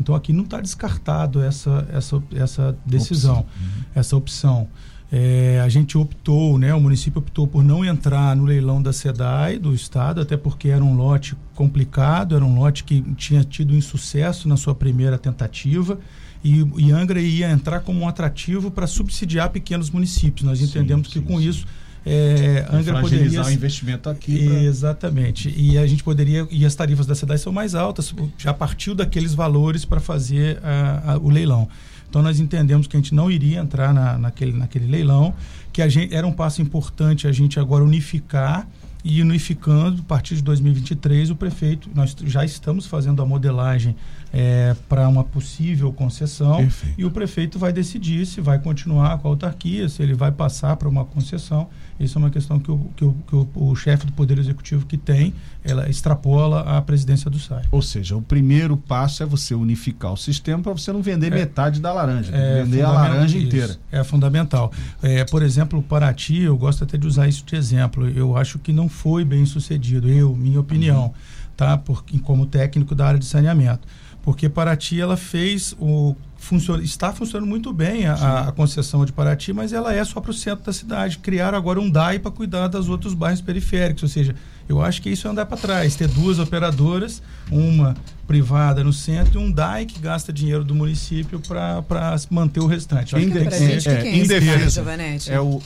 Então 0.00 0.14
aqui 0.14 0.32
não 0.32 0.44
está 0.44 0.58
descartado 0.58 1.42
essa, 1.42 1.86
essa, 1.92 2.22
essa 2.34 2.78
decisão, 2.86 3.40
opção. 3.40 3.46
Uhum. 3.60 3.82
essa 3.94 4.16
opção. 4.16 4.68
É, 5.12 5.60
a 5.62 5.68
gente 5.68 5.98
optou, 5.98 6.58
né, 6.58 6.72
o 6.72 6.80
município 6.80 7.18
optou 7.18 7.46
por 7.46 7.62
não 7.62 7.84
entrar 7.84 8.34
no 8.34 8.44
leilão 8.44 8.80
da 8.80 8.92
SEDAI 8.92 9.58
do 9.58 9.74
Estado, 9.74 10.20
até 10.20 10.36
porque 10.36 10.68
era 10.68 10.82
um 10.82 10.94
lote 10.94 11.36
complicado, 11.54 12.36
era 12.36 12.44
um 12.44 12.58
lote 12.58 12.84
que 12.84 13.02
tinha 13.14 13.44
tido 13.44 13.74
insucesso 13.74 14.48
na 14.48 14.56
sua 14.56 14.74
primeira 14.74 15.18
tentativa 15.18 15.98
e, 16.42 16.66
e 16.78 16.92
Angra 16.92 17.20
ia 17.20 17.50
entrar 17.50 17.80
como 17.80 18.00
um 18.00 18.08
atrativo 18.08 18.70
para 18.70 18.86
subsidiar 18.86 19.50
pequenos 19.50 19.90
municípios. 19.90 20.46
Nós 20.46 20.60
entendemos 20.60 21.08
sim, 21.08 21.20
que 21.20 21.26
com 21.26 21.38
sim. 21.38 21.48
isso 21.48 21.66
é, 22.04 22.66
Angra 22.72 23.00
poderia 23.00 23.42
o 23.42 23.50
investimento 23.50 24.08
aqui. 24.08 24.46
Pra... 24.46 24.62
Exatamente. 24.62 25.52
E 25.56 25.76
a 25.76 25.86
gente 25.86 26.02
poderia 26.02 26.46
e 26.50 26.64
as 26.64 26.74
tarifas 26.74 27.06
da 27.06 27.14
cidade 27.14 27.40
são 27.40 27.52
mais 27.52 27.74
altas. 27.74 28.14
Já 28.38 28.54
partiu 28.54 28.94
daqueles 28.94 29.34
valores 29.34 29.84
para 29.84 30.00
fazer 30.00 30.58
a, 30.62 31.12
a, 31.12 31.18
o 31.18 31.28
leilão. 31.28 31.68
Então 32.08 32.22
nós 32.22 32.40
entendemos 32.40 32.86
que 32.86 32.96
a 32.96 33.00
gente 33.00 33.14
não 33.14 33.30
iria 33.30 33.60
entrar 33.60 33.94
na, 33.94 34.18
naquele, 34.18 34.52
naquele 34.52 34.86
leilão, 34.86 35.32
que 35.72 35.86
gente 35.88 36.12
era 36.12 36.26
um 36.26 36.32
passo 36.32 36.60
importante 36.60 37.28
a 37.28 37.32
gente 37.32 37.60
agora 37.60 37.84
unificar 37.84 38.66
e 39.04 39.22
unificando 39.22 40.02
a 40.02 40.04
partir 40.04 40.34
de 40.34 40.42
2023 40.42 41.30
o 41.30 41.36
prefeito 41.36 41.88
nós 41.94 42.14
já 42.26 42.44
estamos 42.44 42.84
fazendo 42.84 43.22
a 43.22 43.24
modelagem 43.24 43.96
é, 44.32 44.76
para 44.88 45.08
uma 45.08 45.24
possível 45.24 45.92
concessão 45.92 46.58
Perfeito. 46.58 47.00
e 47.00 47.04
o 47.04 47.10
prefeito 47.10 47.58
vai 47.58 47.72
decidir 47.72 48.24
se 48.26 48.40
vai 48.40 48.58
continuar 48.58 49.18
com 49.18 49.28
a 49.28 49.30
autarquia, 49.30 49.88
se 49.88 50.02
ele 50.02 50.14
vai 50.14 50.30
passar 50.30 50.76
para 50.76 50.88
uma 50.88 51.04
concessão. 51.04 51.68
Isso 51.98 52.16
é 52.16 52.18
uma 52.18 52.30
questão 52.30 52.58
que, 52.58 52.70
o, 52.70 52.78
que, 52.96 53.04
o, 53.04 53.16
que 53.26 53.36
o, 53.36 53.48
o 53.54 53.76
chefe 53.76 54.06
do 54.06 54.12
Poder 54.12 54.38
Executivo 54.38 54.86
que 54.86 54.96
tem, 54.96 55.34
ela 55.62 55.88
extrapola 55.90 56.60
a 56.60 56.80
presidência 56.80 57.30
do 57.30 57.38
SAI. 57.38 57.64
Ou 57.70 57.82
seja, 57.82 58.16
o 58.16 58.22
primeiro 58.22 58.76
passo 58.76 59.22
é 59.22 59.26
você 59.26 59.54
unificar 59.54 60.12
o 60.12 60.16
sistema 60.16 60.62
para 60.62 60.72
você 60.72 60.92
não 60.92 61.02
vender 61.02 61.26
é, 61.26 61.34
metade 61.34 61.80
da 61.80 61.92
laranja, 61.92 62.34
é 62.34 62.62
vender 62.62 62.82
a 62.82 62.90
laranja 62.90 63.36
isso, 63.36 63.46
inteira. 63.46 63.76
É 63.92 64.02
fundamental. 64.02 64.72
É, 65.02 65.24
por 65.24 65.42
exemplo, 65.42 65.82
Paraty, 65.82 66.42
eu 66.42 66.56
gosto 66.56 66.84
até 66.84 66.96
de 66.96 67.06
usar 67.06 67.28
isso 67.28 67.44
de 67.44 67.54
exemplo. 67.54 68.08
Eu 68.08 68.36
acho 68.36 68.58
que 68.58 68.72
não 68.72 68.88
foi 68.88 69.24
bem 69.24 69.44
sucedido, 69.44 70.08
eu, 70.08 70.34
minha 70.34 70.60
opinião, 70.60 71.04
uhum. 71.04 71.12
tá? 71.54 71.76
Por, 71.76 72.02
como 72.22 72.46
técnico 72.46 72.94
da 72.94 73.06
área 73.06 73.18
de 73.18 73.26
saneamento 73.26 73.86
porque 74.22 74.48
Paraty 74.48 75.00
ela 75.00 75.16
fez 75.16 75.74
o 75.78 76.14
funciona, 76.40 76.82
está 76.82 77.12
funcionando 77.12 77.48
muito 77.48 77.72
bem 77.72 78.06
a, 78.06 78.48
a, 78.48 78.52
concessão 78.52 79.04
de 79.04 79.12
Paraty, 79.12 79.52
mas 79.52 79.72
ela 79.72 79.94
é 79.94 80.02
só 80.04 80.20
para 80.20 80.30
o 80.30 80.34
centro 80.34 80.64
da 80.64 80.72
cidade. 80.72 81.18
Criar 81.18 81.54
agora 81.54 81.78
um 81.78 81.88
DAI 81.88 82.18
para 82.18 82.30
cuidar 82.30 82.66
dos 82.68 82.88
outros 82.88 83.12
bairros 83.12 83.42
periféricos, 83.42 84.02
ou 84.02 84.08
seja, 84.08 84.34
eu 84.68 84.80
acho 84.82 85.02
que 85.02 85.10
isso 85.10 85.26
é 85.26 85.30
andar 85.30 85.46
para 85.46 85.58
trás, 85.58 85.94
ter 85.94 86.08
duas 86.08 86.38
operadoras, 86.38 87.22
uma 87.50 87.94
privada 88.26 88.82
no 88.82 88.92
centro 88.92 89.38
e 89.38 89.44
um 89.44 89.50
DAI 89.50 89.84
que 89.84 90.00
gasta 90.00 90.32
dinheiro 90.32 90.64
do 90.64 90.74
município 90.74 91.40
para 91.40 92.16
manter 92.30 92.60
o 92.60 92.66
restante. 92.66 93.14
Em, 93.16 93.28
de, 93.28 93.38
é, 93.38 93.42
é, 93.42 94.08
é, 94.08 94.16
em 94.16 94.26
defesa, 94.26 94.82
é 95.28 95.40
o 95.40 95.60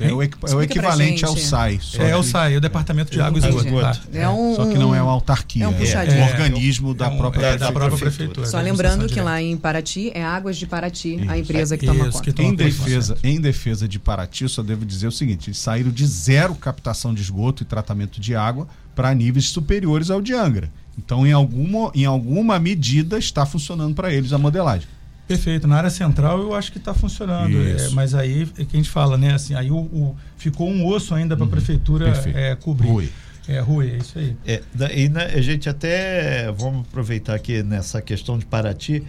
É 0.00 0.12
o, 0.12 0.22
é 0.22 0.28
o 0.54 0.62
equivalente 0.62 1.24
ao. 1.24 1.36
SAI. 1.36 1.78
só 1.82 2.00
É 2.02 2.16
o 2.16 2.20
que- 2.20 2.28
SAI, 2.28 2.56
o 2.56 2.60
Departamento 2.60 3.10
de 3.10 3.20
Água 3.20 3.40
e 3.40 3.44
Esgoto. 3.44 3.66
Esgoto. 3.66 3.82
tá? 4.12 4.18
É 4.18 4.28
um, 4.28 4.54
Só 4.54 4.66
que 4.66 4.78
não 4.78 4.94
é 4.94 5.02
uma 5.02 5.10
autarquia. 5.10 5.64
é 5.64 5.68
um 5.68 5.72
é 5.72 5.74
puxadinho. 5.74 6.18
um 6.20 6.26
organismo 6.26 6.94
da 6.94 7.06
É 7.06 7.08
um- 7.08 7.16
própria 7.18 7.46
é, 7.46 7.56
da 7.58 7.72
própria 7.72 7.98
prefeitura. 7.98 8.46
Só 8.46 8.60
lembrando 8.60 9.06
que 9.08 9.20
lá 9.20 9.42
em 9.42 9.56
Paraty 9.56 10.12
é 10.14 10.22
Águas 10.24 10.56
de 10.56 10.66
Paraty, 10.66 11.16
a 11.28 11.36
Isso. 11.36 11.50
empresa 11.50 11.76
que 11.76 11.84
Isso, 11.84 11.94
toma 11.94 12.04
que 12.10 12.12
conta. 12.12 12.32
toma 12.32 12.48
Em 12.48 12.54
defesa, 12.54 13.18
em 13.24 13.40
defesa 13.40 13.88
de 13.88 13.98
Paraty, 13.98 14.44
eu 14.44 14.48
só 14.48 14.62
devo 14.62 14.84
dizer 14.86 15.08
o 15.08 15.12
seguinte: 15.12 15.48
eles 15.48 15.58
saíram 15.58 15.90
de 15.90 16.06
zero 16.06 16.54
captação 16.54 17.12
de 17.12 17.20
esgoto 17.22 17.64
e 17.64 17.66
tratamento 17.66 18.20
de 18.20 18.36
água 18.36 18.68
para 18.94 19.12
níveis 19.14 19.46
superiores 19.46 20.10
ao 20.10 20.20
de 20.22 20.32
Angra. 20.32 20.70
Então, 20.96 21.26
em 21.26 21.32
alguma, 21.32 21.90
em 21.94 22.04
alguma 22.04 22.58
medida, 22.58 23.18
está 23.18 23.44
funcionando 23.46 23.94
para 23.94 24.12
eles 24.12 24.32
a 24.32 24.38
modelagem. 24.38 24.86
Perfeito. 25.28 25.68
Na 25.68 25.76
área 25.76 25.90
central 25.90 26.40
eu 26.40 26.54
acho 26.54 26.72
que 26.72 26.78
está 26.78 26.92
funcionando. 26.94 27.56
É, 27.56 27.90
mas 27.90 28.14
aí 28.14 28.48
é 28.58 28.64
que 28.64 28.76
a 28.76 28.80
gente 28.80 28.88
fala, 28.90 29.16
né? 29.18 29.34
Assim, 29.34 29.54
aí 29.54 29.70
o, 29.70 29.76
o- 29.76 30.16
ficou 30.38 30.68
um 30.68 30.86
osso 30.86 31.14
ainda 31.14 31.36
para 31.36 31.44
a 31.44 31.48
prefeitura 31.48 32.06
perfeito. 32.06 32.36
é, 32.38 32.56
cobrir. 32.56 32.88
Rui. 32.88 33.08
É, 33.46 33.60
Rui, 33.60 33.90
é 33.92 33.96
isso 33.98 34.18
aí. 34.18 34.36
É, 34.46 34.62
e 34.96 35.08
né, 35.08 35.24
a 35.26 35.40
gente 35.40 35.68
até 35.68 36.50
vamos 36.52 36.80
aproveitar 36.88 37.34
aqui 37.34 37.62
nessa 37.62 38.00
questão 38.02 38.38
de 38.38 38.44
Paraty. 38.46 39.02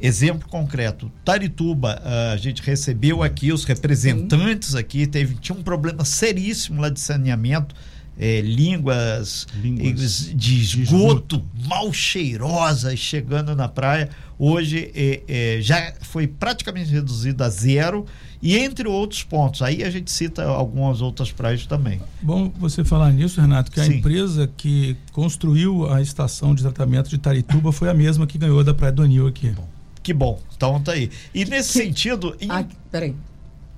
Exemplo 0.00 0.48
concreto, 0.48 1.10
Tarituba, 1.24 2.02
a 2.32 2.36
gente 2.36 2.60
recebeu 2.62 3.22
aqui 3.22 3.52
os 3.52 3.64
representantes 3.64 4.74
aqui, 4.74 5.06
teve, 5.06 5.34
tinha 5.36 5.56
um 5.56 5.62
problema 5.62 6.04
seríssimo 6.04 6.80
lá 6.80 6.88
de 6.90 6.98
saneamento, 7.00 7.74
eh, 8.18 8.40
línguas, 8.40 9.46
Línguas 9.60 10.30
de 10.34 10.60
esgoto, 10.60 11.42
mal 11.66 11.92
cheirosas 11.92 12.98
chegando 12.98 13.54
na 13.54 13.68
praia. 13.68 14.10
Hoje 14.38 14.90
eh, 14.94 15.22
eh, 15.28 15.58
já 15.60 15.94
foi 16.00 16.26
praticamente 16.26 16.90
reduzido 16.90 17.42
a 17.44 17.48
zero 17.48 18.04
e 18.42 18.56
entre 18.56 18.88
outros 18.88 19.22
pontos. 19.22 19.62
Aí 19.62 19.82
a 19.82 19.90
gente 19.90 20.10
cita 20.10 20.44
algumas 20.44 21.00
outras 21.00 21.32
praias 21.32 21.66
também. 21.66 22.00
Bom 22.20 22.52
você 22.58 22.84
falar 22.84 23.12
nisso, 23.12 23.40
Renato, 23.40 23.70
que 23.70 23.80
a 23.80 23.84
Sim. 23.84 23.94
empresa 23.94 24.50
que 24.56 24.96
construiu 25.12 25.90
a 25.92 26.02
estação 26.02 26.54
de 26.54 26.62
tratamento 26.62 27.08
de 27.08 27.18
Tarituba 27.18 27.72
foi 27.72 27.88
a 27.88 27.94
mesma 27.94 28.26
que 28.26 28.38
ganhou 28.38 28.62
da 28.62 28.74
Praia 28.74 28.92
do 28.92 29.02
Anil 29.02 29.26
aqui. 29.26 29.54
Que 30.02 30.12
bom, 30.12 30.38
então 30.54 30.80
tá 30.82 30.92
aí. 30.92 31.10
E 31.34 31.46
nesse 31.46 31.72
sentido, 31.72 32.36
em 32.38 32.50
Ah, 32.50 32.66
peraí. 32.90 33.14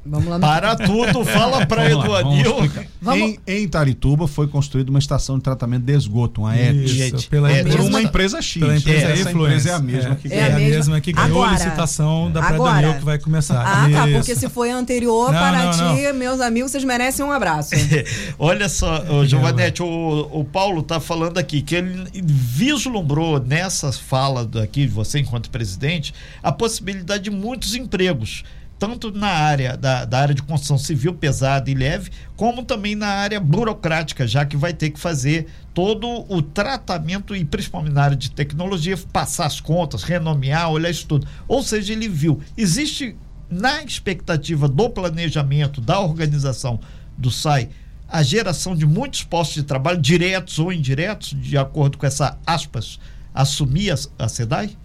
Vamos 0.08 0.26
lá 0.28 0.38
no. 0.38 0.40
Para 0.46 0.76
tudo, 0.76 1.24
fala 1.24 1.66
vamos 1.66 1.90
Eduanil. 1.90 2.70
Em, 3.14 3.38
em 3.46 3.68
Tarituba 3.68 4.26
foi 4.26 4.48
construída 4.48 4.90
uma 4.90 4.98
estação 4.98 5.36
de 5.38 5.44
tratamento 5.44 5.84
de 5.84 5.92
esgoto, 5.92 6.42
uma 6.42 6.56
ET. 6.56 7.28
Pela 7.28 7.50
é, 7.50 7.60
empresa, 7.60 7.76
Por 7.78 7.86
uma 7.88 7.98
Essa- 7.98 8.08
empresa 8.08 8.42
X. 8.42 8.60
pela 8.62 8.76
empresa 8.76 9.06
Essa 9.06 9.30
Influence. 9.30 9.36
empresa 9.56 9.70
é 9.70 9.72
a 9.74 9.78
mesma 9.78 10.14
que 10.16 10.28
É 10.32 10.36
é 10.36 10.44
a 10.46 10.50
mesma- 10.50 10.68
mesma 10.76 11.00
que 11.00 11.12
ganhou 11.12 11.42
Agora- 11.42 11.50
a 11.50 11.54
licitação 11.54 12.30
da 12.30 12.40
Praia 12.40 12.56
do 12.56 12.62
Agora- 12.64 12.86
Anil 12.88 12.98
que 12.98 13.04
vai 13.04 13.18
começar. 13.18 13.62
Ah, 13.62 13.88
tá, 13.90 14.06
Isso. 14.08 14.16
porque 14.18 14.34
se 14.36 14.48
foi 14.48 14.70
anterior, 14.70 15.32
Não, 15.32 15.38
Paraty, 15.38 15.78
não, 15.78 16.14
meus 16.14 16.40
amigos, 16.40 16.70
vocês 16.70 16.84
merecem 16.84 17.24
um 17.24 17.30
abraço. 17.32 17.74
Olha 18.38 18.68
só, 18.68 19.04
ô, 19.08 19.24
Giovanete, 19.24 19.82
o, 19.82 20.28
o 20.32 20.44
Paulo 20.44 20.82
tá 20.82 20.98
falando 21.00 21.38
aqui 21.38 21.62
que 21.62 21.74
ele 21.74 22.04
vislumbrou 22.22 23.38
nessa 23.40 23.92
fala 23.92 24.44
daqui, 24.44 24.86
você 24.86 25.20
enquanto 25.20 25.50
presidente, 25.50 26.12
a 26.42 26.50
possibilidade 26.52 27.24
de 27.24 27.30
muitos 27.30 27.74
empregos. 27.74 28.44
Tanto 28.78 29.10
na 29.10 29.28
área 29.28 29.76
da, 29.76 30.04
da 30.04 30.18
área 30.18 30.34
de 30.34 30.42
construção 30.42 30.76
civil 30.76 31.14
pesada 31.14 31.70
e 31.70 31.74
leve, 31.74 32.10
como 32.36 32.62
também 32.62 32.94
na 32.94 33.08
área 33.08 33.40
burocrática, 33.40 34.26
já 34.26 34.44
que 34.44 34.56
vai 34.56 34.74
ter 34.74 34.90
que 34.90 35.00
fazer 35.00 35.46
todo 35.72 36.26
o 36.28 36.42
tratamento 36.42 37.34
e 37.34 37.44
principalmente 37.44 37.94
na 37.94 38.02
área 38.02 38.16
de 38.16 38.30
tecnologia, 38.30 38.98
passar 39.12 39.46
as 39.46 39.60
contas, 39.60 40.02
renomear, 40.02 40.70
olhar 40.70 40.90
isso 40.90 41.06
tudo. 41.06 41.26
Ou 41.48 41.62
seja, 41.62 41.94
ele 41.94 42.08
viu, 42.08 42.40
existe 42.56 43.16
na 43.48 43.82
expectativa 43.82 44.68
do 44.68 44.90
planejamento, 44.90 45.80
da 45.80 46.00
organização 46.00 46.78
do 47.16 47.30
SAI, 47.30 47.70
a 48.08 48.22
geração 48.22 48.76
de 48.76 48.86
muitos 48.86 49.22
postos 49.22 49.56
de 49.56 49.62
trabalho, 49.62 50.00
diretos 50.00 50.58
ou 50.58 50.72
indiretos, 50.72 51.30
de 51.30 51.56
acordo 51.56 51.98
com 51.98 52.06
essa 52.06 52.38
aspas, 52.46 53.00
assumir 53.34 53.90
a, 53.90 53.96
a 54.18 54.28
SEDAI? 54.28 54.76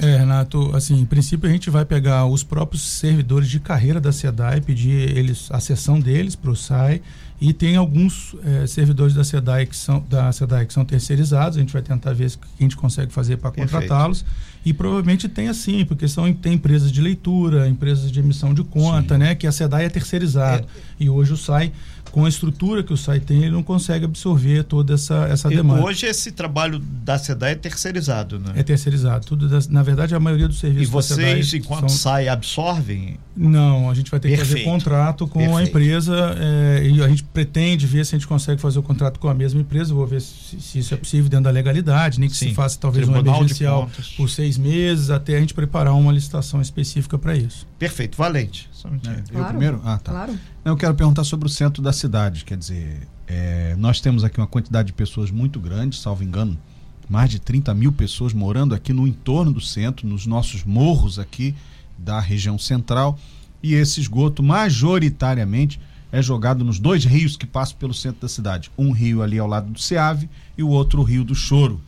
É, 0.00 0.16
Renato, 0.16 0.74
assim, 0.74 0.98
em 0.98 1.04
princípio 1.04 1.48
a 1.48 1.52
gente 1.52 1.68
vai 1.68 1.84
pegar 1.84 2.24
os 2.26 2.42
próprios 2.42 2.82
servidores 2.82 3.48
de 3.48 3.60
carreira 3.60 4.00
da 4.00 4.10
SEDAI, 4.10 4.60
pedir 4.60 5.16
eles 5.16 5.48
a 5.50 5.60
sessão 5.60 6.00
deles 6.00 6.34
para 6.34 6.50
o 6.50 6.56
SAI 6.56 7.02
e 7.38 7.52
tem 7.52 7.74
alguns 7.74 8.36
eh, 8.44 8.68
servidores 8.68 9.14
da 9.14 9.24
SEDAI 9.24 9.66
que 9.66 9.74
são 9.74 10.02
da 10.08 10.30
SEDAI 10.30 10.64
que 10.64 10.72
são 10.72 10.84
terceirizados, 10.84 11.58
a 11.58 11.60
gente 11.60 11.72
vai 11.72 11.82
tentar 11.82 12.12
ver 12.12 12.28
o 12.28 12.38
que 12.38 12.46
a 12.60 12.62
gente 12.62 12.76
consegue 12.76 13.12
fazer 13.12 13.36
para 13.36 13.50
contratá-los. 13.50 14.24
E 14.64 14.72
provavelmente 14.72 15.28
tem 15.28 15.48
assim, 15.48 15.84
porque 15.84 16.06
são 16.06 16.32
tem 16.32 16.52
empresas 16.52 16.92
de 16.92 17.00
leitura, 17.00 17.68
empresas 17.68 18.12
de 18.12 18.20
emissão 18.20 18.54
de 18.54 18.62
conta, 18.62 19.18
né, 19.18 19.34
que 19.34 19.44
a 19.48 19.50
SEDAI 19.50 19.86
é 19.86 19.88
terceirizado 19.88 20.68
e 21.00 21.10
hoje 21.10 21.32
o 21.32 21.36
SAI 21.36 21.72
com 22.12 22.24
a 22.24 22.28
estrutura 22.28 22.82
que 22.82 22.92
o 22.92 22.96
SAI 22.96 23.18
tem, 23.20 23.38
ele 23.38 23.50
não 23.50 23.62
consegue 23.62 24.04
absorver 24.04 24.62
toda 24.64 24.94
essa 24.94 25.26
essa 25.30 25.50
E 25.52 25.56
demanda. 25.56 25.82
hoje 25.82 26.06
esse 26.06 26.30
trabalho 26.30 26.78
da 26.78 27.18
SEDAI 27.18 27.52
é 27.52 27.54
terceirizado, 27.54 28.38
né? 28.38 28.52
É 28.54 28.62
terceirizado. 28.62 29.26
Tudo 29.26 29.48
das- 29.48 29.66
na 29.66 29.82
verdade, 29.82 30.14
a 30.14 30.20
maioria 30.20 30.46
dos 30.46 30.58
e 30.58 30.60
serviços 30.60 30.90
da 30.90 30.92
vocês, 31.16 31.54
enquanto 31.54 31.88
são- 31.88 32.12
SAI, 32.12 32.28
absorvem? 32.28 33.16
Não, 33.36 33.88
a 33.90 33.94
gente 33.94 34.10
vai 34.10 34.20
ter 34.20 34.28
que 34.28 34.36
fazer 34.36 34.48
Perfeito. 34.56 34.70
contrato 34.70 35.26
com 35.26 35.38
a 35.40 35.42
Perfeito. 35.42 35.68
empresa 35.70 36.36
eh, 36.38 36.90
e 36.92 37.02
a 37.02 37.08
gente 37.08 37.24
pretende 37.24 37.86
ver 37.86 38.04
se 38.04 38.14
a 38.14 38.18
gente 38.18 38.28
consegue 38.28 38.60
fazer 38.60 38.78
o 38.78 38.82
contrato 38.82 39.18
com 39.18 39.28
a 39.28 39.34
mesma 39.34 39.60
empresa. 39.62 39.94
Vou 39.94 40.06
ver 40.06 40.20
se, 40.20 40.60
se 40.60 40.78
isso 40.80 40.92
é 40.92 40.96
possível 40.98 41.30
dentro 41.30 41.44
da 41.44 41.50
legalidade, 41.50 42.20
nem 42.20 42.28
que 42.28 42.36
Sim. 42.36 42.50
se 42.50 42.54
faça 42.54 42.78
talvez 42.78 43.08
um 43.08 43.12
Tribunal 43.12 43.34
de 43.36 43.40
emergencial 43.40 43.90
por 44.18 44.28
seis 44.28 44.58
meses 44.58 45.08
até 45.08 45.36
a 45.36 45.40
gente 45.40 45.54
preparar 45.54 45.94
uma 45.94 46.12
licitação 46.12 46.60
específica 46.60 47.16
para 47.18 47.34
isso. 47.34 47.66
Perfeito, 47.78 48.18
valente. 48.18 48.68
Só 48.82 48.88
um 48.88 48.92
minutinho. 48.92 49.16
Eu 49.28 49.34
Claro. 49.34 49.48
primeiro? 49.48 49.80
Ah, 49.84 49.98
tá. 49.98 50.10
Claro. 50.10 50.38
Eu 50.64 50.76
quero 50.76 50.94
perguntar 50.94 51.22
sobre 51.22 51.46
o 51.46 51.48
centro 51.48 51.80
da 51.80 51.92
cidade. 51.92 52.44
Quer 52.44 52.56
dizer, 52.56 53.06
é, 53.28 53.76
nós 53.78 54.00
temos 54.00 54.24
aqui 54.24 54.38
uma 54.38 54.46
quantidade 54.46 54.88
de 54.88 54.92
pessoas 54.92 55.30
muito 55.30 55.60
grande, 55.60 55.96
salvo 55.96 56.24
engano, 56.24 56.58
mais 57.08 57.30
de 57.30 57.38
30 57.38 57.72
mil 57.74 57.92
pessoas 57.92 58.32
morando 58.32 58.74
aqui 58.74 58.92
no 58.92 59.06
entorno 59.06 59.52
do 59.52 59.60
centro, 59.60 60.08
nos 60.08 60.26
nossos 60.26 60.64
morros 60.64 61.18
aqui 61.18 61.54
da 61.96 62.18
região 62.18 62.58
central. 62.58 63.16
E 63.62 63.74
esse 63.74 64.00
esgoto, 64.00 64.42
majoritariamente, 64.42 65.78
é 66.10 66.20
jogado 66.20 66.64
nos 66.64 66.80
dois 66.80 67.04
rios 67.04 67.36
que 67.36 67.46
passam 67.46 67.76
pelo 67.78 67.94
centro 67.94 68.22
da 68.22 68.28
cidade. 68.28 68.68
Um 68.76 68.90
rio 68.90 69.22
ali 69.22 69.38
ao 69.38 69.46
lado 69.46 69.70
do 69.70 69.80
Ceave 69.80 70.28
e 70.58 70.62
o 70.62 70.68
outro 70.68 71.00
o 71.00 71.04
rio 71.04 71.22
do 71.24 71.34
Choro. 71.36 71.80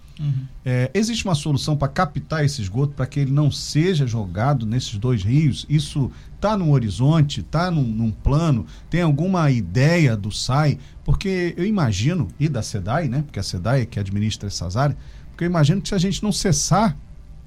É, 0.64 0.92
existe 0.94 1.24
uma 1.24 1.35
solução 1.35 1.76
para 1.76 1.88
captar 1.88 2.44
esse 2.44 2.62
esgoto 2.62 2.94
para 2.94 3.04
que 3.04 3.18
ele 3.18 3.33
não 3.33 3.50
seja 3.50 4.07
jogado 4.07 4.64
nesses 4.64 4.96
dois 4.96 5.24
rios? 5.24 5.66
Isso 5.68 6.09
está 6.44 6.59
no 6.59 6.72
horizonte, 6.72 7.40
está 7.40 7.70
num, 7.70 7.83
num 7.83 8.11
plano? 8.11 8.66
Tem 8.90 9.00
alguma 9.00 9.50
ideia 9.50 10.14
do 10.14 10.30
SAI? 10.30 10.78
Porque 11.02 11.54
eu 11.57 11.64
imagino, 11.64 12.28
e 12.38 12.50
da 12.50 12.62
SEDAI, 12.62 13.09
né? 13.09 13.22
Porque 13.22 13.40
a 13.40 13.42
SEDAI 13.42 13.80
é 13.80 13.87
que 13.87 13.98
administra 13.98 14.46
essas 14.46 14.76
áreas, 14.76 14.98
porque 15.30 15.44
eu 15.44 15.48
imagino 15.48 15.80
que 15.80 15.88
se 15.88 15.94
a 15.94 15.98
gente 15.98 16.22
não 16.22 16.30
cessar 16.30 16.94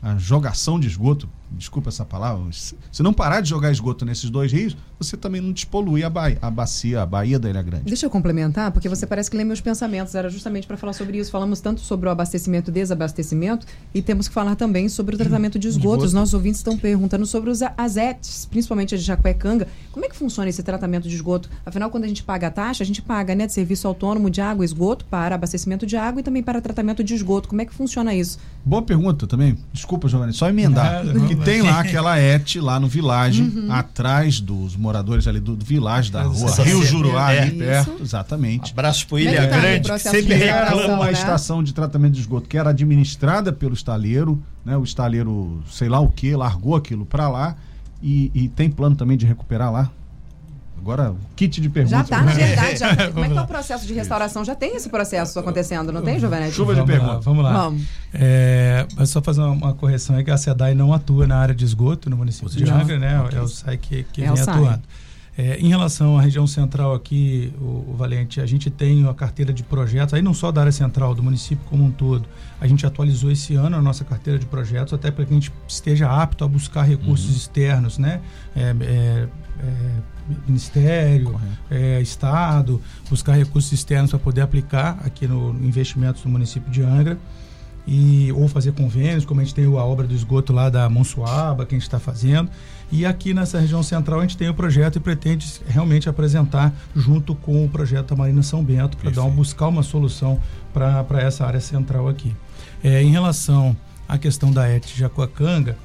a 0.01 0.17
jogação 0.17 0.79
de 0.79 0.87
esgoto, 0.87 1.29
desculpa 1.51 1.89
essa 1.89 2.03
palavra, 2.05 2.43
se 2.51 2.75
se 2.91 3.03
não 3.03 3.13
parar 3.13 3.41
de 3.41 3.49
jogar 3.49 3.71
esgoto 3.71 4.03
nesses 4.05 4.29
dois 4.29 4.51
rios, 4.51 4.75
você 4.99 5.15
também 5.15 5.39
não 5.39 5.51
despolui 5.51 6.03
a, 6.03 6.09
baía, 6.09 6.37
a 6.41 6.49
bacia, 6.49 7.01
a 7.01 7.05
Baía 7.05 7.37
da 7.37 7.49
Ilha 7.49 7.61
Grande. 7.61 7.83
Deixa 7.85 8.05
eu 8.05 8.09
complementar, 8.09 8.71
porque 8.71 8.89
você 8.89 9.05
parece 9.05 9.29
que 9.29 9.37
lê 9.37 9.43
meus 9.43 9.61
pensamentos. 9.61 10.15
Era 10.15 10.29
justamente 10.29 10.65
para 10.65 10.75
falar 10.77 10.93
sobre 10.93 11.17
isso. 11.19 11.29
Falamos 11.31 11.61
tanto 11.61 11.79
sobre 11.81 12.07
o 12.07 12.11
abastecimento 12.11 12.71
e 12.71 12.73
desabastecimento 12.73 13.65
e 13.93 14.01
temos 14.01 14.27
que 14.27 14.33
falar 14.33 14.55
também 14.55 14.89
sobre 14.89 15.15
o 15.15 15.17
tratamento 15.17 15.59
de 15.59 15.67
esgoto. 15.67 16.03
Os 16.03 16.13
nossos 16.13 16.33
ouvintes 16.33 16.59
estão 16.59 16.77
perguntando 16.77 17.25
sobre 17.25 17.49
os 17.51 17.61
a- 17.61 17.73
AZETs, 17.77 18.45
principalmente 18.49 18.95
a 18.95 18.97
de 18.97 19.03
Jacuecanga. 19.03 19.67
Como 19.91 20.05
é 20.05 20.09
que 20.09 20.15
funciona 20.15 20.49
esse 20.49 20.63
tratamento 20.63 21.07
de 21.07 21.15
esgoto? 21.15 21.49
Afinal, 21.65 21.89
quando 21.89 22.03
a 22.05 22.07
gente 22.07 22.23
paga 22.23 22.47
a 22.47 22.51
taxa, 22.51 22.83
a 22.83 22.85
gente 22.85 23.01
paga 23.01 23.35
né, 23.35 23.45
de 23.45 23.53
serviço 23.53 23.87
autônomo 23.87 24.29
de 24.29 24.41
água 24.41 24.63
e 24.63 24.65
esgoto 24.65 25.05
para 25.05 25.35
abastecimento 25.35 25.85
de 25.85 25.95
água 25.95 26.19
e 26.21 26.23
também 26.23 26.41
para 26.43 26.59
tratamento 26.61 27.03
de 27.03 27.13
esgoto. 27.13 27.47
Como 27.47 27.61
é 27.61 27.65
que 27.65 27.73
funciona 27.73 28.13
isso? 28.15 28.39
Boa 28.65 28.81
pergunta 28.81 29.27
também. 29.27 29.57
Desculpa, 29.71 30.07
Giovanni, 30.07 30.33
só 30.33 30.49
emendar. 30.49 31.03
Não, 31.05 31.27
tem 31.43 31.61
lá 31.61 31.79
aquela 31.79 32.17
ET 32.19 32.55
lá 32.55 32.79
no 32.79 32.87
Village, 32.87 33.67
atrás 33.69 34.39
dos 34.39 34.75
moradores 34.75 35.27
ali 35.27 35.39
do, 35.39 35.55
do 35.55 35.65
Village 35.65 36.11
da 36.11 36.23
rua 36.23 36.49
Essa 36.49 36.63
Rio 36.63 36.79
cena, 36.79 36.85
Juruá, 36.89 37.33
é. 37.33 37.41
ali 37.41 37.49
Isso. 37.49 37.57
perto. 37.59 37.97
Exatamente. 38.01 38.71
Abraço 38.71 39.07
pro 39.07 39.17
é 39.17 39.21
Ilha 39.21 39.43
o 39.43 39.47
Grande, 39.47 39.91
que 39.91 39.99
sempre 39.99 40.33
reclama, 40.35 40.65
reclama. 40.65 40.93
uma 40.93 41.05
né? 41.05 41.11
estação 41.11 41.63
de 41.63 41.73
tratamento 41.73 42.13
de 42.13 42.21
esgoto 42.21 42.47
que 42.47 42.57
era 42.57 42.69
administrada 42.69 43.51
pelo 43.51 43.73
estaleiro, 43.73 44.41
né? 44.65 44.77
O 44.77 44.83
estaleiro, 44.83 45.61
sei 45.69 45.89
lá 45.89 45.99
o 45.99 46.09
que, 46.09 46.35
largou 46.35 46.75
aquilo 46.75 47.05
para 47.05 47.27
lá 47.27 47.55
e, 48.01 48.31
e 48.33 48.47
tem 48.49 48.69
plano 48.69 48.95
também 48.95 49.17
de 49.17 49.25
recuperar 49.25 49.71
lá. 49.71 49.89
Agora, 50.87 51.11
o 51.11 51.17
kit 51.35 51.59
de 51.59 51.67
perguntas. 51.67 51.97
Já 51.97 52.01
está, 52.01 52.23
na 52.23 52.31
verdade. 52.31 52.79
Já, 52.79 52.95
como 53.11 53.25
é 53.25 53.27
que 53.27 53.35
tá 53.35 53.43
o 53.43 53.47
processo 53.47 53.85
de 53.85 53.93
restauração? 53.93 54.45
Já 54.45 54.55
tem 54.55 54.73
esse 54.77 54.87
processo 54.87 55.37
acontecendo, 55.37 55.91
não 55.91 56.01
tem, 56.01 56.17
Giovanetti? 56.17 56.53
Chuva 56.53 56.73
de 56.75 56.83
perguntas. 56.85 57.25
vamos 57.25 57.43
lá. 57.43 57.51
Vamos. 57.51 57.83
É, 58.13 58.87
mas 58.95 59.09
só 59.09 59.21
fazer 59.21 59.41
uma, 59.41 59.51
uma 59.51 59.73
correção 59.73 60.17
é 60.17 60.23
que 60.23 60.31
a 60.31 60.37
SEDAI 60.37 60.73
não 60.75 60.93
atua 60.93 61.27
na 61.27 61.35
área 61.35 61.53
de 61.53 61.65
esgoto 61.65 62.09
no 62.09 62.15
município 62.15 62.49
de. 62.49 62.71
Angra, 62.71 62.97
né? 62.97 63.21
É 63.33 63.41
o 63.41 63.47
SAI 63.49 63.77
que, 63.77 64.03
que 64.13 64.23
É 64.23 64.27
vem 64.27 64.37
SAI. 64.37 64.55
atuando. 64.55 64.83
É, 65.37 65.59
em 65.59 65.67
relação 65.67 66.17
à 66.17 66.21
região 66.21 66.47
central 66.47 66.95
aqui, 66.95 67.53
o, 67.59 67.91
o, 67.91 67.95
Valente, 67.97 68.39
a 68.39 68.45
gente 68.45 68.69
tem 68.69 69.05
a 69.07 69.13
carteira 69.13 69.51
de 69.53 69.63
projetos, 69.63 70.13
aí 70.13 70.21
não 70.21 70.33
só 70.33 70.53
da 70.53 70.61
área 70.61 70.71
central, 70.71 71.13
do 71.13 71.21
município 71.21 71.63
como 71.69 71.83
um 71.83 71.91
todo. 71.91 72.25
A 72.61 72.65
gente 72.65 72.85
atualizou 72.85 73.29
esse 73.29 73.55
ano 73.55 73.75
a 73.75 73.81
nossa 73.81 74.05
carteira 74.05 74.39
de 74.39 74.45
projetos, 74.45 74.93
até 74.93 75.11
para 75.11 75.25
que 75.25 75.31
a 75.31 75.35
gente 75.35 75.51
esteja 75.67 76.09
apto 76.09 76.45
a 76.45 76.47
buscar 76.47 76.83
recursos 76.83 77.29
uhum. 77.29 77.35
externos, 77.35 77.97
né? 77.97 78.21
É, 78.55 78.73
é, 78.81 79.27
é 79.59 80.16
Ministério, 80.47 81.39
é, 81.69 82.01
Estado, 82.01 82.81
buscar 83.09 83.33
recursos 83.33 83.71
externos 83.71 84.11
para 84.11 84.19
poder 84.19 84.41
aplicar 84.41 84.99
aqui 85.05 85.27
no, 85.27 85.53
no 85.53 85.65
investimentos 85.65 86.21
do 86.21 86.29
município 86.29 86.69
de 86.71 86.81
Angra 86.81 87.17
e 87.87 88.31
ou 88.33 88.47
fazer 88.49 88.73
convênios, 88.73 89.23
como 89.23 89.39
a 89.39 89.43
gente 89.43 89.55
tem 89.55 89.65
a 89.65 89.69
obra 89.69 90.05
do 90.05 90.13
esgoto 90.13 90.51
lá 90.51 90.69
da 90.69 90.89
Monsuaba, 90.89 91.65
que 91.65 91.73
a 91.73 91.77
gente 91.77 91.87
está 91.87 91.99
fazendo. 91.99 92.51
E 92.91 93.05
aqui 93.05 93.33
nessa 93.33 93.59
região 93.59 93.81
central 93.81 94.19
a 94.19 94.21
gente 94.23 94.35
tem 94.35 94.49
o 94.49 94.53
projeto 94.53 94.97
e 94.97 94.99
pretende 94.99 95.61
realmente 95.65 96.09
apresentar 96.09 96.73
junto 96.93 97.33
com 97.33 97.63
o 97.63 97.69
projeto 97.69 98.09
da 98.09 98.15
Marina 98.15 98.43
São 98.43 98.63
Bento 98.63 98.97
para 98.97 99.09
dar 99.09 99.23
um, 99.23 99.31
buscar 99.31 99.67
uma 99.67 99.83
solução 99.83 100.39
para 100.73 101.21
essa 101.21 101.45
área 101.45 101.61
central 101.61 102.09
aqui. 102.09 102.35
É, 102.83 103.01
em 103.01 103.09
relação 103.09 103.75
à 104.07 104.17
questão 104.17 104.51
da 104.51 104.69
ET 104.69 104.85
Jacuacanga, 104.85 105.77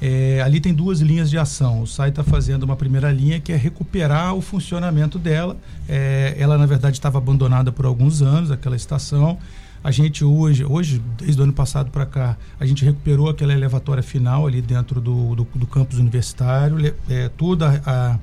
é, 0.00 0.40
ali 0.42 0.60
tem 0.60 0.72
duas 0.72 1.00
linhas 1.00 1.28
de 1.28 1.36
ação. 1.36 1.82
O 1.82 1.86
SAI 1.86 2.08
está 2.08 2.24
fazendo 2.24 2.62
uma 2.62 2.76
primeira 2.76 3.12
linha 3.12 3.38
que 3.38 3.52
é 3.52 3.56
recuperar 3.56 4.34
o 4.34 4.40
funcionamento 4.40 5.18
dela. 5.18 5.56
É, 5.88 6.34
ela, 6.38 6.56
na 6.56 6.66
verdade, 6.66 6.96
estava 6.96 7.18
abandonada 7.18 7.70
por 7.70 7.84
alguns 7.84 8.22
anos, 8.22 8.50
aquela 8.50 8.76
estação. 8.76 9.38
A 9.82 9.90
gente 9.90 10.24
hoje, 10.24 10.64
hoje 10.64 11.02
desde 11.18 11.40
o 11.40 11.44
ano 11.44 11.52
passado 11.52 11.90
para 11.90 12.04
cá, 12.04 12.36
a 12.58 12.66
gente 12.66 12.84
recuperou 12.84 13.28
aquela 13.28 13.52
elevatória 13.52 14.02
final 14.02 14.46
ali 14.46 14.60
dentro 14.60 15.00
do, 15.00 15.34
do, 15.34 15.48
do 15.54 15.66
campus 15.66 15.98
universitário, 15.98 16.94
é, 17.08 17.30
toda 17.30 17.82
a, 17.86 18.18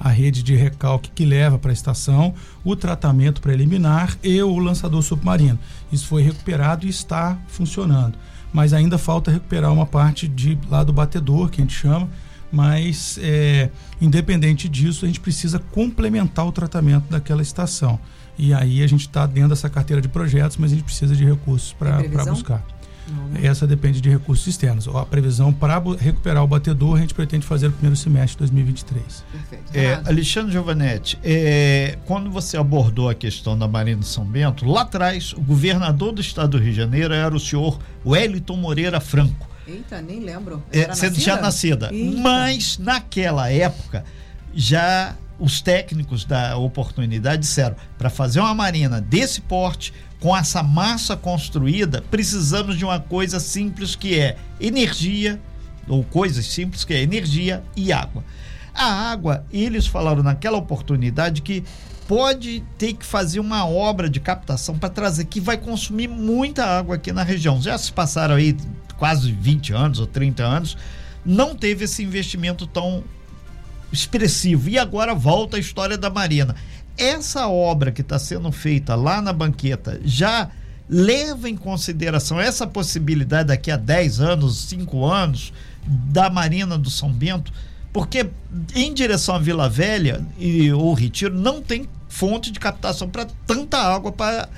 a 0.00 0.08
rede 0.08 0.42
de 0.42 0.54
recalque 0.54 1.10
que 1.12 1.24
leva 1.24 1.58
para 1.58 1.70
a 1.70 1.72
estação, 1.72 2.34
o 2.64 2.74
tratamento 2.74 3.40
preliminar 3.40 4.16
e 4.22 4.40
o 4.42 4.58
lançador 4.58 5.00
submarino. 5.02 5.58
Isso 5.92 6.06
foi 6.06 6.22
recuperado 6.22 6.86
e 6.86 6.88
está 6.88 7.38
funcionando. 7.46 8.14
Mas 8.52 8.72
ainda 8.72 8.96
falta 8.96 9.30
recuperar 9.30 9.72
uma 9.72 9.86
parte 9.86 10.26
de 10.28 10.58
lá 10.70 10.82
do 10.82 10.92
batedor, 10.92 11.50
que 11.50 11.60
a 11.60 11.64
gente 11.64 11.74
chama, 11.74 12.08
mas 12.50 13.18
é, 13.20 13.70
independente 14.00 14.68
disso, 14.68 15.04
a 15.04 15.08
gente 15.08 15.20
precisa 15.20 15.58
complementar 15.58 16.46
o 16.46 16.52
tratamento 16.52 17.10
daquela 17.10 17.42
estação. 17.42 17.98
E 18.38 18.52
aí 18.52 18.82
a 18.82 18.86
gente 18.86 19.02
está 19.02 19.26
dentro 19.26 19.50
dessa 19.50 19.68
carteira 19.68 20.00
de 20.00 20.08
projetos, 20.08 20.56
mas 20.56 20.72
a 20.72 20.74
gente 20.74 20.84
precisa 20.84 21.16
de 21.16 21.24
recursos 21.24 21.72
para 21.72 22.02
buscar. 22.24 22.64
Né? 23.30 23.46
Essa 23.46 23.66
depende 23.66 24.00
de 24.00 24.08
recursos 24.08 24.46
externos. 24.46 24.88
A 24.88 25.04
previsão 25.04 25.52
para 25.52 25.80
recuperar 25.98 26.42
o 26.42 26.46
batedor 26.46 26.96
a 26.96 27.00
gente 27.00 27.14
pretende 27.14 27.46
fazer 27.46 27.68
no 27.68 27.72
primeiro 27.72 27.96
semestre 27.96 28.32
de 28.32 28.52
2023. 28.52 29.24
Perfeito. 29.32 29.64
É, 29.74 29.94
Alexandre 30.06 30.52
Giovanetti, 30.52 31.18
é, 31.22 31.98
quando 32.04 32.30
você 32.30 32.56
abordou 32.56 33.08
a 33.08 33.14
questão 33.14 33.56
da 33.58 33.68
Marina 33.68 34.02
São 34.02 34.24
Bento, 34.24 34.64
lá 34.64 34.82
atrás 34.82 35.32
o 35.32 35.40
governador 35.40 36.12
do 36.12 36.20
estado 36.20 36.50
do 36.50 36.58
Rio 36.58 36.70
de 36.70 36.76
Janeiro 36.76 37.14
era 37.14 37.34
o 37.34 37.40
senhor 37.40 37.78
Wellington 38.04 38.56
Moreira 38.56 39.00
Franco. 39.00 39.48
Eita, 39.66 40.00
nem 40.00 40.20
lembro. 40.20 40.62
É, 40.72 40.92
sendo 40.94 41.18
já 41.18 41.40
nascida. 41.40 41.92
Eita. 41.92 42.20
Mas 42.20 42.78
naquela 42.78 43.50
época 43.50 44.04
já 44.54 45.16
os 45.38 45.60
técnicos 45.60 46.24
da 46.24 46.56
oportunidade 46.56 47.42
disseram: 47.42 47.76
para 47.98 48.08
fazer 48.08 48.40
uma 48.40 48.54
marina 48.54 49.00
desse 49.00 49.40
porte, 49.40 49.92
com 50.20 50.36
essa 50.36 50.62
massa 50.62 51.16
construída, 51.16 52.02
precisamos 52.10 52.76
de 52.76 52.84
uma 52.84 52.98
coisa 52.98 53.38
simples 53.38 53.94
que 53.94 54.18
é 54.18 54.36
energia, 54.60 55.40
ou 55.88 56.02
coisas 56.02 56.46
simples 56.46 56.84
que 56.84 56.94
é 56.94 57.02
energia 57.02 57.62
e 57.76 57.92
água. 57.92 58.24
A 58.74 59.10
água, 59.10 59.44
eles 59.52 59.86
falaram 59.86 60.22
naquela 60.22 60.58
oportunidade 60.58 61.42
que 61.42 61.64
pode 62.06 62.62
ter 62.78 62.92
que 62.92 63.04
fazer 63.04 63.40
uma 63.40 63.66
obra 63.66 64.08
de 64.08 64.20
captação 64.20 64.78
para 64.78 64.88
trazer, 64.88 65.24
que 65.24 65.40
vai 65.40 65.56
consumir 65.56 66.08
muita 66.08 66.64
água 66.64 66.96
aqui 66.96 67.12
na 67.12 67.22
região. 67.22 67.60
Já 67.60 67.76
se 67.78 67.92
passaram 67.92 68.36
aí 68.36 68.56
quase 68.96 69.32
20 69.32 69.72
anos 69.72 69.98
ou 69.98 70.06
30 70.06 70.42
anos, 70.42 70.76
não 71.24 71.54
teve 71.54 71.84
esse 71.84 72.02
investimento 72.02 72.66
tão 72.66 73.02
expressivo. 73.92 74.68
E 74.68 74.78
agora 74.78 75.14
volta 75.14 75.56
a 75.56 75.60
história 75.60 75.96
da 75.96 76.10
Marina. 76.10 76.54
Essa 76.96 77.48
obra 77.48 77.92
que 77.92 78.00
está 78.00 78.18
sendo 78.18 78.50
feita 78.50 78.94
lá 78.94 79.20
na 79.20 79.32
banqueta 79.32 80.00
já 80.04 80.50
leva 80.88 81.48
em 81.48 81.56
consideração 81.56 82.40
essa 82.40 82.66
possibilidade 82.66 83.48
daqui 83.48 83.70
a 83.70 83.76
10 83.76 84.20
anos, 84.20 84.68
5 84.68 85.04
anos, 85.04 85.52
da 85.86 86.30
Marina 86.30 86.78
do 86.78 86.90
São 86.90 87.12
Bento, 87.12 87.52
porque 87.92 88.28
em 88.74 88.92
direção 88.92 89.34
à 89.34 89.38
Vila 89.38 89.68
Velha 89.68 90.24
e 90.38 90.72
o 90.72 90.92
Retiro 90.92 91.34
não 91.34 91.62
tem 91.62 91.88
fonte 92.08 92.50
de 92.50 92.58
captação 92.58 93.08
para 93.08 93.26
tanta 93.46 93.78
água 93.78 94.12
para 94.12 94.48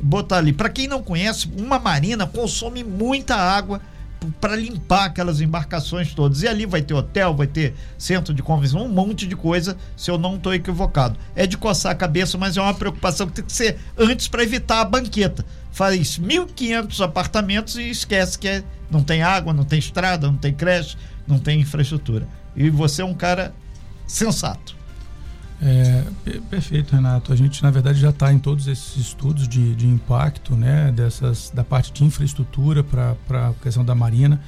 botar 0.00 0.38
ali. 0.38 0.52
Para 0.52 0.68
quem 0.68 0.88
não 0.88 1.02
conhece, 1.02 1.50
uma 1.56 1.78
marina 1.78 2.26
consome 2.26 2.82
muita 2.82 3.36
água 3.36 3.80
para 4.40 4.56
limpar 4.56 5.06
aquelas 5.06 5.40
embarcações 5.40 6.14
todas. 6.14 6.42
E 6.42 6.48
ali 6.48 6.66
vai 6.66 6.82
ter 6.82 6.94
hotel, 6.94 7.34
vai 7.34 7.46
ter 7.46 7.74
centro 7.98 8.32
de 8.32 8.42
convenção, 8.42 8.84
um 8.84 8.88
monte 8.88 9.26
de 9.26 9.36
coisa, 9.36 9.76
se 9.96 10.10
eu 10.10 10.18
não 10.18 10.36
estou 10.36 10.54
equivocado. 10.54 11.18
É 11.34 11.46
de 11.46 11.56
coçar 11.56 11.92
a 11.92 11.94
cabeça, 11.94 12.36
mas 12.38 12.56
é 12.56 12.60
uma 12.60 12.74
preocupação 12.74 13.26
que 13.26 13.34
tem 13.34 13.44
que 13.44 13.52
ser 13.52 13.78
antes 13.96 14.28
para 14.28 14.42
evitar 14.42 14.80
a 14.80 14.84
banqueta. 14.84 15.44
Faz 15.72 16.18
1.500 16.18 17.04
apartamentos 17.04 17.76
e 17.76 17.90
esquece 17.90 18.38
que 18.38 18.48
é, 18.48 18.62
não 18.90 19.02
tem 19.02 19.22
água, 19.22 19.52
não 19.52 19.64
tem 19.64 19.78
estrada, 19.78 20.26
não 20.26 20.36
tem 20.36 20.52
creche, 20.52 20.96
não 21.26 21.38
tem 21.38 21.60
infraestrutura. 21.60 22.26
E 22.54 22.70
você 22.70 23.02
é 23.02 23.04
um 23.04 23.14
cara 23.14 23.52
sensato. 24.06 24.76
É, 25.62 26.04
perfeito, 26.50 26.94
Renato. 26.94 27.32
A 27.32 27.36
gente, 27.36 27.62
na 27.62 27.70
verdade, 27.70 27.98
já 27.98 28.10
está 28.10 28.32
em 28.32 28.38
todos 28.38 28.66
esses 28.66 28.96
estudos 28.96 29.48
de, 29.48 29.74
de 29.74 29.86
impacto, 29.86 30.54
né, 30.56 30.92
dessas, 30.92 31.50
da 31.54 31.64
parte 31.64 31.92
de 31.92 32.04
infraestrutura 32.04 32.82
para 32.82 33.16
a 33.30 33.52
questão 33.62 33.84
da 33.84 33.94
Marina, 33.94 34.40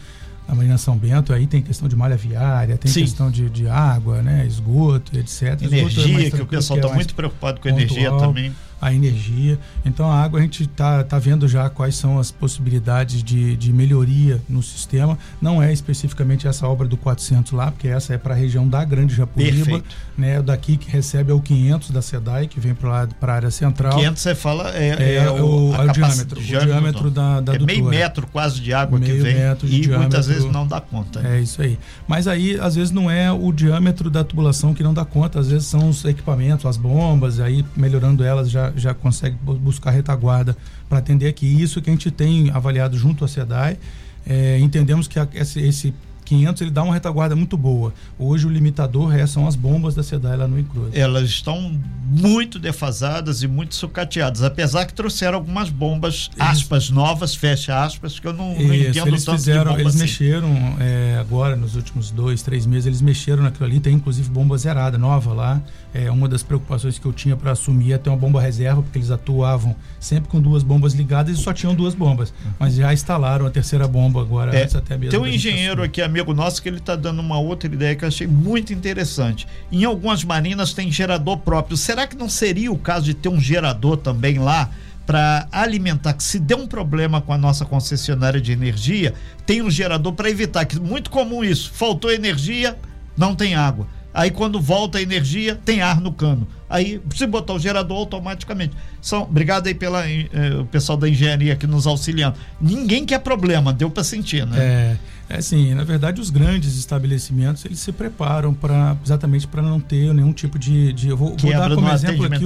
a 0.49 0.55
Marina 0.55 0.77
São 0.79 0.97
Bento. 0.97 1.33
Aí 1.33 1.47
tem 1.47 1.63
questão 1.63 1.89
de 1.89 1.97
malha 1.97 2.17
viária, 2.17 2.77
tem 2.77 2.91
Sim. 2.91 3.03
questão 3.03 3.31
de, 3.31 3.49
de 3.49 3.69
água, 3.69 4.23
né, 4.23 4.47
esgoto, 4.47 5.17
etc. 5.17 5.63
Energia, 5.63 6.29
é 6.29 6.31
que 6.31 6.43
o 6.43 6.47
pessoal 6.47 6.79
está 6.79 6.91
é 6.91 6.95
muito 6.95 7.15
preocupado 7.15 7.61
com 7.61 7.69
energia 7.69 8.11
também 8.13 8.53
a 8.81 8.93
energia. 8.93 9.59
Então 9.85 10.11
a 10.11 10.23
água 10.23 10.39
a 10.39 10.43
gente 10.43 10.65
está 10.65 11.03
tá 11.03 11.19
vendo 11.19 11.49
já 11.49 11.69
quais 11.71 11.97
são 11.97 12.19
as 12.19 12.31
possibilidades 12.31 13.23
de, 13.23 13.57
de 13.57 13.73
melhoria 13.73 14.41
no 14.49 14.63
sistema. 14.63 15.19
Não 15.41 15.63
é 15.63 15.73
especificamente 15.73 16.47
essa 16.47 16.67
obra 16.67 16.87
do 16.87 16.97
400 16.97 17.53
lá, 17.53 17.71
porque 17.71 17.89
essa 17.89 18.15
é 18.15 18.19
para 18.19 18.35
a 18.35 18.37
região 18.37 18.69
da 18.69 18.85
Grande 18.85 19.15
Japuíba, 19.15 19.83
né? 20.17 20.43
Daqui 20.43 20.77
que 20.77 20.91
recebe 20.91 21.31
é 21.31 21.35
o 21.35 21.41
500 21.41 21.91
da 21.91 22.03
SEDAI, 22.03 22.47
que 22.47 22.61
vem 22.61 22.75
para 22.75 23.09
a 23.21 23.33
área 23.33 23.51
central. 23.51 23.95
500 23.95 24.23
você 24.23 24.35
fala 24.35 24.71
é, 24.75 24.89
é, 24.89 25.15
é 25.17 25.31
o, 25.31 25.71
o, 25.71 25.93
diâmetro, 25.93 26.41
o 26.41 26.43
diâmetro 26.43 27.11
da, 27.11 27.41
da 27.41 27.55
é 27.55 27.59
meio 27.59 27.85
metro 27.85 28.27
quase 28.27 28.61
de 28.61 28.73
água 28.73 28.99
meio 28.99 29.15
que 29.15 29.21
vem 29.21 29.35
metro 29.35 29.69
de 29.69 29.77
e 29.77 29.81
diâmetro, 29.81 30.01
muitas 30.01 30.27
vezes 30.27 30.45
não 30.45 30.67
dá 30.67 30.81
conta. 30.81 31.21
Né? 31.21 31.39
É 31.39 31.41
isso 31.41 31.63
aí. 31.63 31.79
Mas 32.07 32.29
aí 32.29 32.59
às 32.61 32.75
vezes 32.75 32.91
não 32.91 33.11
é 33.11 33.31
o 33.33 33.53
diâmetro 33.53 34.11
da 34.11 34.23
tubulação 34.23 34.75
que 34.75 34.83
não 34.83 34.93
dá 34.93 35.05
conta, 35.05 35.41
às 35.41 35.49
vezes 35.49 35.67
são 35.67 35.89
os 35.89 36.05
equipamentos, 36.05 36.67
as 36.67 36.77
bombas, 36.77 37.41
aí 37.41 37.65
melhorando 37.77 38.25
elas 38.25 38.51
já 38.51 38.66
já 38.77 38.95
consegue 38.95 39.37
buscar 39.37 39.91
retaguarda 39.91 40.57
para 40.89 40.99
atender 40.99 41.29
aqui. 41.29 41.47
Isso 41.47 41.81
que 41.83 41.91
a 41.91 41.93
gente 41.93 42.11
tem 42.11 42.51
avaliado 42.51 42.97
junto 42.97 43.25
à 43.25 43.29
SEDAI. 43.29 43.79
É, 44.27 44.59
entendemos 44.59 45.07
que 45.07 45.19
a, 45.19 45.29
esse, 45.35 45.61
esse 45.61 45.95
500 46.27 46.63
ele 46.63 46.71
dá 46.71 46.83
uma 46.83 46.93
retaguarda 46.93 47.37
muito 47.37 47.57
boa. 47.57 47.95
Hoje 48.19 48.47
o 48.47 48.51
limitador 48.51 49.15
é, 49.15 49.27
são 49.27 49.47
as 49.47 49.55
bombas 49.55 49.95
da 49.95 50.03
SEDAI 50.03 50.37
lá 50.37 50.49
no 50.49 50.59
Incruz. 50.59 50.95
Elas 50.95 51.29
estão 51.29 51.81
muito 52.05 52.59
defasadas 52.59 53.43
e 53.43 53.49
muito 53.49 53.75
sucateadas, 53.75 54.43
apesar 54.43 54.85
que 54.85 54.93
trouxeram 54.93 55.39
algumas 55.39 55.71
bombas, 55.71 56.31
aspas 56.39 56.91
novas, 56.91 57.35
fecha 57.35 57.83
aspas, 57.83 58.19
que 58.19 58.27
eu 58.27 58.33
não, 58.33 58.55
não 58.55 58.75
entendo 58.75 59.09
eles 59.09 59.25
tanto 59.25 59.39
fizeram, 59.39 59.73
Eles 59.79 59.95
assim. 59.95 59.99
mexeram 59.99 60.77
é, 60.81 61.17
agora, 61.21 61.57
nos 61.57 61.77
últimos 61.77 62.11
dois, 62.11 62.43
três 62.43 62.67
meses, 62.67 62.87
eles 62.87 63.01
mexeram 63.01 63.43
naquilo 63.43 63.67
ali, 63.67 63.81
tem 63.81 63.95
inclusive 63.95 64.29
bomba 64.29 64.59
zerada, 64.59 64.99
nova 64.99 65.33
lá. 65.33 65.63
É, 65.95 66.11
uma 66.11 66.29
das 66.29 66.43
preocupações 66.43 66.99
que 66.99 67.07
eu 67.07 67.13
tinha 67.13 67.37
para 67.37 67.53
assumir 67.53 67.93
é 67.93 67.99
ter 67.99 68.11
uma 68.11 68.19
bomba 68.19 68.41
reserva, 68.41 68.83
porque 68.83 68.99
eles 68.99 69.11
atuavam 69.11 69.75
sempre 69.99 70.29
com 70.29 70.41
duas 70.41 70.63
bombas 70.63 70.93
ligadas 70.93 71.39
e 71.39 71.41
só 71.41 71.53
tinham 71.53 71.75
duas 71.75 71.95
bombas. 71.95 72.35
Mas 72.59 72.75
já 72.75 72.93
instalaram 72.93 73.47
a 73.47 73.51
terceira 73.51 73.89
bomba 73.89 74.21
agora, 74.21 74.55
é, 74.55 74.65
até 74.65 74.99
mesmo. 74.99 75.11
Tem 75.11 75.21
um 75.21 75.27
engenheiro 75.27 75.83
aqui, 75.83 76.03
amigo 76.03 76.16
nosso, 76.25 76.63
que 76.63 76.69
ele 76.69 76.79
está 76.79 76.97
dando 76.97 77.21
uma 77.21 77.39
outra 77.39 77.73
ideia 77.73 77.95
que 77.95 78.05
eu 78.05 78.09
achei 78.09 78.27
muito 78.27 78.73
interessante. 78.73 79.47
Em 79.71 79.85
algumas 79.85 80.25
marinas 80.25 80.73
tem 80.73 80.91
gerador 80.91 81.39
próprio. 81.39 81.77
Será 81.77 82.07
que 82.07 82.17
não 82.17 82.29
seria 82.29 82.71
o 82.73 82.79
caso 82.79 83.07
de 83.07 83.15
ter 83.15 83.29
um 83.29 83.41
gerador 83.41 83.97
também 83.97 84.39
lá? 84.39 84.71
para 85.07 85.47
alimentar, 85.53 86.15
que 86.15 86.23
se 86.25 86.37
der 86.37 86.57
um 86.57 86.67
problema 86.67 87.21
com 87.21 87.33
a 87.33 87.39
nossa 87.39 87.65
concessionária 87.65 88.41
de 88.41 88.51
energia, 88.51 89.15
tem 89.47 89.63
um 89.63 89.71
gerador 89.71 90.13
para 90.13 90.29
evitar, 90.29 90.65
que 90.65 90.81
muito 90.81 91.11
comum 91.11 91.45
isso, 91.45 91.71
faltou 91.73 92.11
energia, 92.11 92.77
não 93.17 93.33
tem 93.33 93.55
água. 93.55 93.87
Aí 94.13 94.31
quando 94.31 94.61
volta 94.61 94.99
a 94.99 95.03
energia, 95.03 95.55
tem 95.55 95.83
ar 95.83 96.01
no 96.01 96.11
cano. 96.11 96.49
Aí 96.69 97.01
se 97.15 97.27
botar 97.27 97.53
o 97.53 97.59
gerador 97.59 97.99
automaticamente. 97.99 98.75
São, 99.01 99.23
obrigado 99.23 99.67
aí 99.67 99.75
pela 99.75 100.09
eh, 100.09 100.29
pessoal 100.71 100.97
da 100.97 101.07
engenharia 101.07 101.53
aqui 101.53 101.67
nos 101.67 101.87
auxiliando. 101.87 102.37
Ninguém 102.61 103.05
quer 103.05 103.21
problema, 103.21 103.75
deu 103.75 103.91
para 103.91 104.03
sentir, 104.03 104.47
né? 104.47 104.57
É, 104.59 104.97
É 105.29 105.39
assim, 105.39 105.75
na 105.75 105.83
verdade, 105.83 106.21
os 106.21 106.31
grandes 106.31 106.77
estabelecimentos 106.77 107.65
eles 107.65 107.81
se 107.81 107.91
preparam 107.91 108.55
para 108.55 108.97
exatamente 109.05 109.47
para 109.47 109.61
não 109.61 109.81
ter 109.81 110.15
nenhum 110.15 110.33
tipo 110.33 110.59
de. 110.59 110.93
de 110.93 111.09
eu 111.09 111.17
vou, 111.17 111.37
vou 111.37 111.51
dar 111.51 111.75
como 111.75 111.89
exemplo 111.91 112.27
aqui 112.27 112.45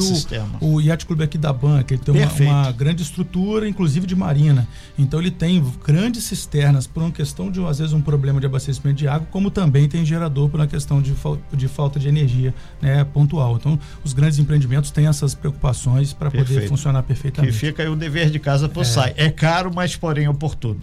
o, 0.61 0.75
o 0.75 0.81
Yacht 0.81 1.05
Clube 1.05 1.23
aqui 1.23 1.37
da 1.37 1.53
banca. 1.53 1.93
Ele 1.93 2.03
tem 2.03 2.15
uma, 2.15 2.63
uma, 2.63 2.73
grande 2.73 3.03
estrutura, 3.03 3.69
inclusive 3.69 4.07
de 4.07 4.17
marina. 4.17 4.67
Então 4.99 5.21
ele 5.21 5.31
tem 5.31 5.63
grandes 5.85 6.25
cisternas 6.25 6.87
por 6.87 7.03
uma 7.03 7.13
questão 7.13 7.51
de, 7.51 7.63
às 7.65 7.79
vezes, 7.79 7.93
um 7.93 8.01
problema 8.01 8.41
de 8.41 8.47
abastecimento 8.47 8.97
de 8.97 9.07
água, 9.07 9.29
como 9.31 9.51
também 9.51 9.87
tem 9.87 10.05
gerador 10.05 10.49
por 10.49 10.59
uma 10.59 10.67
questão 10.67 11.03
de, 11.03 11.15
de 11.53 11.69
falta 11.69 12.01
de 12.01 12.09
energia 12.09 12.55
né, 12.81 13.05
pontual. 13.05 13.57
Então, 13.57 13.79
os 14.03 14.15
grandes 14.15 14.39
empreendimentos 14.39 14.91
têm 14.91 15.07
essas 15.07 15.35
preocupações 15.35 16.15
para 16.15 16.31
poder 16.31 16.67
funcionar 16.67 17.03
perfeitamente. 17.03 17.53
Que 17.53 17.59
fica 17.59 17.83
aí 17.83 17.89
o 17.91 17.97
dever 17.97 18.31
de 18.31 18.39
casa 18.39 18.69
por 18.71 18.83
é. 18.83 18.85
SAI. 18.85 19.15
É 19.17 19.31
caro, 19.31 19.71
mas 19.75 19.97
porém 19.97 20.27
oportuno. 20.29 20.81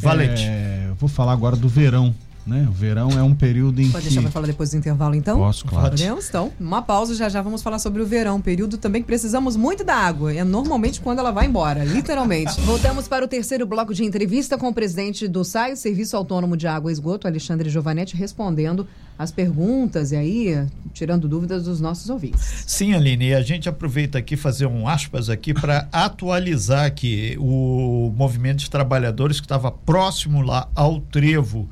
Valente. 0.00 0.44
É, 0.46 0.90
vou 0.98 1.08
falar 1.08 1.32
agora 1.32 1.56
do 1.56 1.68
verão. 1.68 2.14
Né? 2.46 2.66
O 2.68 2.72
verão 2.72 3.10
é 3.10 3.22
um 3.22 3.34
período 3.34 3.80
em 3.80 3.90
Pode 3.90 4.04
que... 4.04 4.08
deixar 4.08 4.22
para 4.22 4.30
falar 4.30 4.46
depois 4.46 4.70
do 4.70 4.76
intervalo, 4.76 5.14
então? 5.14 5.38
Posso, 5.38 5.64
claro. 5.66 5.90
Podemos, 5.90 6.28
então. 6.28 6.50
Uma 6.58 6.82
pausa, 6.82 7.14
já 7.14 7.28
já 7.28 7.42
vamos 7.42 7.62
falar 7.62 7.78
sobre 7.78 8.00
o 8.02 8.06
verão. 8.06 8.36
Um 8.36 8.40
período 8.40 8.78
também 8.78 9.02
que 9.02 9.06
precisamos 9.06 9.56
muito 9.56 9.84
da 9.84 9.94
água. 9.94 10.34
É 10.34 10.42
normalmente 10.42 11.00
quando 11.00 11.18
ela 11.18 11.30
vai 11.30 11.46
embora, 11.46 11.84
literalmente. 11.84 12.58
Voltamos 12.62 13.06
para 13.06 13.24
o 13.24 13.28
terceiro 13.28 13.66
bloco 13.66 13.94
de 13.94 14.04
entrevista 14.04 14.56
com 14.56 14.68
o 14.68 14.74
presidente 14.74 15.28
do 15.28 15.44
SAI, 15.44 15.74
o 15.74 15.76
Serviço 15.76 16.16
Autônomo 16.16 16.56
de 16.56 16.66
Água 16.66 16.90
e 16.90 16.92
Esgoto, 16.92 17.26
Alexandre 17.26 17.68
Giovanetti, 17.68 18.16
respondendo 18.16 18.86
as 19.18 19.30
perguntas 19.30 20.12
e 20.12 20.16
aí 20.16 20.66
tirando 20.94 21.28
dúvidas 21.28 21.64
dos 21.64 21.78
nossos 21.78 22.08
ouvintes. 22.08 22.64
Sim, 22.66 22.94
Aline, 22.94 23.28
e 23.28 23.34
a 23.34 23.42
gente 23.42 23.68
aproveita 23.68 24.16
aqui 24.16 24.34
fazer 24.34 24.64
um 24.64 24.88
aspas 24.88 25.28
aqui 25.28 25.52
para 25.52 25.86
atualizar 25.92 26.86
aqui 26.86 27.36
o 27.38 28.10
movimento 28.16 28.60
de 28.60 28.70
trabalhadores 28.70 29.38
que 29.38 29.44
estava 29.44 29.70
próximo 29.70 30.40
lá 30.40 30.68
ao 30.74 31.00
trevo 31.00 31.68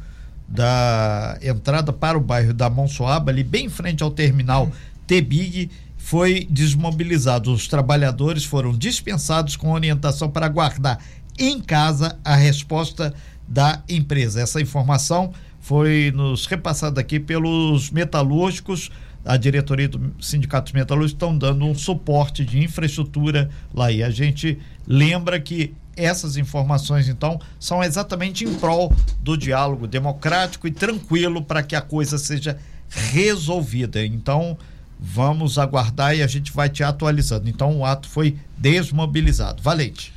da 0.48 1.38
entrada 1.42 1.92
para 1.92 2.16
o 2.16 2.20
bairro 2.20 2.54
da 2.54 2.70
Monsoaba, 2.70 3.30
ali 3.30 3.44
bem 3.44 3.66
em 3.66 3.68
frente 3.68 4.02
ao 4.02 4.10
terminal 4.10 4.70
T-Big, 5.06 5.70
foi 5.96 6.46
desmobilizado. 6.50 7.52
Os 7.52 7.68
trabalhadores 7.68 8.44
foram 8.44 8.72
dispensados 8.72 9.56
com 9.56 9.72
orientação 9.72 10.30
para 10.30 10.46
aguardar 10.46 10.98
em 11.38 11.60
casa 11.60 12.18
a 12.24 12.34
resposta 12.34 13.14
da 13.46 13.82
empresa. 13.88 14.40
Essa 14.40 14.60
informação 14.60 15.32
foi 15.60 16.10
nos 16.14 16.46
repassado 16.46 16.98
aqui 16.98 17.20
pelos 17.20 17.90
metalúrgicos. 17.90 18.90
A 19.24 19.36
diretoria 19.36 19.88
do 19.88 20.14
Sindicato 20.18 20.64
dos 20.64 20.72
Metalúrgicos 20.72 21.12
estão 21.12 21.36
dando 21.36 21.66
um 21.66 21.74
suporte 21.74 22.44
de 22.44 22.58
infraestrutura 22.64 23.50
lá. 23.74 23.92
E 23.92 24.02
a 24.02 24.08
gente 24.08 24.58
lembra 24.86 25.38
que 25.38 25.74
essas 25.98 26.36
informações, 26.36 27.08
então, 27.08 27.40
são 27.58 27.82
exatamente 27.82 28.44
em 28.44 28.54
prol 28.54 28.92
do 29.20 29.36
diálogo 29.36 29.86
democrático 29.86 30.66
e 30.66 30.70
tranquilo 30.70 31.42
para 31.42 31.62
que 31.62 31.76
a 31.76 31.80
coisa 31.80 32.18
seja 32.18 32.58
resolvida. 32.88 34.04
Então, 34.04 34.56
vamos 34.98 35.58
aguardar 35.58 36.16
e 36.16 36.22
a 36.22 36.26
gente 36.26 36.52
vai 36.52 36.68
te 36.68 36.82
atualizando. 36.82 37.48
Então, 37.48 37.78
o 37.78 37.84
ato 37.84 38.08
foi 38.08 38.36
desmobilizado. 38.56 39.62
Valente. 39.62 40.12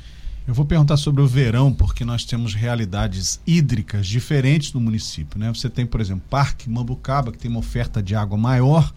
Eu 0.46 0.54
vou 0.54 0.64
perguntar 0.64 0.96
sobre 0.96 1.22
o 1.22 1.26
verão, 1.26 1.72
porque 1.72 2.04
nós 2.04 2.24
temos 2.24 2.52
realidades 2.52 3.40
hídricas 3.46 4.08
diferentes 4.08 4.72
no 4.72 4.80
município. 4.80 5.38
Né? 5.38 5.52
Você 5.54 5.70
tem, 5.70 5.86
por 5.86 6.00
exemplo, 6.00 6.24
Parque 6.28 6.68
Mambucaba, 6.68 7.30
que 7.30 7.38
tem 7.38 7.50
uma 7.50 7.60
oferta 7.60 8.02
de 8.02 8.16
água 8.16 8.36
maior 8.36 8.92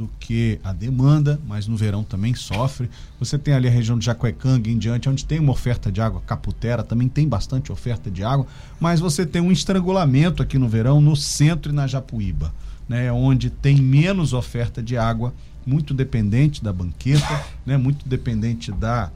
do 0.00 0.08
que 0.18 0.58
a 0.64 0.72
demanda, 0.72 1.38
mas 1.46 1.66
no 1.66 1.76
verão 1.76 2.02
também 2.02 2.34
sofre. 2.34 2.88
Você 3.18 3.38
tem 3.38 3.52
ali 3.52 3.68
a 3.68 3.70
região 3.70 3.98
de 3.98 4.06
Jacuecanga 4.06 4.70
em 4.70 4.78
diante, 4.78 5.10
onde 5.10 5.26
tem 5.26 5.38
uma 5.38 5.52
oferta 5.52 5.92
de 5.92 6.00
água, 6.00 6.22
Caputera 6.26 6.82
também 6.82 7.06
tem 7.06 7.28
bastante 7.28 7.70
oferta 7.70 8.10
de 8.10 8.24
água, 8.24 8.46
mas 8.80 8.98
você 8.98 9.26
tem 9.26 9.42
um 9.42 9.52
estrangulamento 9.52 10.42
aqui 10.42 10.56
no 10.56 10.70
verão 10.70 11.02
no 11.02 11.14
centro 11.14 11.70
e 11.70 11.74
na 11.74 11.86
Japuíba, 11.86 12.50
né, 12.88 13.12
onde 13.12 13.50
tem 13.50 13.76
menos 13.76 14.32
oferta 14.32 14.82
de 14.82 14.96
água, 14.96 15.34
muito 15.66 15.92
dependente 15.92 16.64
da 16.64 16.72
banqueta, 16.72 17.44
né, 17.66 17.76
muito 17.76 18.08
dependente 18.08 18.72
da 18.72 19.10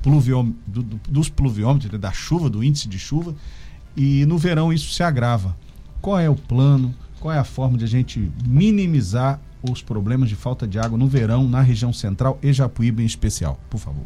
pluviom, 0.00 0.52
do, 0.64 0.80
do, 0.84 1.00
dos 1.08 1.28
pluviômetros, 1.28 2.00
da 2.00 2.12
chuva, 2.12 2.48
do 2.48 2.62
índice 2.62 2.86
de 2.86 3.00
chuva, 3.00 3.34
e 3.96 4.24
no 4.26 4.38
verão 4.38 4.72
isso 4.72 4.92
se 4.92 5.02
agrava. 5.02 5.56
Qual 6.00 6.20
é 6.20 6.30
o 6.30 6.36
plano? 6.36 6.94
Qual 7.18 7.34
é 7.34 7.38
a 7.38 7.42
forma 7.42 7.76
de 7.76 7.84
a 7.84 7.88
gente 7.88 8.30
minimizar 8.46 9.40
os 9.62 9.82
problemas 9.82 10.28
de 10.28 10.36
falta 10.36 10.66
de 10.66 10.78
água 10.78 10.96
no 10.96 11.08
verão 11.08 11.48
na 11.48 11.60
região 11.60 11.92
central 11.92 12.38
e 12.42 12.52
Japuíba 12.52 13.02
em 13.02 13.06
especial? 13.06 13.58
Por 13.68 13.78
favor. 13.78 14.04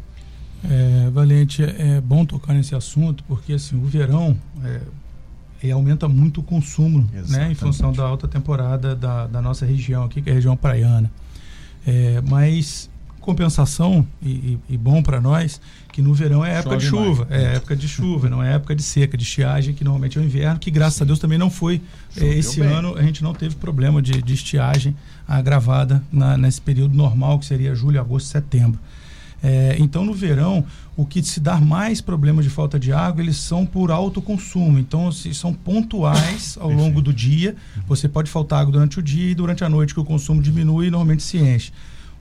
É, 0.63 1.09
Valente, 1.11 1.61
é 1.63 1.99
bom 1.99 2.25
tocar 2.25 2.53
nesse 2.53 2.73
assunto 2.73 3.23
porque 3.25 3.53
assim 3.53 3.75
o 3.75 3.85
verão 3.85 4.37
é, 5.61 5.71
aumenta 5.71 6.07
muito 6.07 6.41
o 6.41 6.43
consumo, 6.43 7.07
né, 7.29 7.51
em 7.51 7.55
função 7.55 7.91
da 7.91 8.03
alta 8.03 8.27
temporada 8.27 8.95
da, 8.95 9.27
da 9.27 9.41
nossa 9.41 9.65
região 9.65 10.03
aqui, 10.03 10.21
que 10.21 10.29
é 10.29 10.31
a 10.31 10.35
região 10.35 10.55
praiana. 10.55 11.11
É, 11.85 12.21
mas 12.21 12.89
compensação 13.23 14.05
e, 14.21 14.29
e, 14.29 14.59
e 14.71 14.77
bom 14.77 15.01
para 15.01 15.19
nós 15.19 15.59
que 15.91 16.01
no 16.01 16.13
verão 16.13 16.43
é 16.43 16.55
época 16.55 16.79
Chove 16.79 16.79
de 16.79 16.89
chuva, 16.89 17.27
mais. 17.29 17.43
é 17.43 17.55
época 17.55 17.75
de 17.75 17.87
chuva, 17.87 18.29
não 18.29 18.43
é 18.43 18.55
época 18.55 18.75
de 18.75 18.83
seca, 18.83 19.15
de 19.15 19.23
estiagem, 19.23 19.73
que 19.73 19.83
normalmente 19.83 20.17
é 20.17 20.21
o 20.21 20.23
inverno, 20.23 20.59
que 20.59 20.69
graças 20.69 21.01
a 21.01 21.05
Deus 21.05 21.19
também 21.19 21.37
não 21.37 21.49
foi. 21.49 21.81
Choveu 22.11 22.33
Esse 22.33 22.59
bem. 22.59 22.69
ano 22.69 22.95
a 22.97 23.01
gente 23.03 23.23
não 23.23 23.33
teve 23.33 23.55
problema 23.55 24.01
de, 24.01 24.21
de 24.21 24.33
estiagem 24.33 24.95
agravada 25.27 26.03
na, 26.11 26.37
nesse 26.37 26.59
período 26.59 26.95
normal, 26.95 27.39
que 27.39 27.45
seria 27.45 27.73
julho, 27.73 27.99
agosto, 27.99 28.27
setembro. 28.27 28.79
É, 29.41 29.75
então, 29.77 30.05
no 30.05 30.13
verão, 30.13 30.65
o 30.95 31.05
que 31.05 31.21
se 31.21 31.39
dá 31.39 31.59
mais 31.59 31.99
problemas 31.99 32.45
de 32.45 32.49
falta 32.49 32.79
de 32.79 32.93
água, 32.93 33.21
eles 33.21 33.35
são 33.35 33.65
por 33.65 33.91
alto 33.91 34.21
consumo. 34.21 34.79
Então, 34.79 35.11
se 35.11 35.33
são 35.33 35.53
pontuais 35.53 36.57
ao 36.59 36.71
longo 36.71 37.01
do 37.01 37.13
dia. 37.13 37.55
Você 37.85 38.07
pode 38.07 38.31
faltar 38.31 38.61
água 38.61 38.71
durante 38.71 38.99
o 38.99 39.01
dia 39.01 39.31
e 39.31 39.35
durante 39.35 39.63
a 39.63 39.69
noite 39.69 39.93
que 39.93 39.99
o 39.99 40.05
consumo 40.05 40.41
diminui 40.41 40.87
e 40.87 40.91
normalmente 40.91 41.23
se 41.23 41.37
enche 41.37 41.71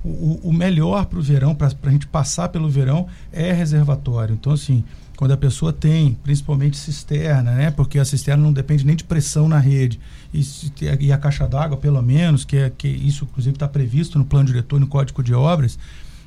o, 0.05 0.41
o 0.43 0.53
melhor 0.53 1.07
para 1.07 1.19
o 1.19 1.23
verão, 1.23 1.55
para 1.55 1.73
a 1.83 1.91
gente 1.91 2.07
passar 2.07 2.49
pelo 2.49 2.69
verão, 2.69 3.07
é 3.33 3.53
reservatório. 3.53 4.35
Então, 4.35 4.53
assim, 4.53 4.85
quando 5.17 5.33
a 5.33 5.37
pessoa 5.37 5.73
tem, 5.73 6.15
principalmente 6.25 6.77
cisterna, 6.77 7.53
né? 7.53 7.71
Porque 7.71 7.99
a 7.99 8.05
cisterna 8.05 8.43
não 8.43 8.53
depende 8.53 8.85
nem 8.85 8.97
de 8.97 9.05
pressão 9.05 9.49
na 9.49 9.59
rede. 9.59 10.01
E, 10.35 10.45
e 10.99 11.13
a 11.13 11.19
caixa 11.19 11.47
d'água, 11.47 11.77
pelo 11.77 12.03
menos, 12.03 12.45
que, 12.45 12.57
é, 12.57 12.71
que 12.71 12.89
isso, 12.89 13.25
inclusive, 13.25 13.55
está 13.55 13.69
previsto 13.69 14.19
no 14.19 14.25
plano 14.25 14.47
diretor, 14.47 14.81
no 14.81 14.87
Código 14.87 15.23
de 15.23 15.33
Obras, 15.33 15.79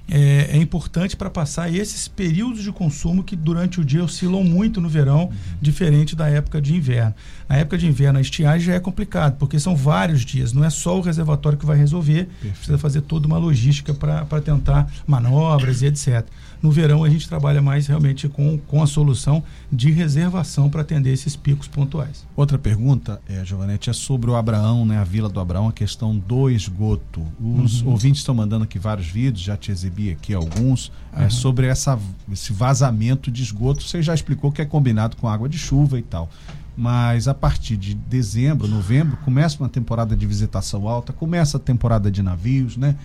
é, 0.07 0.49
é 0.51 0.57
importante 0.57 1.15
para 1.15 1.29
passar 1.29 1.73
esses 1.73 2.07
períodos 2.07 2.63
de 2.63 2.71
consumo 2.71 3.23
que 3.23 3.35
durante 3.35 3.79
o 3.81 3.85
dia 3.85 4.03
oscilam 4.03 4.43
muito 4.43 4.79
no 4.79 4.87
verão, 4.87 5.31
diferente 5.61 6.15
da 6.15 6.27
época 6.27 6.61
de 6.61 6.75
inverno. 6.75 7.13
Na 7.49 7.57
época 7.57 7.77
de 7.77 7.87
inverno, 7.87 8.19
a 8.19 8.21
estiagem 8.21 8.67
já 8.67 8.73
é 8.73 8.79
complicado, 8.79 9.37
porque 9.37 9.59
são 9.59 9.75
vários 9.75 10.23
dias, 10.23 10.53
não 10.53 10.63
é 10.63 10.69
só 10.69 10.97
o 10.97 11.01
reservatório 11.01 11.57
que 11.57 11.65
vai 11.65 11.77
resolver, 11.77 12.25
Perfeito. 12.25 12.53
precisa 12.55 12.77
fazer 12.77 13.01
toda 13.01 13.27
uma 13.27 13.37
logística 13.37 13.93
para 13.93 14.41
tentar 14.41 14.91
manobras 15.07 15.81
e 15.81 15.87
etc. 15.87 16.25
No 16.61 16.71
verão, 16.71 17.03
a 17.03 17.09
gente 17.09 17.27
trabalha 17.27 17.61
mais 17.61 17.87
realmente 17.87 18.27
com, 18.27 18.57
com 18.57 18.81
a 18.81 18.87
solução 18.87 19.43
de 19.71 19.91
reservação 19.91 20.69
para 20.69 20.81
atender 20.81 21.11
esses 21.11 21.35
picos 21.35 21.67
pontuais. 21.67 22.25
Outra 22.35 22.57
pergunta, 22.57 23.21
é, 23.27 23.43
Giovanete, 23.45 23.89
é 23.89 23.93
sobre 23.93 24.29
o 24.29 24.35
Abraão, 24.35 24.85
né, 24.85 24.97
a 24.97 25.03
Vila 25.03 25.29
do 25.29 25.39
Abraão, 25.39 25.67
a 25.67 25.73
questão 25.73 26.17
do 26.17 26.49
esgoto. 26.49 27.21
Os 27.39 27.81
uhum. 27.81 27.91
ouvintes 27.91 28.21
estão 28.21 28.35
mandando 28.35 28.63
aqui 28.63 28.79
vários 28.79 29.07
vídeos, 29.07 29.43
já 29.43 29.55
te 29.55 29.71
exibi 29.71 30.11
aqui 30.11 30.33
alguns, 30.33 30.87
uhum. 31.15 31.23
é, 31.23 31.29
sobre 31.29 31.67
essa, 31.67 31.99
esse 32.31 32.51
vazamento 32.51 33.31
de 33.31 33.43
esgoto. 33.43 33.83
Você 33.83 34.01
já 34.01 34.13
explicou 34.13 34.51
que 34.51 34.61
é 34.61 34.65
combinado 34.65 35.15
com 35.17 35.27
água 35.27 35.47
de 35.47 35.57
chuva 35.57 35.99
e 35.99 36.01
tal 36.01 36.29
mas 36.77 37.27
a 37.27 37.33
partir 37.33 37.77
de 37.77 37.93
dezembro, 37.93 38.67
novembro, 38.67 39.17
começa 39.23 39.57
uma 39.61 39.69
temporada 39.69 40.15
de 40.15 40.25
visitação 40.25 40.87
alta, 40.87 41.13
começa 41.13 41.57
a 41.57 41.59
temporada 41.59 42.11
de 42.11 42.21
navios, 42.21 42.75
né? 42.75 42.95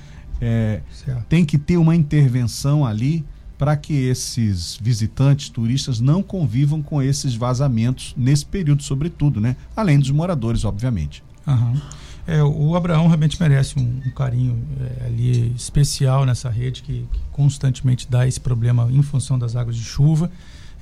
É, 0.41 0.81
tem 1.29 1.45
que 1.45 1.59
ter 1.59 1.77
uma 1.77 1.95
intervenção 1.95 2.85
ali 2.85 3.25
para 3.61 3.77
que 3.77 3.93
esses 3.93 4.79
visitantes, 4.81 5.51
turistas, 5.51 6.01
não 6.01 6.23
convivam 6.23 6.81
com 6.81 7.03
esses 7.03 7.35
vazamentos 7.35 8.15
nesse 8.17 8.47
período, 8.47 8.83
sobretudo, 8.83 9.39
né? 9.39 9.55
Além 9.77 9.99
dos 9.99 10.11
moradores, 10.11 10.65
obviamente. 10.65 11.23
Uhum. 11.47 11.79
É, 12.27 12.43
o 12.43 12.75
Abraão 12.75 13.07
realmente 13.07 13.39
merece 13.39 13.79
um, 13.79 14.01
um 14.07 14.11
carinho 14.13 14.59
é, 14.81 15.05
ali 15.05 15.53
especial 15.55 16.25
nessa 16.25 16.49
rede 16.49 16.83
que, 16.83 17.07
que, 17.13 17.21
constantemente 17.33 18.09
dá 18.11 18.27
esse 18.27 18.41
problema 18.41 18.89
em 18.91 19.03
função 19.03 19.39
das 19.39 19.55
águas 19.55 19.77
de 19.77 19.85
chuva. 19.85 20.31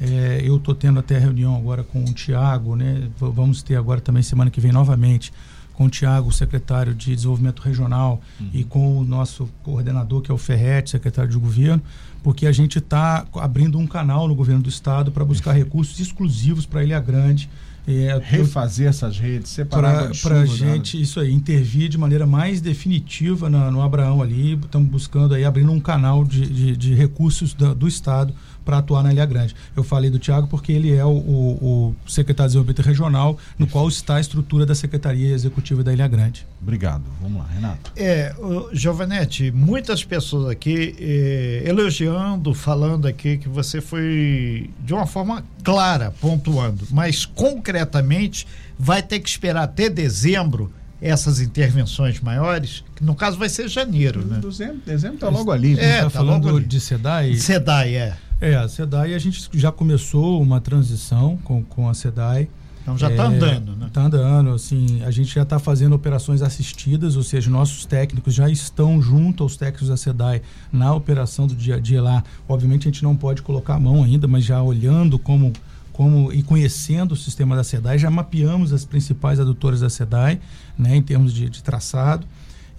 É, 0.00 0.40
eu 0.44 0.56
estou 0.56 0.72
tendo 0.72 1.00
até 1.00 1.18
reunião 1.18 1.56
agora 1.56 1.82
com 1.82 2.04
o 2.04 2.12
Tiago, 2.12 2.76
né? 2.76 3.08
vamos 3.18 3.60
ter 3.60 3.74
agora 3.74 4.00
também 4.00 4.22
semana 4.22 4.52
que 4.52 4.60
vem 4.60 4.70
novamente 4.70 5.32
com 5.78 5.84
o 5.84 5.88
Tiago, 5.88 6.32
secretário 6.32 6.92
de 6.92 7.14
Desenvolvimento 7.14 7.62
Regional, 7.62 8.20
uhum. 8.40 8.50
e 8.52 8.64
com 8.64 8.98
o 8.98 9.04
nosso 9.04 9.48
coordenador, 9.62 10.20
que 10.20 10.28
é 10.28 10.34
o 10.34 10.36
Ferret, 10.36 10.90
secretário 10.90 11.30
de 11.30 11.38
Governo, 11.38 11.80
porque 12.20 12.48
a 12.48 12.52
gente 12.52 12.80
está 12.80 13.24
abrindo 13.34 13.78
um 13.78 13.86
canal 13.86 14.26
no 14.26 14.34
governo 14.34 14.60
do 14.60 14.68
estado 14.68 15.12
para 15.12 15.24
buscar 15.24 15.52
recursos 15.52 16.00
exclusivos 16.00 16.66
para 16.66 16.82
Ilha 16.82 16.98
Grande. 16.98 17.48
É, 17.86 18.20
Refazer 18.22 18.88
essas 18.88 19.18
redes, 19.18 19.50
separar 19.50 20.10
para 20.20 20.40
a 20.40 20.44
gente 20.44 21.00
isso 21.00 21.20
aí 21.20 21.32
intervir 21.32 21.88
de 21.88 21.96
maneira 21.96 22.26
mais 22.26 22.60
definitiva 22.60 23.48
na, 23.48 23.70
no 23.70 23.80
Abraão 23.80 24.20
ali, 24.20 24.54
estamos 24.54 24.90
buscando 24.90 25.32
aí 25.32 25.42
abrindo 25.42 25.72
um 25.72 25.80
canal 25.80 26.22
de, 26.22 26.44
de, 26.44 26.76
de 26.76 26.92
recursos 26.92 27.54
do, 27.54 27.74
do 27.74 27.88
estado 27.88 28.34
para 28.68 28.78
atuar 28.78 29.02
na 29.02 29.10
Ilha 29.10 29.24
Grande. 29.24 29.56
Eu 29.74 29.82
falei 29.82 30.10
do 30.10 30.18
Tiago 30.18 30.46
porque 30.46 30.70
ele 30.70 30.94
é 30.94 31.02
o, 31.02 31.08
o, 31.08 31.94
o 32.04 32.10
secretário 32.10 32.48
de 32.48 32.52
desenvolvimento 32.52 32.82
regional, 32.82 33.38
no 33.58 33.66
qual 33.66 33.88
está 33.88 34.16
a 34.16 34.20
estrutura 34.20 34.66
da 34.66 34.74
Secretaria 34.74 35.32
Executiva 35.32 35.82
da 35.82 35.90
Ilha 35.90 36.06
Grande. 36.06 36.46
Obrigado. 36.60 37.04
Vamos 37.18 37.38
lá, 37.38 37.48
Renato. 37.50 37.90
É, 37.96 38.34
Giovanetti, 38.74 39.50
muitas 39.50 40.04
pessoas 40.04 40.50
aqui 40.50 40.94
eh, 41.00 41.62
elogiando, 41.64 42.52
falando 42.52 43.08
aqui 43.08 43.38
que 43.38 43.48
você 43.48 43.80
foi 43.80 44.68
de 44.84 44.92
uma 44.92 45.06
forma 45.06 45.42
clara, 45.64 46.12
pontuando, 46.20 46.84
mas 46.90 47.24
concretamente 47.24 48.46
vai 48.78 49.02
ter 49.02 49.18
que 49.18 49.30
esperar 49.30 49.62
até 49.62 49.88
dezembro 49.88 50.70
essas 51.00 51.40
intervenções 51.40 52.20
maiores, 52.20 52.84
que 52.94 53.02
no 53.02 53.14
caso 53.14 53.38
vai 53.38 53.48
ser 53.48 53.66
janeiro, 53.68 54.26
né? 54.26 54.40
Dezembro, 54.42 54.82
dezembro 54.84 55.14
está 55.14 55.28
logo 55.30 55.52
ali. 55.52 55.78
É, 55.78 55.98
está 55.98 56.02
tá 56.04 56.10
falando 56.10 56.60
de 56.60 56.80
SEDAI? 56.80 57.36
SEDAI, 57.36 57.94
é. 57.94 58.16
É, 58.40 58.54
a 58.54 58.68
SEDAI 58.68 59.14
a 59.14 59.18
gente 59.18 59.48
já 59.52 59.72
começou 59.72 60.40
uma 60.40 60.60
transição 60.60 61.36
com, 61.42 61.62
com 61.64 61.88
a 61.88 61.94
SEDAI. 61.94 62.48
Então 62.82 62.96
já 62.96 63.10
está 63.10 63.24
é, 63.24 63.26
andando, 63.26 63.76
né? 63.76 63.86
Está 63.86 64.02
andando, 64.02 64.50
assim, 64.50 65.02
a 65.02 65.10
gente 65.10 65.34
já 65.34 65.42
está 65.42 65.58
fazendo 65.58 65.94
operações 65.94 66.40
assistidas, 66.40 67.16
ou 67.16 67.22
seja, 67.22 67.50
nossos 67.50 67.84
técnicos 67.84 68.32
já 68.32 68.48
estão 68.48 69.02
junto 69.02 69.42
aos 69.42 69.56
técnicos 69.56 69.88
da 69.88 69.96
SEDAI 69.96 70.40
na 70.72 70.94
operação 70.94 71.46
do 71.46 71.54
dia 71.54 71.74
a 71.74 71.80
dia 71.80 72.00
lá. 72.00 72.22
Obviamente 72.48 72.88
a 72.88 72.90
gente 72.90 73.02
não 73.02 73.16
pode 73.16 73.42
colocar 73.42 73.74
a 73.74 73.80
mão 73.80 74.04
ainda, 74.04 74.26
mas 74.28 74.44
já 74.44 74.62
olhando 74.62 75.18
como, 75.18 75.52
como 75.92 76.32
e 76.32 76.42
conhecendo 76.42 77.12
o 77.12 77.16
sistema 77.16 77.56
da 77.56 77.64
SEDAI, 77.64 77.98
já 77.98 78.10
mapeamos 78.10 78.72
as 78.72 78.84
principais 78.84 79.38
adutoras 79.40 79.80
da 79.80 79.90
SEDAI, 79.90 80.40
né, 80.78 80.96
em 80.96 81.02
termos 81.02 81.34
de, 81.34 81.50
de 81.50 81.62
traçado. 81.62 82.26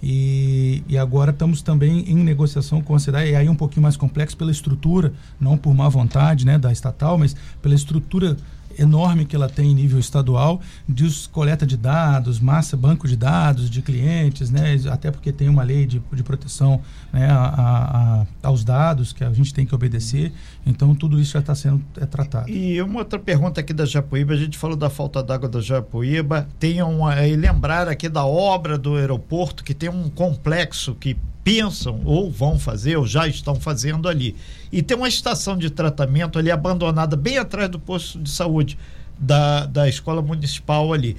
E, 0.02 0.82
e, 0.88 0.96
agora 0.96 1.30
estamos 1.30 1.60
também 1.60 2.10
em 2.10 2.16
negociação 2.16 2.80
com 2.80 2.94
a 2.94 2.98
cidade, 2.98 3.30
e 3.30 3.36
aí 3.36 3.48
um 3.48 3.54
pouquinho 3.54 3.82
mais 3.82 3.96
complexo 3.96 4.36
pela 4.36 4.50
estrutura, 4.50 5.12
não 5.38 5.58
por 5.58 5.74
má 5.74 5.88
vontade 5.88 6.46
né, 6.46 6.58
da 6.58 6.72
estatal, 6.72 7.18
mas 7.18 7.36
pela 7.60 7.74
estrutura 7.74 8.36
enorme 8.78 9.24
que 9.24 9.34
ela 9.34 9.48
tem 9.48 9.70
em 9.70 9.74
nível 9.74 9.98
estadual, 9.98 10.60
de 10.88 11.28
coleta 11.28 11.66
de 11.66 11.76
dados, 11.76 12.40
massa, 12.40 12.76
banco 12.76 13.06
de 13.06 13.16
dados 13.16 13.68
de 13.70 13.82
clientes, 13.82 14.50
né, 14.50 14.76
até 14.90 15.10
porque 15.10 15.32
tem 15.32 15.48
uma 15.48 15.62
lei 15.62 15.86
de, 15.86 16.02
de 16.12 16.22
proteção 16.22 16.80
né, 17.12 17.28
a, 17.30 18.26
a, 18.42 18.48
aos 18.48 18.64
dados 18.64 19.12
que 19.12 19.24
a 19.24 19.32
gente 19.32 19.52
tem 19.52 19.66
que 19.66 19.74
obedecer. 19.74 20.32
Então, 20.64 20.94
tudo 20.94 21.20
isso 21.20 21.32
já 21.32 21.40
está 21.40 21.54
sendo 21.54 21.82
é, 21.96 22.06
tratado. 22.06 22.50
E 22.50 22.80
uma 22.82 23.00
outra 23.00 23.18
pergunta 23.18 23.60
aqui 23.60 23.72
da 23.72 23.84
Japuíba, 23.84 24.34
a 24.34 24.36
gente 24.36 24.58
falou 24.58 24.76
da 24.76 24.90
falta 24.90 25.22
d'água 25.22 25.48
da 25.48 25.60
Japuíba, 25.60 26.48
tem 26.58 26.82
uma, 26.82 27.26
e 27.26 27.36
lembrar 27.36 27.88
aqui 27.88 28.08
da 28.08 28.24
obra 28.24 28.78
do 28.78 28.96
aeroporto, 28.96 29.64
que 29.64 29.74
tem 29.74 29.88
um 29.88 30.08
complexo 30.08 30.94
que 30.94 31.16
pensam 31.50 32.00
ou 32.04 32.30
vão 32.30 32.56
fazer 32.60 32.96
ou 32.96 33.04
já 33.04 33.26
estão 33.26 33.56
fazendo 33.56 34.08
ali. 34.08 34.36
E 34.70 34.82
tem 34.82 34.96
uma 34.96 35.08
estação 35.08 35.58
de 35.58 35.68
tratamento 35.68 36.38
ali 36.38 36.48
abandonada 36.48 37.16
bem 37.16 37.38
atrás 37.38 37.68
do 37.68 37.78
posto 37.78 38.20
de 38.20 38.30
saúde 38.30 38.78
da, 39.18 39.66
da 39.66 39.88
escola 39.88 40.22
municipal 40.22 40.92
ali. 40.92 41.16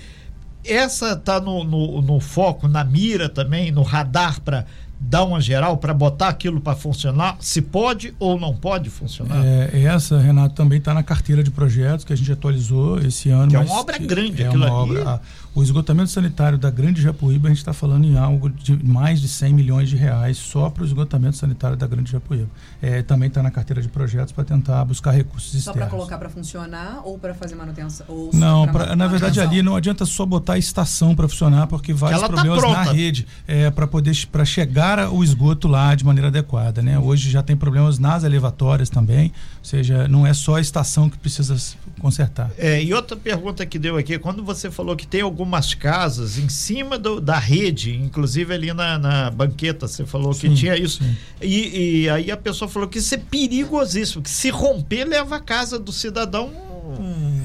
Essa 0.64 1.14
está 1.14 1.42
no, 1.42 1.66
no, 1.66 2.02
no, 2.02 2.20
foco, 2.22 2.68
na 2.68 2.82
mira 2.84 3.28
também, 3.28 3.72
no 3.72 3.82
radar 3.82 4.40
para 4.40 4.66
dar 5.02 5.24
uma 5.24 5.42
geral, 5.42 5.78
para 5.78 5.94
botar 5.94 6.30
aquilo 6.30 6.62
para 6.62 6.78
funcionar? 6.78 7.36
Se 7.40 7.62
pode 7.62 8.14
ou 8.20 8.40
não 8.40 8.56
pode 8.56 8.90
funcionar? 8.90 9.44
É, 9.44 9.84
essa, 9.84 10.20
Renato, 10.20 10.56
também 10.56 10.78
está 10.78 10.94
na 10.94 11.04
carteira 11.04 11.44
de 11.44 11.50
projetos 11.50 12.06
que 12.06 12.14
a 12.14 12.16
gente 12.16 12.32
atualizou 12.32 13.00
esse 13.00 13.30
ano. 13.30 13.50
Que 13.50 13.56
é 13.56 13.60
uma 13.60 13.80
obra 13.80 13.98
grande, 13.98 14.44
é 14.44 14.50
uma 14.50 14.66
ali. 14.66 14.98
obra. 14.98 15.22
O 15.54 15.62
esgotamento 15.62 16.10
sanitário 16.10 16.58
da 16.58 16.70
Grande 16.70 17.02
Japuíba, 17.02 17.50
a 17.50 17.52
gente 17.52 17.58
está 17.58 17.74
falando 17.74 18.06
em 18.06 18.18
algo 18.18 18.50
de 18.50 18.74
mais 18.86 19.20
de 19.20 19.28
100 19.28 19.54
milhões 19.54 19.90
de 19.90 19.98
reais 19.98 20.38
só 20.38 20.70
para 20.70 20.84
o 20.84 20.86
esgotamento 20.86 21.36
sanitário 21.36 21.76
da 21.76 21.86
Grande 21.86 22.10
Japuíba. 22.10 22.48
É, 22.82 23.02
também 23.02 23.28
está 23.28 23.44
na 23.44 23.52
carteira 23.52 23.82
de 23.82 23.90
projetos 23.90 24.32
para 24.32 24.46
tentar 24.46 24.86
buscar 24.86 25.12
recursos 25.12 25.54
externos. 25.54 25.66
Só 25.66 25.74
para 25.74 25.88
colocar 25.88 26.18
para 26.18 26.30
funcionar 26.30 27.02
ou 27.04 27.20
para 27.20 27.34
fazer 27.34 27.56
manutenção? 27.56 28.06
não, 28.34 28.66
pra, 28.66 28.96
na 28.96 29.08
verdade 29.08 29.42
ali 29.42 29.62
não 29.62 29.76
adianta 29.76 30.06
só 30.06 30.26
botar 30.26 30.54
a 30.54 30.58
estação 30.58 31.14
para 31.14 31.28
funcionar, 31.28 31.68
porque 31.68 31.92
vários 31.92 32.22
tá 32.22 32.28
problemas 32.30 32.62
tá 32.62 32.70
na 32.70 32.84
rede 32.84 33.28
é, 33.46 33.70
para 33.70 33.86
poder 33.86 34.16
para 34.32 34.46
chegar 34.46 35.12
o 35.12 35.22
esgoto 35.22 35.68
lá 35.68 35.94
de 35.96 36.06
maneira 36.06 36.30
adequada. 36.30 36.82
Né? 36.82 36.98
Hoje 36.98 37.30
já 37.30 37.44
tem 37.44 37.58
problemas 37.58 38.00
nas 38.00 38.24
elevatórias 38.24 38.90
também, 38.90 39.34
ou 39.60 39.66
seja, 39.66 40.08
não 40.08 40.26
é 40.26 40.34
só 40.34 40.56
a 40.56 40.62
estação 40.62 41.10
que 41.10 41.18
precisa 41.18 41.58
consertar. 42.00 42.50
É, 42.58 42.82
e 42.82 42.94
outra 42.94 43.18
pergunta 43.18 43.66
que 43.66 43.78
deu 43.78 43.98
aqui, 43.98 44.18
quando 44.18 44.44
você 44.44 44.72
falou 44.72 44.96
que 44.96 45.06
tem 45.06 45.22
algumas 45.42 45.74
casas 45.74 46.38
em 46.38 46.48
cima 46.48 47.00
do, 47.00 47.20
da 47.20 47.40
rede, 47.40 47.96
inclusive 47.96 48.54
ali 48.54 48.72
na, 48.74 49.00
na 49.00 49.32
banqueta, 49.32 49.88
você 49.88 50.06
falou 50.06 50.34
sim, 50.34 50.50
que 50.50 50.56
tinha 50.56 50.78
isso. 50.78 51.04
E, 51.42 52.04
e, 52.04 52.10
aí 52.10 52.30
a 52.30 52.38
pessoa 52.38 52.70
falou 52.70 52.88
que 52.88 53.00
isso 53.00 53.16
é 53.16 53.18
perigosíssimo, 53.18 54.22
que 54.22 54.30
se 54.30 54.50
romper 54.50 55.06
leva 55.06 55.38
a 55.38 55.40
casa 55.40 55.80
do 55.80 55.92
cidadão 55.92 56.52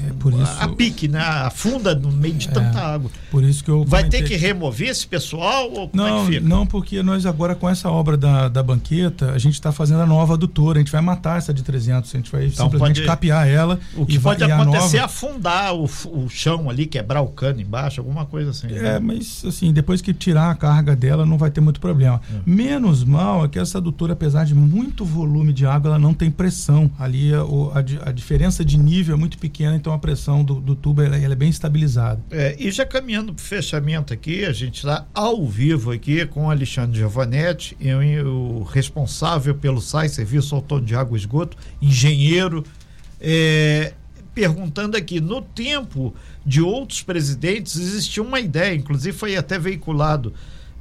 é 0.07 0.13
por 0.13 0.33
isso, 0.33 0.57
a 0.59 0.67
pique, 0.69 1.07
né? 1.07 1.19
Afunda 1.19 1.93
no 1.93 2.11
meio 2.11 2.33
de 2.33 2.47
é, 2.47 2.51
tanta 2.51 2.79
água. 2.79 3.09
Por 3.29 3.43
isso 3.43 3.63
que 3.63 3.69
eu 3.69 3.83
Vai 3.85 4.07
ter 4.09 4.23
que 4.23 4.35
remover 4.35 4.89
esse 4.89 5.05
pessoal 5.05 5.71
ou 5.71 5.89
como 5.89 6.03
não, 6.03 6.27
é? 6.27 6.39
Não, 6.39 6.65
porque 6.65 7.01
nós 7.03 7.25
agora 7.25 7.55
com 7.55 7.69
essa 7.69 7.89
obra 7.89 8.17
da, 8.17 8.47
da 8.47 8.63
banqueta, 8.63 9.31
a 9.31 9.37
gente 9.37 9.53
está 9.53 9.71
fazendo 9.71 10.01
a 10.01 10.05
nova 10.05 10.33
adutora, 10.33 10.79
a 10.79 10.81
gente 10.81 10.91
vai 10.91 11.01
matar 11.01 11.37
essa 11.37 11.53
de 11.53 11.63
300, 11.63 12.13
a 12.13 12.17
gente 12.17 12.31
vai 12.31 12.45
então 12.47 12.65
simplesmente 12.65 12.97
pode, 12.97 13.07
capear 13.07 13.47
ela. 13.47 13.79
O 13.95 14.05
que 14.05 14.19
pode 14.19 14.43
acontecer 14.43 14.97
é 14.97 15.01
afundar 15.01 15.73
o, 15.75 15.85
o 15.85 16.29
chão 16.29 16.69
ali, 16.69 16.85
quebrar 16.85 17.21
o 17.21 17.27
cano 17.27 17.61
embaixo, 17.61 18.01
alguma 18.01 18.25
coisa 18.25 18.51
assim. 18.51 18.67
É, 18.67 18.81
né? 18.81 18.99
mas 18.99 19.43
assim, 19.45 19.71
depois 19.71 20.01
que 20.01 20.13
tirar 20.13 20.51
a 20.51 20.55
carga 20.55 20.95
dela, 20.95 21.25
não 21.25 21.37
vai 21.37 21.51
ter 21.51 21.61
muito 21.61 21.79
problema. 21.79 22.21
É. 22.33 22.49
Menos 22.49 23.03
mal 23.03 23.45
é 23.45 23.47
que 23.47 23.59
essa 23.59 23.77
adutora, 23.77 24.13
apesar 24.13 24.45
de 24.45 24.55
muito 24.55 25.05
volume 25.05 25.53
de 25.53 25.65
água, 25.65 25.89
ela 25.89 25.99
não 25.99 26.13
tem 26.13 26.31
pressão. 26.31 26.89
Ali 26.97 27.33
a, 27.33 27.41
a, 27.41 28.09
a 28.09 28.11
diferença 28.11 28.63
de 28.63 28.77
nível 28.77 29.15
é 29.15 29.17
muito 29.17 29.26
pequena, 29.35 29.75
então 29.75 29.91
a 29.91 29.97
pressão 29.97 30.43
do, 30.43 30.61
do 30.61 30.75
tubo 30.75 31.01
ela, 31.01 31.17
ela, 31.17 31.33
é 31.33 31.35
bem 31.35 31.49
estabilizada. 31.49 32.21
É, 32.29 32.55
e 32.59 32.69
já 32.69 32.85
caminhando 32.85 33.33
para 33.33 33.41
o 33.41 33.43
fechamento 33.43 34.13
aqui, 34.13 34.45
a 34.45 34.53
gente 34.53 34.75
está 34.75 35.07
ao 35.11 35.47
vivo 35.47 35.91
aqui 35.91 36.23
com 36.27 36.45
o 36.45 36.51
Alexandre 36.51 36.99
Giovanetti, 36.99 37.75
eu, 37.81 37.99
o 38.27 38.63
responsável 38.63 39.55
pelo 39.55 39.81
SAI, 39.81 40.09
Serviço 40.09 40.53
Autônomo 40.53 40.85
de 40.85 40.95
Água 40.95 41.17
e 41.17 41.19
Esgoto, 41.19 41.57
engenheiro, 41.81 42.63
é, 43.19 43.93
perguntando 44.35 44.95
aqui, 44.95 45.19
no 45.19 45.41
tempo 45.41 46.13
de 46.45 46.61
outros 46.61 47.01
presidentes 47.01 47.75
existia 47.75 48.21
uma 48.21 48.39
ideia, 48.39 48.75
inclusive 48.75 49.17
foi 49.17 49.35
até 49.35 49.57
veiculado 49.57 50.31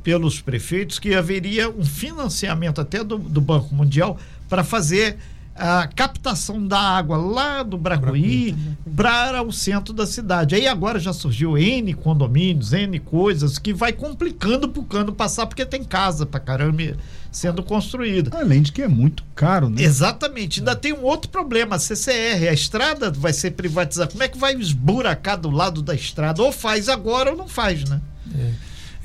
pelos 0.03 0.41
prefeitos, 0.41 0.99
que 0.99 1.15
haveria 1.15 1.71
um 1.71 1.85
financiamento 1.85 2.81
até 2.81 3.03
do, 3.03 3.17
do 3.17 3.41
Banco 3.41 3.75
Mundial 3.75 4.19
para 4.49 4.63
fazer 4.63 5.17
a 5.59 5.87
captação 5.87 6.67
da 6.67 6.79
água 6.79 7.17
lá 7.17 7.63
do 7.63 7.79
Bracuí 7.79 8.55
para 8.95 9.43
o 9.43 9.53
centro 9.53 9.93
da 9.93 10.07
cidade. 10.07 10.55
Aí 10.55 10.67
agora 10.67 10.99
já 10.99 11.13
surgiu 11.13 11.57
N 11.57 11.95
condomínios, 11.95 12.73
N 12.73 12.99
coisas 13.01 13.59
que 13.59 13.73
vai 13.73 13.93
complicando 13.93 14.69
para 14.69 14.81
o 14.81 14.85
cano 14.85 15.13
passar, 15.13 15.47
porque 15.47 15.65
tem 15.65 15.83
casa 15.83 16.27
para 16.27 16.41
caramba 16.41 16.97
sendo 17.31 17.63
construída. 17.63 18.31
Além 18.37 18.63
de 18.63 18.73
que 18.73 18.83
é 18.83 18.89
muito 18.89 19.23
caro, 19.35 19.69
né? 19.69 19.83
Exatamente. 19.83 20.61
Ainda 20.61 20.73
é. 20.73 20.75
tem 20.75 20.93
um 20.93 21.03
outro 21.03 21.31
problema, 21.31 21.77
a 21.77 21.79
CCR, 21.79 22.49
a 22.49 22.53
estrada 22.53 23.11
vai 23.11 23.33
ser 23.33 23.53
privatizada. 23.53 24.11
Como 24.11 24.23
é 24.23 24.29
que 24.29 24.39
vai 24.39 24.55
esburacar 24.55 25.39
do 25.39 25.51
lado 25.51 25.83
da 25.83 25.95
estrada? 25.95 26.43
Ou 26.43 26.51
faz 26.51 26.89
agora 26.89 27.31
ou 27.31 27.37
não 27.37 27.49
faz, 27.49 27.85
né? 27.85 28.01
É. 28.35 28.51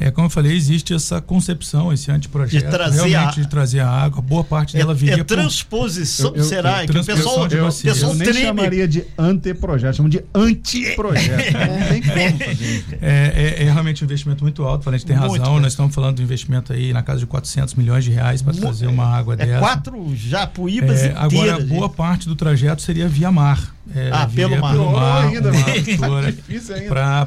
É, 0.01 0.09
como 0.09 0.25
eu 0.25 0.29
falei, 0.31 0.55
existe 0.55 0.95
essa 0.95 1.21
concepção, 1.21 1.93
esse 1.93 2.09
anteprojeto, 2.09 2.65
de 2.65 2.71
trazer 2.71 3.07
realmente 3.07 3.39
a... 3.39 3.43
de 3.43 3.47
trazer 3.47 3.79
a 3.81 3.87
água. 3.87 4.19
Boa 4.19 4.43
parte 4.43 4.75
dela 4.75 4.93
é, 4.93 4.95
viria 4.95 5.21
é 5.21 5.23
transposição, 5.23 6.31
por... 6.31 6.39
eu, 6.39 6.43
eu, 6.43 6.49
será? 6.49 6.83
Eu, 6.83 6.87
que 6.87 6.97
o 6.97 7.05
pessoal, 7.05 7.47
eu, 7.47 7.67
o 7.67 7.71
pessoal 7.71 8.11
eu 8.11 8.17
nem 8.17 8.27
treme. 8.27 8.45
chamaria 8.47 8.87
de 8.87 9.05
anteprojeto, 9.15 9.97
chamo 9.97 10.09
de 10.09 10.23
antiprojeto. 10.33 11.53
Não 11.53 11.87
tem 11.87 12.01
como 12.01 12.39
fazer 12.39 12.85
é, 12.99 13.57
é, 13.59 13.63
é, 13.63 13.71
realmente 13.71 14.03
um 14.03 14.05
investimento 14.05 14.43
muito 14.43 14.63
alto, 14.63 14.89
a 14.89 14.93
gente 14.93 15.05
tem 15.05 15.15
muito 15.15 15.37
razão, 15.37 15.59
nós 15.59 15.73
estamos 15.73 15.93
falando 15.93 16.17
de 16.17 16.23
investimento 16.23 16.73
aí 16.73 16.91
na 16.91 17.03
casa 17.03 17.19
de 17.19 17.27
400 17.27 17.75
milhões 17.75 18.03
de 18.03 18.09
reais 18.09 18.41
para 18.41 18.53
trazer 18.53 18.87
uma 18.87 19.05
água 19.05 19.35
é 19.35 19.37
dessa. 19.37 19.59
quatro 19.59 20.15
japuíbas 20.15 21.03
é, 21.03 21.13
Agora, 21.15 21.59
boa 21.59 21.89
parte 21.89 22.27
do 22.27 22.35
trajeto 22.35 22.81
seria 22.81 23.07
via 23.07 23.31
mar. 23.31 23.75
É, 23.95 24.09
ah, 24.13 24.27
pelo 24.27 24.59
mar. 24.59 24.73
Pelo 24.73 24.91
mar, 24.93 25.25
ainda, 25.25 25.51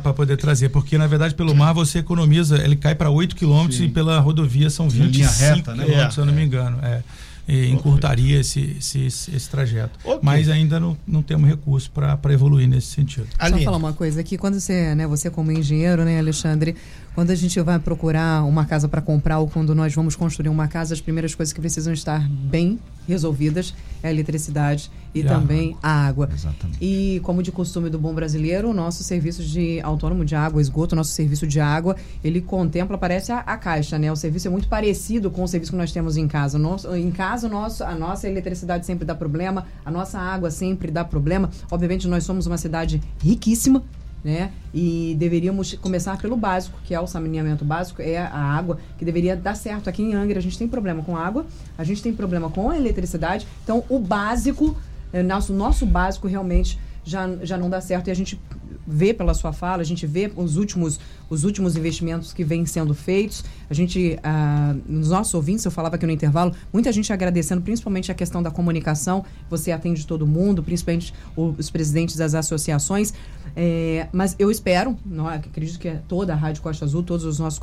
para 0.00 0.12
poder 0.12 0.36
trazer, 0.36 0.68
porque 0.68 0.96
na 0.96 1.06
verdade 1.06 1.34
pelo 1.34 1.54
mar 1.54 1.72
você 1.72 1.98
economiza, 1.98 2.62
ele 2.62 2.76
cai 2.76 2.94
para 2.94 3.10
8 3.10 3.34
quilômetros 3.34 3.80
e 3.80 3.88
pela 3.88 4.18
rodovia 4.20 4.70
são 4.70 4.88
25 4.88 5.32
reta, 5.40 5.74
né? 5.74 5.84
quilômetros, 5.84 6.14
se 6.14 6.20
eu 6.20 6.26
não 6.26 6.32
me 6.32 6.44
engano. 6.44 6.78
É. 6.82 7.02
eh, 7.46 7.66
encurtaria 7.68 8.40
esse, 8.40 8.76
esse, 8.78 9.04
esse 9.06 9.50
trajeto. 9.50 9.98
Okay. 10.02 10.18
Mas 10.22 10.48
ainda 10.48 10.80
não, 10.80 10.96
não 11.06 11.22
temos 11.22 11.48
recurso 11.48 11.90
para 11.90 12.32
evoluir 12.32 12.68
nesse 12.68 12.88
sentido. 12.88 13.26
Só 13.38 13.58
falar 13.58 13.76
uma 13.76 13.92
coisa 13.92 14.20
aqui, 14.20 14.38
quando 14.38 14.58
você, 14.58 14.94
né, 14.94 15.06
você 15.06 15.30
como 15.30 15.52
engenheiro, 15.52 16.04
né, 16.04 16.18
Alexandre, 16.18 16.74
quando 17.14 17.30
a 17.30 17.34
gente 17.34 17.60
vai 17.60 17.78
procurar 17.78 18.44
uma 18.44 18.64
casa 18.64 18.88
para 18.88 19.00
comprar 19.00 19.38
ou 19.38 19.48
quando 19.48 19.74
nós 19.74 19.94
vamos 19.94 20.16
construir 20.16 20.48
uma 20.48 20.66
casa, 20.66 20.94
as 20.94 21.00
primeiras 21.00 21.34
coisas 21.34 21.52
que 21.52 21.60
precisam 21.60 21.92
estar 21.92 22.28
bem 22.28 22.78
resolvidas 23.06 23.74
é 24.02 24.08
a 24.08 24.10
eletricidade 24.10 24.90
e, 25.14 25.20
e 25.20 25.24
também 25.24 25.76
a 25.82 26.06
água. 26.06 26.28
Exatamente. 26.32 26.78
E 26.80 27.20
como 27.20 27.42
de 27.42 27.52
costume 27.52 27.88
do 27.88 27.98
bom 27.98 28.12
brasileiro, 28.14 28.70
o 28.70 28.74
nosso 28.74 29.04
serviço 29.04 29.42
de 29.44 29.80
autônomo 29.82 30.24
de 30.24 30.34
água, 30.34 30.60
esgoto, 30.60 30.96
nosso 30.96 31.12
serviço 31.12 31.46
de 31.46 31.60
água, 31.60 31.96
ele 32.22 32.40
contempla, 32.40 32.98
parece 32.98 33.30
a, 33.30 33.38
a, 33.40 33.56
caixa, 33.56 33.98
né? 33.98 34.10
O 34.10 34.16
serviço 34.16 34.48
é 34.48 34.50
muito 34.50 34.68
parecido 34.68 35.30
com 35.30 35.44
o 35.44 35.48
serviço 35.48 35.72
que 35.72 35.78
nós 35.78 35.92
temos 35.92 36.16
em 36.16 36.26
casa. 36.26 36.58
Nosso, 36.58 36.94
em 36.96 37.10
casa, 37.10 37.48
nosso, 37.48 37.84
a 37.84 37.94
nossa 37.94 38.28
eletricidade 38.28 38.84
sempre 38.84 39.04
dá 39.04 39.14
problema, 39.14 39.66
a 39.84 39.90
nossa 39.90 40.18
água 40.18 40.50
sempre 40.50 40.90
dá 40.90 41.04
problema. 41.04 41.50
Obviamente, 41.70 42.08
nós 42.08 42.24
somos 42.24 42.46
uma 42.46 42.58
cidade 42.58 43.00
riquíssima, 43.22 43.82
né? 44.24 44.50
E 44.72 45.14
deveríamos 45.18 45.74
começar 45.74 46.16
pelo 46.16 46.34
básico, 46.34 46.78
que 46.84 46.94
é 46.94 47.00
o 47.00 47.06
saneamento 47.06 47.64
básico, 47.64 48.00
é 48.00 48.16
a 48.16 48.38
água, 48.38 48.78
que 48.96 49.04
deveria 49.04 49.36
dar 49.36 49.54
certo. 49.54 49.88
Aqui 49.88 50.02
em 50.02 50.14
Angra 50.14 50.38
a 50.38 50.42
gente 50.42 50.56
tem 50.56 50.66
problema 50.66 51.02
com 51.02 51.14
água, 51.16 51.44
a 51.76 51.84
gente 51.84 52.02
tem 52.02 52.14
problema 52.14 52.48
com 52.48 52.70
a 52.70 52.76
eletricidade, 52.76 53.46
então 53.62 53.84
o 53.88 53.98
básico, 53.98 54.76
é, 55.12 55.22
nosso, 55.22 55.52
nosso 55.52 55.84
básico 55.84 56.26
realmente 56.26 56.78
já, 57.04 57.28
já 57.42 57.58
não 57.58 57.68
dá 57.68 57.80
certo 57.80 58.08
e 58.08 58.10
a 58.10 58.14
gente 58.14 58.40
vê 58.86 59.14
pela 59.14 59.34
sua 59.34 59.52
fala, 59.52 59.82
a 59.82 59.84
gente 59.84 60.06
vê 60.06 60.30
os 60.36 60.56
últimos, 60.56 61.00
os 61.28 61.44
últimos 61.44 61.76
investimentos 61.76 62.32
que 62.32 62.44
vêm 62.44 62.66
sendo 62.66 62.94
feitos. 62.94 63.44
A 63.68 63.74
gente, 63.74 64.18
ah, 64.22 64.74
nos 64.86 65.08
nossos 65.08 65.32
ouvintes, 65.34 65.64
eu 65.64 65.70
falava 65.70 65.96
aqui 65.96 66.06
no 66.06 66.12
intervalo, 66.12 66.54
muita 66.72 66.92
gente 66.92 67.12
agradecendo, 67.12 67.62
principalmente 67.62 68.10
a 68.10 68.14
questão 68.14 68.42
da 68.42 68.50
comunicação. 68.50 69.24
Você 69.48 69.72
atende 69.72 70.06
todo 70.06 70.26
mundo, 70.26 70.62
principalmente 70.62 71.14
os 71.36 71.70
presidentes 71.70 72.16
das 72.16 72.34
associações. 72.34 73.14
É, 73.56 74.08
mas 74.12 74.34
eu 74.38 74.50
espero, 74.50 74.96
não, 75.06 75.28
acredito 75.28 75.78
que 75.78 75.88
é 75.88 76.00
toda 76.08 76.32
a 76.32 76.36
Rádio 76.36 76.60
Costa 76.60 76.84
Azul, 76.84 77.02
todos 77.02 77.24
os 77.24 77.38
nossos 77.38 77.60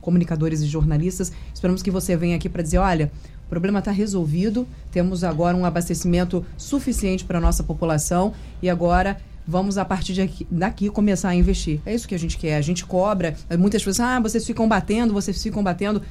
comunicadores 0.00 0.60
e 0.60 0.66
jornalistas, 0.66 1.32
esperamos 1.52 1.82
que 1.82 1.90
você 1.90 2.16
venha 2.16 2.36
aqui 2.36 2.48
para 2.48 2.62
dizer: 2.62 2.78
olha, 2.78 3.10
o 3.46 3.48
problema 3.48 3.80
está 3.80 3.90
resolvido, 3.90 4.66
temos 4.90 5.24
agora 5.24 5.56
um 5.56 5.64
abastecimento 5.64 6.44
suficiente 6.56 7.24
para 7.24 7.38
a 7.38 7.40
nossa 7.40 7.62
população 7.62 8.32
e 8.62 8.70
agora 8.70 9.18
vamos 9.46 9.76
a 9.76 9.84
partir 9.84 10.14
daqui, 10.14 10.46
daqui, 10.50 10.88
começar 10.88 11.30
a 11.30 11.34
investir. 11.34 11.80
É 11.84 11.94
isso 11.94 12.06
que 12.06 12.14
a 12.14 12.18
gente 12.18 12.38
quer. 12.38 12.56
A 12.56 12.60
gente 12.60 12.84
cobra. 12.84 13.36
Muitas 13.58 13.82
pessoas, 13.82 14.00
ah, 14.00 14.20
vocês 14.20 14.46
ficam 14.46 14.68
batendo, 14.68 15.12
vocês 15.12 15.42
ficam 15.42 15.62
batendo. 15.62 16.02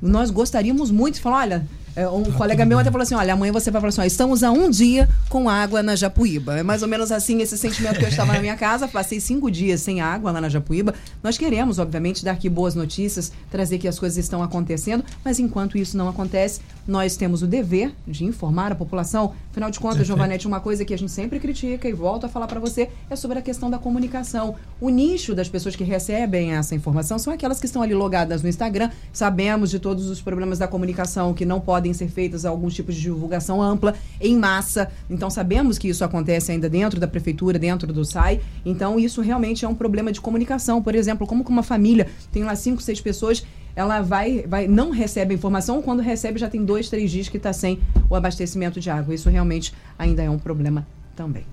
Nós 0.00 0.30
gostaríamos 0.30 0.90
muito 0.90 1.16
de 1.16 1.20
falar, 1.20 1.38
olha, 1.40 1.56
é, 1.56 1.81
um 1.96 2.22
tá 2.22 2.32
colega 2.32 2.64
meu 2.64 2.78
até 2.78 2.90
falou 2.90 3.02
assim: 3.02 3.14
olha, 3.14 3.34
amanhã 3.34 3.52
você 3.52 3.70
vai 3.70 3.80
falar 3.80 3.90
assim: 3.90 4.00
ó, 4.00 4.04
estamos 4.04 4.42
há 4.42 4.50
um 4.50 4.70
dia 4.70 5.08
com 5.28 5.48
água 5.48 5.82
na 5.82 5.94
Japuíba. 5.94 6.58
É 6.58 6.62
mais 6.62 6.82
ou 6.82 6.88
menos 6.88 7.12
assim 7.12 7.40
esse 7.42 7.56
sentimento 7.58 7.98
que 7.98 8.04
eu 8.04 8.08
estava 8.08 8.32
na 8.32 8.40
minha 8.40 8.56
casa. 8.56 8.88
Passei 8.88 9.20
cinco 9.20 9.50
dias 9.50 9.80
sem 9.80 10.00
água 10.00 10.30
lá 10.30 10.40
na 10.40 10.48
Japuíba. 10.48 10.94
Nós 11.22 11.36
queremos, 11.36 11.78
obviamente, 11.78 12.24
dar 12.24 12.32
aqui 12.32 12.48
boas 12.48 12.74
notícias, 12.74 13.32
trazer 13.50 13.78
que 13.78 13.88
as 13.88 13.98
coisas 13.98 14.16
estão 14.16 14.42
acontecendo, 14.42 15.04
mas 15.24 15.38
enquanto 15.38 15.76
isso 15.76 15.96
não 15.96 16.08
acontece, 16.08 16.60
nós 16.86 17.16
temos 17.16 17.42
o 17.42 17.46
dever 17.46 17.92
de 18.06 18.24
informar 18.24 18.72
a 18.72 18.74
população. 18.74 19.32
Afinal 19.50 19.70
de 19.70 19.78
contas, 19.78 20.06
Giovanete, 20.06 20.46
uma 20.46 20.60
coisa 20.60 20.84
que 20.84 20.94
a 20.94 20.98
gente 20.98 21.12
sempre 21.12 21.38
critica 21.38 21.88
e 21.88 21.92
volto 21.92 22.24
a 22.24 22.28
falar 22.28 22.46
para 22.46 22.58
você 22.58 22.88
é 23.10 23.16
sobre 23.16 23.38
a 23.38 23.42
questão 23.42 23.70
da 23.70 23.78
comunicação. 23.78 24.54
O 24.80 24.88
nicho 24.88 25.34
das 25.34 25.48
pessoas 25.48 25.76
que 25.76 25.84
recebem 25.84 26.54
essa 26.54 26.74
informação 26.74 27.18
são 27.18 27.32
aquelas 27.32 27.60
que 27.60 27.66
estão 27.66 27.82
ali 27.82 27.94
logadas 27.94 28.42
no 28.42 28.48
Instagram. 28.48 28.90
Sabemos 29.12 29.70
de 29.70 29.78
todos 29.78 30.08
os 30.08 30.20
problemas 30.22 30.58
da 30.58 30.66
comunicação 30.66 31.34
que 31.34 31.44
não 31.44 31.60
podem 31.60 31.81
podem 31.82 31.92
ser 31.92 32.08
feitas 32.08 32.44
alguns 32.44 32.74
tipos 32.74 32.94
de 32.94 33.02
divulgação 33.02 33.60
ampla, 33.60 33.96
em 34.20 34.36
massa. 34.38 34.88
Então, 35.10 35.28
sabemos 35.28 35.78
que 35.78 35.88
isso 35.88 36.04
acontece 36.04 36.52
ainda 36.52 36.70
dentro 36.70 37.00
da 37.00 37.08
prefeitura, 37.08 37.58
dentro 37.58 37.92
do 37.92 38.04
SAI. 38.04 38.40
Então, 38.64 39.00
isso 39.00 39.20
realmente 39.20 39.64
é 39.64 39.68
um 39.68 39.74
problema 39.74 40.12
de 40.12 40.20
comunicação. 40.20 40.80
Por 40.80 40.94
exemplo, 40.94 41.26
como 41.26 41.44
que 41.44 41.50
uma 41.50 41.64
família 41.64 42.06
tem 42.30 42.44
lá 42.44 42.54
cinco, 42.54 42.80
seis 42.80 43.00
pessoas 43.00 43.44
ela 43.74 44.00
vai, 44.02 44.44
vai 44.46 44.68
não 44.68 44.90
recebe 44.90 45.32
a 45.32 45.34
informação, 45.34 45.80
quando 45.80 46.00
recebe 46.00 46.38
já 46.38 46.48
tem 46.48 46.62
dois, 46.62 46.90
três 46.90 47.10
dias 47.10 47.28
que 47.28 47.38
está 47.38 47.52
sem 47.52 47.80
o 48.08 48.14
abastecimento 48.14 48.78
de 48.78 48.88
água. 48.88 49.14
Isso 49.14 49.28
realmente 49.28 49.72
ainda 49.98 50.22
é 50.22 50.30
um 50.30 50.38
problema 50.38 50.86
também. 51.16 51.44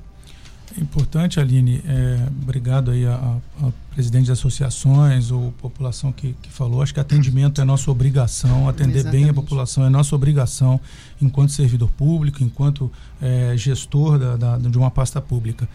É 0.77 0.81
importante, 0.81 1.39
Aline, 1.39 1.81
é, 1.85 2.27
obrigado 2.41 2.91
aí 2.91 3.05
a, 3.05 3.37
a, 3.61 3.71
presidente 3.93 4.25
de 4.25 4.31
associações 4.31 5.31
ou 5.31 5.51
população 5.53 6.11
que, 6.11 6.33
que 6.41 6.49
falou, 6.49 6.81
acho 6.81 6.93
que 6.93 6.99
atendimento 6.99 7.59
é 7.59 7.63
nossa 7.63 7.89
obrigação, 7.89 8.69
atender 8.69 8.99
Exatamente. 8.99 9.21
bem 9.21 9.29
a 9.29 9.33
população 9.33 9.85
é 9.85 9.89
nossa 9.89 10.15
obrigação 10.15 10.79
enquanto 11.21 11.51
servidor 11.51 11.89
público, 11.91 12.43
enquanto 12.43 12.91
é, 13.21 13.53
gestor 13.57 14.19
da, 14.19 14.37
da, 14.37 14.57
de 14.57 14.77
uma 14.77 14.91
pasta 14.91 15.19
pública. 15.19 15.67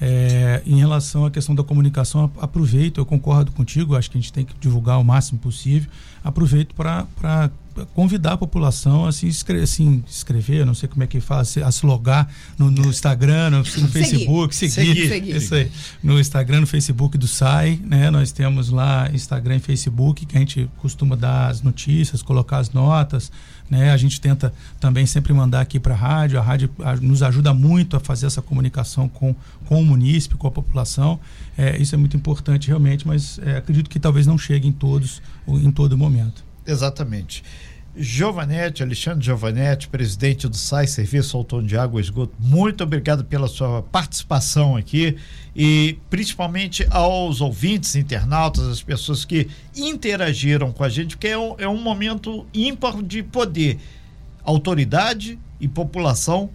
É, 0.00 0.62
em 0.64 0.78
relação 0.78 1.26
à 1.26 1.30
questão 1.30 1.54
da 1.54 1.62
comunicação, 1.62 2.30
aproveito, 2.40 2.98
eu 2.98 3.04
concordo 3.04 3.52
contigo, 3.52 3.94
acho 3.94 4.10
que 4.10 4.16
a 4.16 4.20
gente 4.20 4.32
tem 4.32 4.46
que 4.46 4.54
divulgar 4.58 4.98
o 4.98 5.04
máximo 5.04 5.38
possível. 5.38 5.90
Aproveito 6.24 6.74
para 6.74 7.50
convidar 7.94 8.32
a 8.32 8.36
população 8.36 9.06
a 9.06 9.12
se 9.12 9.26
inscrever, 9.26 9.64
assim, 9.64 10.02
escrever, 10.08 10.64
não 10.66 10.74
sei 10.74 10.88
como 10.88 11.02
é 11.02 11.06
que 11.06 11.20
fala, 11.20 11.42
a 11.42 11.44
se 11.44 11.86
logar 11.86 12.28
no, 12.58 12.70
no 12.70 12.88
Instagram, 12.88 13.50
no, 13.50 13.58
no 13.58 13.64
Facebook, 13.64 14.54
seguir, 14.54 14.72
seguir, 14.72 15.08
seguir, 15.08 15.36
Isso 15.36 15.54
aí. 15.54 15.70
No 16.02 16.18
Instagram, 16.18 16.60
no 16.60 16.66
Facebook 16.66 17.18
do 17.18 17.28
SAI, 17.28 17.80
né? 17.84 18.10
Nós 18.10 18.32
temos 18.32 18.70
lá 18.70 19.10
Instagram 19.12 19.56
e 19.56 19.60
Facebook, 19.60 20.24
que 20.24 20.36
a 20.36 20.40
gente 20.40 20.68
costuma 20.78 21.14
dar 21.14 21.48
as 21.48 21.62
notícias, 21.62 22.22
colocar 22.22 22.58
as 22.58 22.70
notas, 22.70 23.30
né? 23.70 23.92
A 23.92 23.96
gente 23.96 24.20
tenta 24.20 24.52
também 24.80 25.06
sempre 25.06 25.32
mandar 25.32 25.60
aqui 25.60 25.78
para 25.78 25.94
a 25.94 25.96
rádio, 25.96 26.38
a 26.38 26.42
rádio 26.42 26.70
nos 27.00 27.22
ajuda 27.22 27.54
muito 27.54 27.96
a 27.96 28.00
fazer 28.00 28.26
essa 28.26 28.42
comunicação 28.42 29.08
com, 29.08 29.34
com 29.66 29.80
o 29.80 29.84
munícipe, 29.84 30.34
com 30.36 30.48
a 30.48 30.50
população. 30.50 31.20
É, 31.56 31.80
isso 31.80 31.94
é 31.94 31.98
muito 31.98 32.16
importante 32.16 32.68
realmente, 32.68 33.06
mas 33.06 33.38
é, 33.38 33.56
acredito 33.56 33.88
que 33.88 34.00
talvez 34.00 34.26
não 34.26 34.36
chegue 34.36 34.66
em 34.66 34.72
todos, 34.72 35.22
em 35.46 35.70
todo 35.70 35.96
momento. 35.96 36.44
Exatamente. 36.66 37.44
Giovanetti, 37.96 38.82
Alexandre 38.82 39.24
Giovanetti, 39.24 39.88
presidente 39.88 40.48
do 40.48 40.56
SAI, 40.56 40.86
Serviço 40.86 41.36
Autônomo 41.36 41.66
de 41.66 41.76
Água 41.76 42.00
e 42.00 42.04
Esgoto, 42.04 42.32
muito 42.38 42.84
obrigado 42.84 43.24
pela 43.24 43.48
sua 43.48 43.82
participação 43.82 44.76
aqui 44.76 45.16
e 45.56 45.98
principalmente 46.08 46.86
aos 46.88 47.40
ouvintes, 47.40 47.96
internautas, 47.96 48.64
as 48.68 48.82
pessoas 48.82 49.24
que 49.24 49.48
interagiram 49.76 50.72
com 50.72 50.84
a 50.84 50.88
gente, 50.88 51.16
porque 51.16 51.28
é 51.28 51.38
um, 51.38 51.54
é 51.58 51.68
um 51.68 51.80
momento 51.80 52.46
ímpar 52.54 53.02
de 53.02 53.24
poder, 53.24 53.78
autoridade 54.44 55.36
e 55.60 55.66
população 55.66 56.48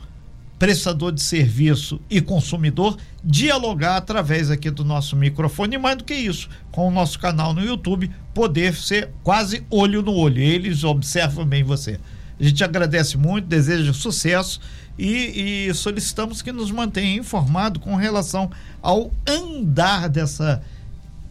prestador 0.58 1.12
de 1.12 1.22
serviço 1.22 2.00
e 2.10 2.22
consumidor 2.22 2.98
dialogar 3.24 3.98
através 3.98 4.50
aqui 4.50 4.70
do 4.70 4.86
nosso 4.86 5.16
microfone 5.16 5.76
e 5.76 5.78
mais 5.78 5.98
do 5.98 6.04
que 6.04 6.14
isso, 6.14 6.50
com 6.72 6.88
o 6.88 6.92
nosso 6.92 7.20
canal 7.20 7.54
no 7.54 7.64
YouTube, 7.64 8.10
poder 8.34 8.76
ser 8.76 9.10
quase 9.24 9.66
olho 9.70 10.02
no 10.02 10.14
olho. 10.14 10.40
Eles 10.40 10.84
observam 10.84 11.46
bem 11.46 11.64
você. 11.64 12.00
A 12.40 12.44
gente 12.44 12.64
agradece 12.64 13.18
muito, 13.18 13.48
deseja 13.48 13.94
sucesso 13.94 14.60
e, 14.98 15.68
e 15.68 15.74
solicitamos 15.74 16.42
que 16.42 16.52
nos 16.52 16.72
mantenha 16.72 17.18
informado 17.18 17.80
com 17.80 17.96
relação 17.96 18.50
ao 18.82 19.12
andar 19.28 20.10
dessa 20.10 20.62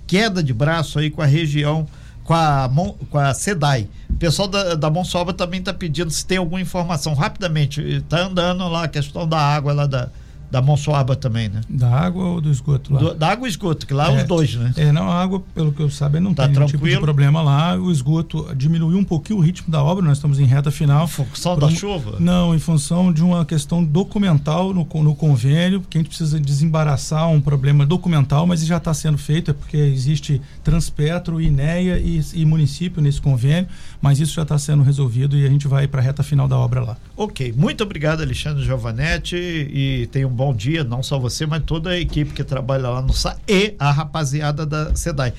queda 0.07 0.43
de 0.43 0.53
braço 0.53 0.99
aí 0.99 1.11
com 1.11 1.23
a 1.23 1.27
região 1.27 1.87
com 2.25 2.33
a, 2.33 2.71
com 3.11 3.19
a 3.19 3.33
SEDAI. 3.35 3.89
O 4.15 4.17
pessoal 4.17 4.47
da, 4.47 4.77
da 4.77 4.89
Monsobra 4.89 5.35
também 5.35 5.59
está 5.59 5.75
pedindo 5.75 6.11
se 6.11 6.25
tem 6.25 6.39
alguma 6.39 6.61
informação 6.61 7.15
rapidamente. 7.15 7.81
Está 7.81 8.21
andando 8.21 8.67
lá 8.69 8.85
a 8.85 8.89
questão 8.89 9.29
da 9.29 9.39
água 9.39 9.73
lá 9.73 9.87
da, 9.87 10.09
da 10.55 10.63
Monsoaba 10.63 11.17
também, 11.17 11.49
né? 11.49 11.63
Da 11.69 11.91
água 11.91 12.25
ou 12.25 12.41
do 12.41 12.49
esgoto 12.49 12.95
lá? 12.95 13.01
Do, 13.01 13.15
da 13.15 13.29
água 13.29 13.49
e 13.49 13.51
esgoto, 13.51 13.85
que 13.85 13.93
lá 13.93 14.13
é, 14.13 14.19
os 14.19 14.29
dois, 14.29 14.55
né? 14.55 14.73
É, 14.77 14.93
não, 14.93 15.11
a 15.11 15.21
água, 15.21 15.43
pelo 15.53 15.73
que 15.73 15.83
eu 15.83 15.91
saiba, 15.91 16.21
não 16.21 16.33
tá 16.33 16.45
tem 16.45 16.55
tranquilo. 16.55 16.81
nenhum 16.85 16.93
tipo 16.93 17.01
de 17.01 17.05
problema 17.05 17.43
lá. 17.43 17.75
O 17.75 17.91
esgoto 17.91 18.55
diminuiu 18.55 18.97
um 18.97 19.03
pouquinho 19.03 19.41
o 19.41 19.43
ritmo 19.43 19.69
da 19.69 19.83
obra, 19.83 20.05
nós 20.05 20.19
estamos 20.19 20.39
em 20.39 20.45
reta 20.45 20.71
final. 20.71 21.07
Em 21.07 21.09
função 21.09 21.59
da 21.59 21.67
um, 21.67 21.71
chuva? 21.71 22.19
Não, 22.21 22.55
em 22.55 22.61
função 22.61 23.13
de 23.13 23.21
uma 23.21 23.45
questão 23.45 23.83
documental 23.83 24.73
no, 24.73 24.87
no 25.03 25.15
convênio, 25.17 25.83
que 25.91 25.99
a 25.99 26.01
gente 26.01 26.09
precisa 26.09 26.39
desembaraçar 26.39 27.29
um 27.29 27.41
problema 27.41 27.85
documental, 27.85 28.47
mas 28.47 28.65
já 28.65 28.77
está 28.77 28.95
sendo 28.95 29.19
feito, 29.19 29.51
é 29.51 29.55
porque 29.55 29.77
existe 29.77 30.41
Transpetro, 30.63 31.41
INEA 31.41 31.99
e, 31.99 32.23
e 32.33 32.47
município 32.47 33.03
nesse 33.03 33.21
convênio, 33.21 33.69
mas 34.05 34.21
isso 34.21 34.35
já 34.35 34.43
está 34.43 34.57
sendo 34.57 34.85
resolvido 34.85 35.37
e 35.37 35.45
a 35.45 35.49
gente 35.49 35.67
vai 35.67 35.89
para 35.89 36.01
a 36.01 36.05
reta 36.05 36.23
final 36.23 36.47
da 36.47 36.57
obra 36.57 36.81
lá. 36.81 36.97
Ok, 37.17 37.53
muito 37.57 37.83
obrigado, 37.83 38.23
Alexandre 38.23 38.63
Giovanetti, 38.63 39.37
e 39.37 40.07
tenha 40.13 40.29
um 40.29 40.31
bom 40.31 40.45
bom 40.45 40.55
dia, 40.55 40.85
não 40.85 41.03
só 41.03 41.19
você, 41.19 41.47
mas 41.47 41.63
toda 41.65 41.91
a 41.91 41.99
equipe 41.99 42.35
que 42.35 42.45
trabalha 42.45 42.91
lá 42.91 43.01
no 43.01 43.15
SA 43.15 43.37
e 43.49 43.75
a 43.79 43.91
rapaziada 43.91 44.67
da 44.67 44.95
SEDAI. 44.95 45.33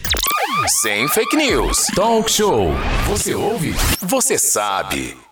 Sem 0.82 1.07
fake 1.09 1.36
news. 1.36 1.86
Talk 1.95 2.32
show. 2.32 2.72
Você 3.07 3.36
ouve? 3.36 3.76
Você 4.01 4.39
sabe. 4.39 5.24